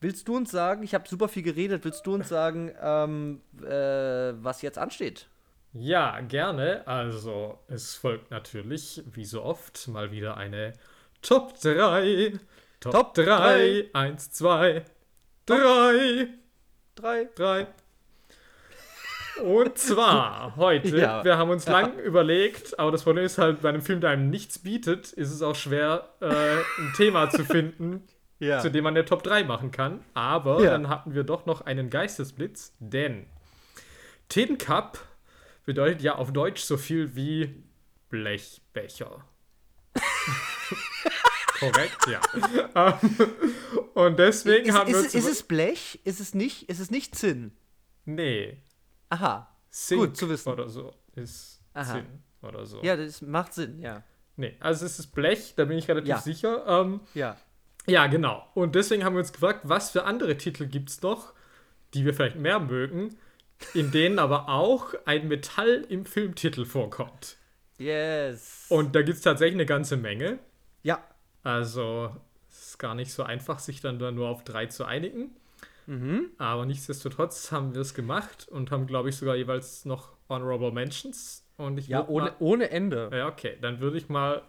[0.00, 4.32] Willst du uns sagen, ich habe super viel geredet, willst du uns sagen, ähm, äh,
[4.42, 5.28] was jetzt ansteht?
[5.74, 6.86] Ja, gerne.
[6.86, 10.74] Also, es folgt natürlich, wie so oft, mal wieder eine
[11.22, 12.32] Top 3.
[12.80, 13.90] Top, Top 3.
[13.92, 14.84] 1, 2,
[15.46, 16.28] 3.
[16.96, 17.28] 3.
[17.34, 17.66] 3.
[19.42, 21.24] Und zwar heute, ja.
[21.24, 22.04] wir haben uns lang ja.
[22.04, 25.40] überlegt, aber das Problem ist halt, bei einem Film, der einem nichts bietet, ist es
[25.40, 28.06] auch schwer, äh, ein Thema zu finden,
[28.40, 28.60] ja.
[28.60, 30.04] zu dem man eine Top 3 machen kann.
[30.12, 33.26] Aber dann hatten wir doch noch einen Geistesblitz, denn
[34.28, 34.98] Tin Cup
[35.64, 37.62] bedeutet ja auf Deutsch so viel wie
[38.08, 39.24] Blechbecher.
[41.60, 43.00] Korrekt, ja.
[43.94, 44.98] und deswegen ist, haben wir.
[44.98, 46.00] Ist, ist es Blech?
[46.04, 46.68] Ist es nicht?
[46.68, 47.52] Ist es nicht Zinn?
[48.04, 48.58] Nee.
[49.10, 49.48] Aha.
[49.70, 50.52] Zink Gut zu wissen.
[50.52, 51.94] Oder so ist Aha.
[51.94, 52.06] Zinn
[52.42, 52.82] oder so.
[52.82, 54.02] Ja, das macht Sinn, ja.
[54.36, 56.18] Nee, also es ist Blech, da bin ich relativ ja.
[56.18, 56.66] sicher.
[56.66, 57.36] Ähm, ja.
[57.86, 58.46] Ja, genau.
[58.54, 61.32] Und deswegen haben wir uns gefragt, was für andere Titel gibt es noch,
[61.94, 63.18] die wir vielleicht mehr mögen,
[63.74, 67.36] in denen aber auch ein Metall im Filmtitel vorkommt.
[67.78, 68.66] Yes.
[68.68, 70.38] Und da gibt es tatsächlich eine ganze Menge.
[70.82, 71.02] Ja.
[71.42, 72.14] Also
[72.48, 75.30] es ist gar nicht so einfach, sich dann da nur auf drei zu einigen.
[75.86, 76.30] Mhm.
[76.38, 81.44] Aber nichtsdestotrotz haben wir es gemacht und haben, glaube ich, sogar jeweils noch Honorable Mentions.
[81.56, 83.10] Und ich ja, ohne, mal, ohne Ende.
[83.12, 83.58] Ja, okay.
[83.60, 84.42] Dann würde ich mal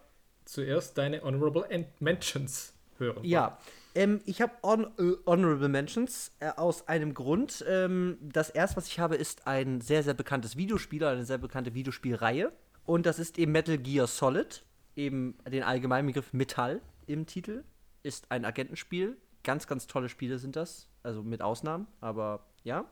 [0.45, 1.65] zuerst deine Honorable
[1.99, 3.23] Mentions hören.
[3.23, 3.57] Ja.
[3.95, 7.63] Ähm, ich habe Hon äh, Honorable Mentions äh, aus einem Grund.
[7.67, 11.73] Ähm, das erste, was ich habe, ist ein sehr, sehr bekanntes Videospiel, eine sehr bekannte
[11.73, 12.51] Videospielreihe.
[12.85, 14.63] Und das ist eben Metal Gear Solid.
[14.95, 17.63] Eben den allgemeinen Begriff Metall im Titel.
[18.03, 19.17] Ist ein Agentenspiel.
[19.43, 20.87] Ganz, ganz tolle Spiele sind das.
[21.03, 22.85] Also mit Ausnahmen, aber ja.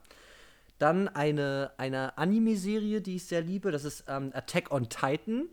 [0.78, 3.72] Dann eine, eine Anime-Serie, die ich sehr liebe.
[3.72, 5.50] Das ist ähm, Attack on Titan.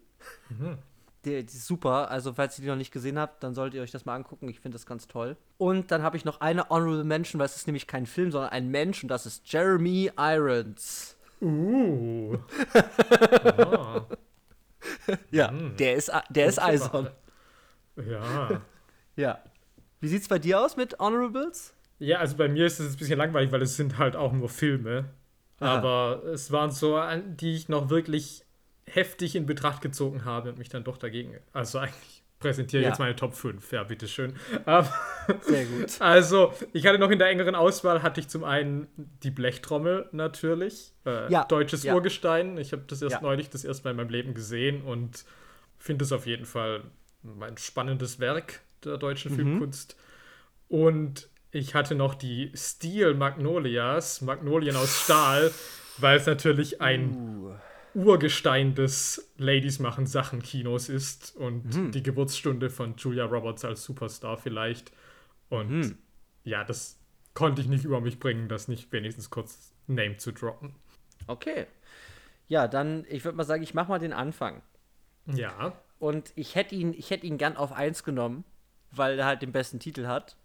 [0.48, 0.78] Mhm.
[1.24, 2.10] Die, die, ist super.
[2.10, 4.48] Also, falls ihr die noch nicht gesehen habt, dann solltet ihr euch das mal angucken.
[4.48, 5.36] Ich finde das ganz toll.
[5.56, 8.50] Und dann habe ich noch eine Honorable Mention, weil es ist nämlich kein Film, sondern
[8.50, 11.16] ein Mensch und das ist Jeremy Irons.
[11.40, 12.38] Uh.
[13.58, 14.00] oh.
[15.30, 15.76] ja, hm.
[15.76, 17.10] der ist, der ist eisern.
[17.96, 18.60] Ja.
[19.16, 19.42] ja.
[20.00, 21.74] Wie sieht's bei dir aus mit Honorables?
[21.98, 24.48] Ja, also bei mir ist es ein bisschen langweilig, weil es sind halt auch nur
[24.48, 25.10] Filme.
[25.60, 25.78] Aha.
[25.78, 28.44] Aber es waren so, die ich noch wirklich
[28.90, 31.36] heftig in Betracht gezogen habe und mich dann doch dagegen.
[31.52, 32.88] Also eigentlich präsentiere ja.
[32.90, 33.72] jetzt meine Top 5.
[33.72, 34.34] Ja, bitteschön.
[35.42, 35.96] Sehr gut.
[36.00, 38.86] Also, ich hatte noch in der engeren Auswahl, hatte ich zum einen
[39.22, 40.92] die Blechtrommel natürlich.
[41.04, 41.44] Äh, ja.
[41.44, 41.94] Deutsches ja.
[41.94, 42.56] Urgestein.
[42.58, 43.20] Ich habe das erst ja.
[43.20, 45.24] neulich das erste Mal in meinem Leben gesehen und
[45.78, 46.82] finde es auf jeden Fall
[47.40, 49.36] ein spannendes Werk der deutschen mhm.
[49.36, 49.96] Filmkunst.
[50.68, 55.50] Und ich hatte noch die Steel Magnolias, Magnolien aus Stahl,
[55.96, 57.54] weil es natürlich ein uh.
[57.94, 61.92] Urgestein des Ladies machen Sachen Kinos ist und mhm.
[61.92, 64.92] die Geburtsstunde von Julia Roberts als Superstar vielleicht.
[65.48, 65.98] Und mhm.
[66.44, 66.98] ja, das
[67.34, 70.74] konnte ich nicht über mich bringen, das nicht wenigstens kurz Name zu droppen.
[71.26, 71.66] Okay.
[72.48, 74.62] Ja, dann, ich würde mal sagen, ich mache mal den Anfang.
[75.26, 75.72] Ja.
[75.98, 78.44] Und ich hätte ihn, ich hätte ihn gern auf 1 genommen,
[78.90, 80.36] weil er halt den besten Titel hat.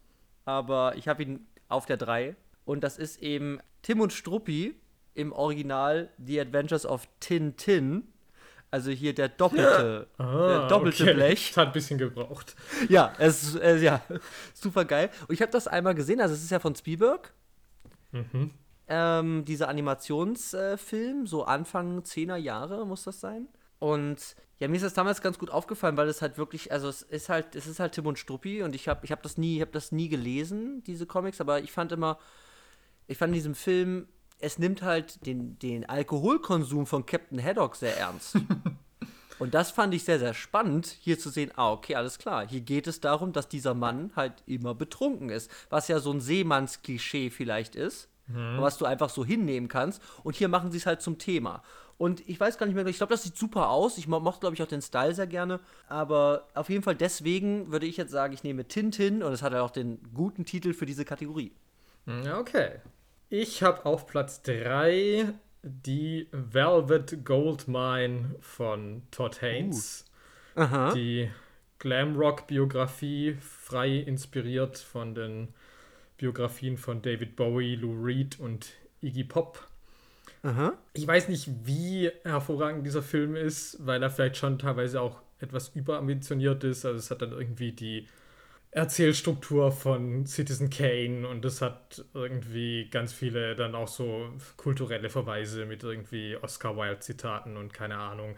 [0.45, 2.35] Aber ich habe ihn auf der 3.
[2.65, 4.75] Und das ist eben Tim und Struppi
[5.15, 8.07] im Original The Adventures of Tin Tin.
[8.71, 11.13] Also hier der doppelte, Ah, der doppelte okay.
[11.13, 11.49] Blech.
[11.49, 12.55] Das hat ein bisschen gebraucht.
[12.89, 14.01] Ja, es ist äh, ja,
[14.53, 15.11] super geil.
[15.27, 17.33] Und ich habe das einmal gesehen, also es ist ja von Spielberg.
[18.11, 18.51] Mhm.
[18.87, 23.47] Ähm, dieser Animationsfilm, so Anfang 10er Jahre muss das sein.
[23.79, 27.01] Und ja, mir ist das damals ganz gut aufgefallen, weil es halt wirklich, also es
[27.01, 29.57] ist halt, es ist halt Tim und Struppi und ich habe ich hab das nie,
[29.57, 32.17] ich habe das nie gelesen, diese Comics, aber ich fand immer,
[33.07, 34.07] ich fand in diesem Film,
[34.43, 38.35] es nimmt halt den, den Alkoholkonsum von Captain Haddock sehr ernst.
[39.39, 42.47] Und das fand ich sehr, sehr spannend, hier zu sehen, ah, okay, alles klar.
[42.47, 45.49] Hier geht es darum, dass dieser Mann halt immer betrunken ist.
[45.69, 50.01] Was ja so ein Seemannsklischee vielleicht ist, was du einfach so hinnehmen kannst.
[50.23, 51.61] Und hier machen sie es halt zum Thema.
[51.97, 53.97] Und ich weiß gar nicht mehr, ich glaube, das sieht super aus.
[53.97, 55.59] Ich mo mochte, glaube ich, auch den Style sehr gerne.
[55.87, 59.51] Aber auf jeden Fall deswegen würde ich jetzt sagen, ich nehme Tintin und es hat
[59.53, 61.51] halt auch den guten Titel für diese Kategorie.
[62.05, 62.79] Ja, Okay.
[63.35, 70.05] Ich habe auf Platz 3 die Velvet Gold Mine von Todd Haynes.
[70.53, 70.93] Aha.
[70.93, 71.31] Die
[71.79, 75.47] Glamrock-Biografie, frei inspiriert von den
[76.17, 78.67] Biografien von David Bowie, Lou Reed und
[79.01, 79.67] Iggy Pop.
[80.43, 80.73] Aha.
[80.93, 85.69] Ich weiß nicht, wie hervorragend dieser Film ist, weil er vielleicht schon teilweise auch etwas
[85.69, 86.85] überambitioniert ist.
[86.85, 88.07] Also es hat dann irgendwie die
[88.73, 95.65] Erzählstruktur von Citizen Kane und es hat irgendwie ganz viele dann auch so kulturelle Verweise
[95.65, 98.35] mit irgendwie Oscar Wilde Zitaten und keine Ahnung.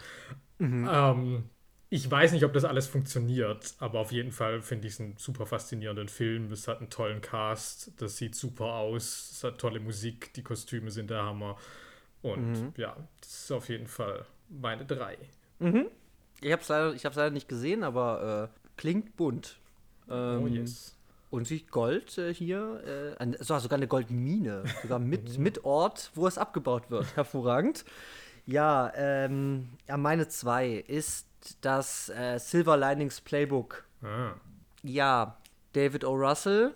[0.86, 1.50] Ähm,
[1.90, 5.18] ich weiß nicht, ob das alles funktioniert, aber auf jeden Fall finde ich es einen
[5.18, 6.52] super faszinierenden Film.
[6.52, 10.92] Es hat einen tollen Cast, das sieht super aus, es hat tolle Musik, die Kostüme
[10.92, 11.58] sind der Hammer.
[12.22, 15.18] Und ja, das ist auf jeden Fall meine drei.
[16.42, 19.58] Ich habe es leider, ich leider nicht gesehen, aber äh, klingt bunt.
[20.10, 20.96] Ähm, oh yes.
[21.30, 26.28] Und sich Gold äh, hier, äh, so, sogar eine Goldmine, sogar mit, mit Ort, wo
[26.28, 27.06] es abgebaut wird.
[27.16, 27.84] Hervorragend.
[28.46, 31.28] Ja, ähm, ja, meine zwei ist
[31.62, 33.86] das äh, Silver Linings Playbook.
[34.04, 34.34] Ah.
[34.84, 35.38] Ja,
[35.74, 36.14] David O.
[36.14, 36.74] Russell,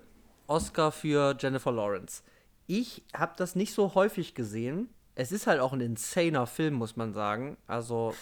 [0.48, 2.24] Oscar für Jennifer Lawrence.
[2.66, 4.90] Ich habe das nicht so häufig gesehen.
[5.16, 7.58] Es ist halt auch ein insaner Film, muss man sagen.
[7.68, 8.14] Also,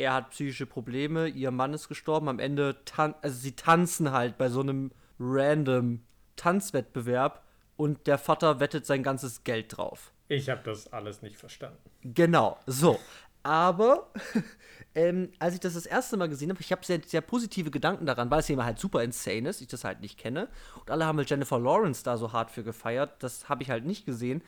[0.00, 2.28] er hat psychische Probleme, ihr Mann ist gestorben.
[2.28, 6.00] Am Ende, also sie tanzen halt bei so einem random
[6.36, 7.44] Tanzwettbewerb
[7.76, 10.12] und der Vater wettet sein ganzes Geld drauf.
[10.28, 11.78] Ich habe das alles nicht verstanden.
[12.02, 12.98] Genau, so.
[13.42, 14.10] Aber
[14.94, 18.06] ähm, als ich das das erste Mal gesehen habe, ich habe sehr, sehr positive Gedanken
[18.06, 20.48] daran, weil es eben halt super insane ist, ich das halt nicht kenne.
[20.78, 23.22] Und alle haben halt Jennifer Lawrence da so hart für gefeiert.
[23.22, 24.42] Das habe ich halt nicht gesehen.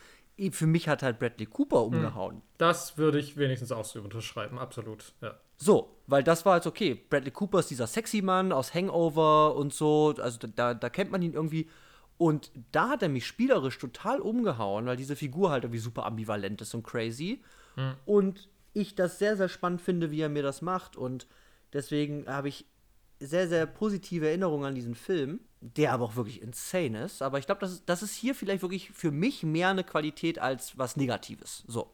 [0.50, 2.42] Für mich hat halt Bradley Cooper umgehauen.
[2.58, 5.12] Das würde ich wenigstens auch so unterschreiben, absolut.
[5.20, 5.38] Ja.
[5.56, 6.94] So, weil das war jetzt okay.
[6.94, 10.14] Bradley Cooper ist dieser sexy Mann aus Hangover und so.
[10.18, 11.68] Also da, da kennt man ihn irgendwie.
[12.18, 16.60] Und da hat er mich spielerisch total umgehauen, weil diese Figur halt irgendwie super ambivalent
[16.60, 17.42] ist und crazy.
[18.06, 20.96] Und ich das sehr, sehr spannend finde, wie er mir das macht.
[20.96, 21.26] Und
[21.72, 22.66] deswegen habe ich
[23.26, 27.22] sehr, sehr positive Erinnerungen an diesen Film, der aber auch wirklich insane ist.
[27.22, 30.38] Aber ich glaube, das ist, das ist hier vielleicht wirklich für mich mehr eine Qualität
[30.38, 31.64] als was Negatives.
[31.66, 31.90] So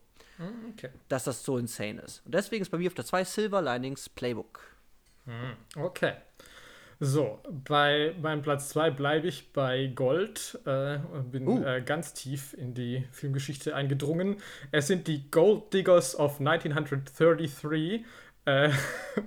[0.71, 0.91] Okay.
[1.09, 2.23] dass das so insane ist.
[2.25, 4.61] Und deswegen ist bei mir auf der 2 Silver Linings Playbook.
[5.77, 6.13] Okay.
[7.01, 11.63] So, bei meinem Platz 2 bleibe ich bei Gold äh, und bin Uh.
[11.65, 14.37] äh, ganz tief in die Filmgeschichte eingedrungen.
[14.73, 18.05] Es sind die Gold Diggers of 1933.
[18.49, 18.71] Äh,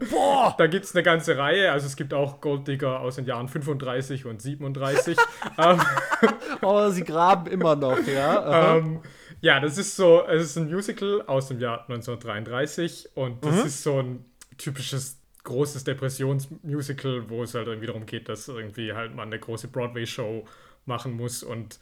[0.10, 0.56] Boah!
[0.58, 1.72] da gibt es eine ganze Reihe.
[1.72, 5.18] Also es gibt auch Gold Digger aus den Jahren 35 und 37.
[5.58, 5.80] ähm,
[6.62, 8.78] Aber sie graben immer noch, ja.
[8.78, 9.02] Ähm,
[9.42, 13.84] ja, das ist so, es ist ein Musical aus dem Jahr 1933 und das ist
[13.84, 14.26] so ein
[14.58, 19.68] typisches großes Depressionsmusical, wo es halt irgendwie darum geht, dass irgendwie halt man eine große
[19.68, 20.46] Broadway-Show
[20.86, 21.80] machen muss und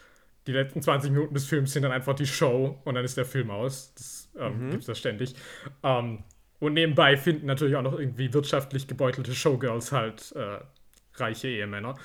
[0.48, 3.26] die letzten 20 Minuten des Films sind dann einfach die Show und dann ist der
[3.26, 3.94] Film aus.
[3.96, 5.36] Das ähm, gibt es da ständig.
[5.84, 6.24] Ähm,
[6.60, 10.60] und nebenbei finden natürlich auch noch irgendwie wirtschaftlich gebeutelte Showgirls halt äh,
[11.16, 11.96] reiche Ehemänner.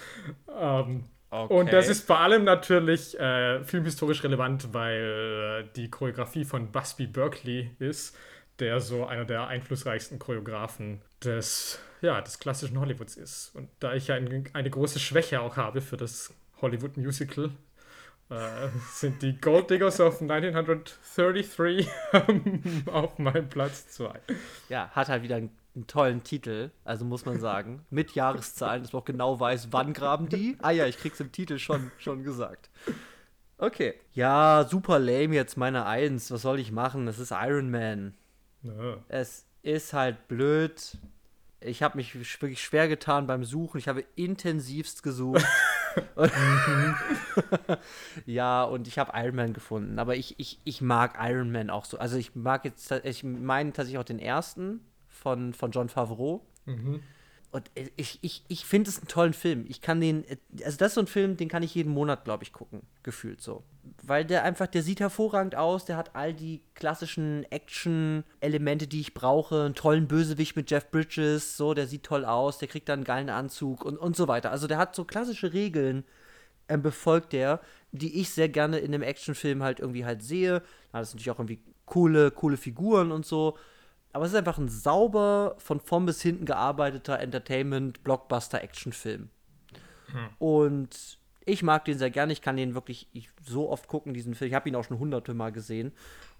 [0.48, 1.04] Ähm,
[1.48, 1.88] und das Okay.
[1.88, 8.16] ist vor allem natürlich äh, filmhistorisch relevant, weil äh, die Choreografie von Busby Berkeley ist,
[8.60, 13.54] der so einer der einflussreichsten Choreografen des, ja, des klassischen Hollywoods ist.
[13.54, 16.32] Und da ich ja ein, eine große Schwäche auch habe für das
[16.62, 17.50] Hollywood-Musical,
[18.30, 21.88] äh, sind die Gold Diggers of 1933
[22.86, 24.20] auf meinem Platz 2.
[24.68, 27.84] Ja, hat halt wieder einen, einen tollen Titel, also muss man sagen.
[27.90, 30.56] Mit Jahreszahlen, dass man auch genau weiß, wann graben die.
[30.62, 32.70] Ah ja, ich krieg's im Titel schon, schon gesagt.
[33.58, 33.94] Okay.
[34.12, 36.30] Ja, super lame jetzt meine Eins.
[36.30, 37.06] Was soll ich machen?
[37.06, 38.14] Das ist Iron Man.
[38.62, 38.98] Ja.
[39.08, 40.98] Es ist halt blöd.
[41.64, 43.78] Ich habe mich wirklich schwer getan beim Suchen.
[43.78, 45.44] Ich habe intensivst gesucht.
[46.14, 46.30] und
[48.26, 49.98] ja, und ich habe Iron Man gefunden.
[49.98, 51.98] Aber ich, ich, ich mag Iron Man auch so.
[51.98, 56.44] Also ich mag jetzt, ich meine tatsächlich auch den ersten von, von John Favreau.
[56.66, 57.02] Mhm.
[57.50, 59.64] Und ich, ich, ich finde es einen tollen Film.
[59.68, 60.24] Ich kann den,
[60.64, 63.40] also das ist so ein Film, den kann ich jeden Monat, glaube ich, gucken, gefühlt
[63.40, 63.62] so.
[64.02, 69.14] Weil der einfach, der sieht hervorragend aus, der hat all die klassischen Action-Elemente, die ich
[69.14, 69.62] brauche.
[69.62, 73.04] Einen tollen Bösewicht mit Jeff Bridges, so, der sieht toll aus, der kriegt dann einen
[73.04, 74.50] geilen Anzug und, und so weiter.
[74.50, 76.04] Also der hat so klassische Regeln,
[76.68, 77.60] ähm, befolgt der,
[77.92, 80.62] die ich sehr gerne in einem Actionfilm halt irgendwie halt sehe.
[80.92, 83.56] Da es natürlich auch irgendwie coole, coole Figuren und so
[84.14, 89.28] aber es ist einfach ein sauber von vorn bis hinten gearbeiteter Entertainment-Blockbuster-Actionfilm.
[90.06, 90.28] Hm.
[90.38, 92.32] Und ich mag den sehr gerne.
[92.32, 93.08] Ich kann den wirklich
[93.44, 94.48] so oft gucken, diesen Film.
[94.50, 95.92] Ich habe ihn auch schon hunderte Mal gesehen.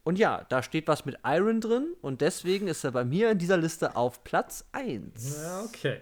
[0.02, 3.38] Und ja, da steht was mit Iron drin und deswegen ist er bei mir in
[3.38, 5.42] dieser Liste auf Platz 1.
[5.42, 6.00] Ja, okay.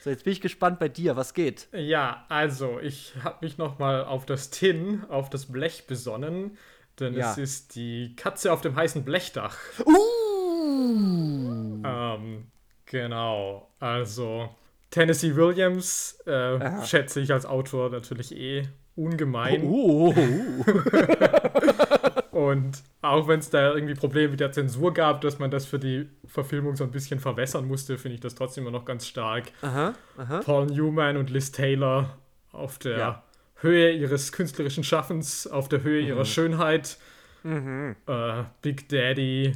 [0.00, 1.16] So, jetzt bin ich gespannt bei dir.
[1.16, 1.68] Was geht?
[1.72, 6.58] Ja, also, ich habe mich noch mal auf das Tin, auf das Blech besonnen,
[6.98, 7.30] denn ja.
[7.30, 9.56] es ist die Katze auf dem heißen Blechdach.
[9.84, 11.82] Uh!
[11.84, 12.46] Ähm,
[12.84, 13.68] genau.
[13.78, 14.50] Also
[14.96, 19.62] Tennessee Williams äh, schätze ich als Autor natürlich eh ungemein.
[19.62, 20.64] Oh, oh, oh.
[22.48, 25.78] Und auch wenn es da irgendwie Probleme mit der Zensur gab, dass man das für
[25.78, 29.52] die Verfilmung so ein bisschen verwässern musste, finde ich das trotzdem immer noch ganz stark.
[29.60, 30.40] Aha, aha.
[30.40, 32.16] Paul Newman und Liz Taylor
[32.52, 33.22] auf der ja.
[33.56, 36.08] Höhe ihres künstlerischen Schaffens, auf der Höhe mhm.
[36.08, 36.96] ihrer Schönheit.
[37.42, 37.96] Mhm.
[38.06, 39.52] Äh, Big Daddy,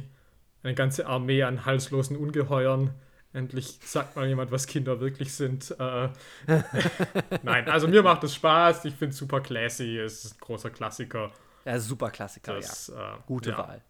[0.61, 2.91] eine ganze Armee an halslosen Ungeheuern.
[3.33, 5.71] Endlich sagt mal jemand, was Kinder wirklich sind.
[5.79, 6.09] Äh,
[7.43, 8.85] Nein, also mir macht es Spaß.
[8.85, 9.97] Ich finde es super classy.
[9.97, 11.31] Es ist ein großer Klassiker.
[11.63, 13.15] Ja, super Klassiker, das, ja.
[13.15, 13.81] Äh, Gute ja, Wahl.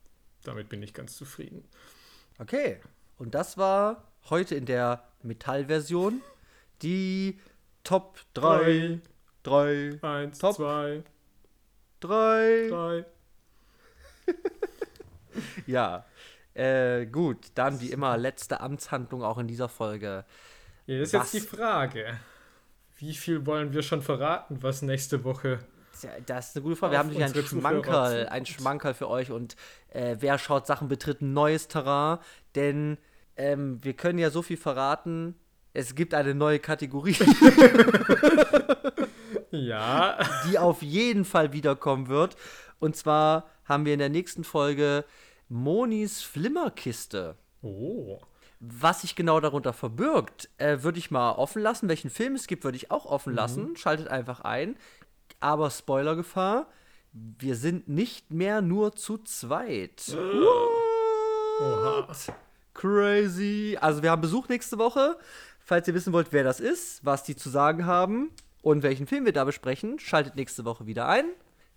[0.43, 1.63] Damit bin ich ganz zufrieden.
[2.37, 2.81] Okay.
[3.17, 6.21] Und das war heute in der Metallversion
[6.81, 7.39] die
[7.83, 8.99] Top 3.
[9.43, 9.99] 3.
[10.01, 11.03] 1, 2.
[11.99, 12.67] 3.
[12.69, 13.05] 3.
[15.65, 16.05] ja.
[16.53, 20.25] Äh, gut, dann wie immer letzte Amtshandlung auch in dieser Folge.
[20.85, 22.19] Ja, das ist was, jetzt die Frage.
[22.97, 25.59] Wie viel wollen wir schon verraten, was nächste Woche
[26.25, 26.93] das ist eine gute Frage.
[26.93, 29.55] Wir haben natürlich einen Schmankerl, ein Schmankerl für euch und
[29.89, 32.19] äh, wer schaut Sachen betritt ein neues Terrain,
[32.55, 32.97] denn
[33.35, 35.35] ähm, wir können ja so viel verraten.
[35.73, 37.15] Es gibt eine neue Kategorie.
[39.51, 40.17] ja.
[40.49, 42.35] Die auf jeden Fall wiederkommen wird.
[42.79, 45.05] Und zwar haben wir in der nächsten Folge
[45.51, 47.35] Monis Flimmerkiste.
[47.61, 48.19] Oh.
[48.61, 51.89] Was sich genau darunter verbirgt, äh, würde ich mal offen lassen.
[51.89, 53.37] Welchen Film es gibt, würde ich auch offen mhm.
[53.37, 53.75] lassen.
[53.75, 54.77] Schaltet einfach ein.
[55.41, 56.67] Aber Spoilergefahr,
[57.11, 60.15] wir sind nicht mehr nur zu zweit.
[61.59, 62.33] What?
[62.73, 63.77] Crazy.
[63.81, 65.17] Also wir haben Besuch nächste Woche.
[65.59, 69.25] Falls ihr wissen wollt, wer das ist, was die zu sagen haben und welchen Film
[69.25, 71.25] wir da besprechen, schaltet nächste Woche wieder ein.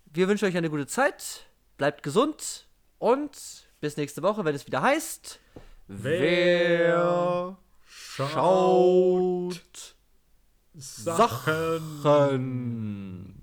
[0.05, 1.47] Wir wünschen euch eine gute Zeit.
[1.77, 2.67] Bleibt gesund
[2.99, 5.39] und bis nächste Woche, wenn es wieder heißt.
[5.87, 7.55] Wer
[7.85, 9.61] schaut,
[10.73, 12.01] Sachen.
[12.01, 13.34] Sachen.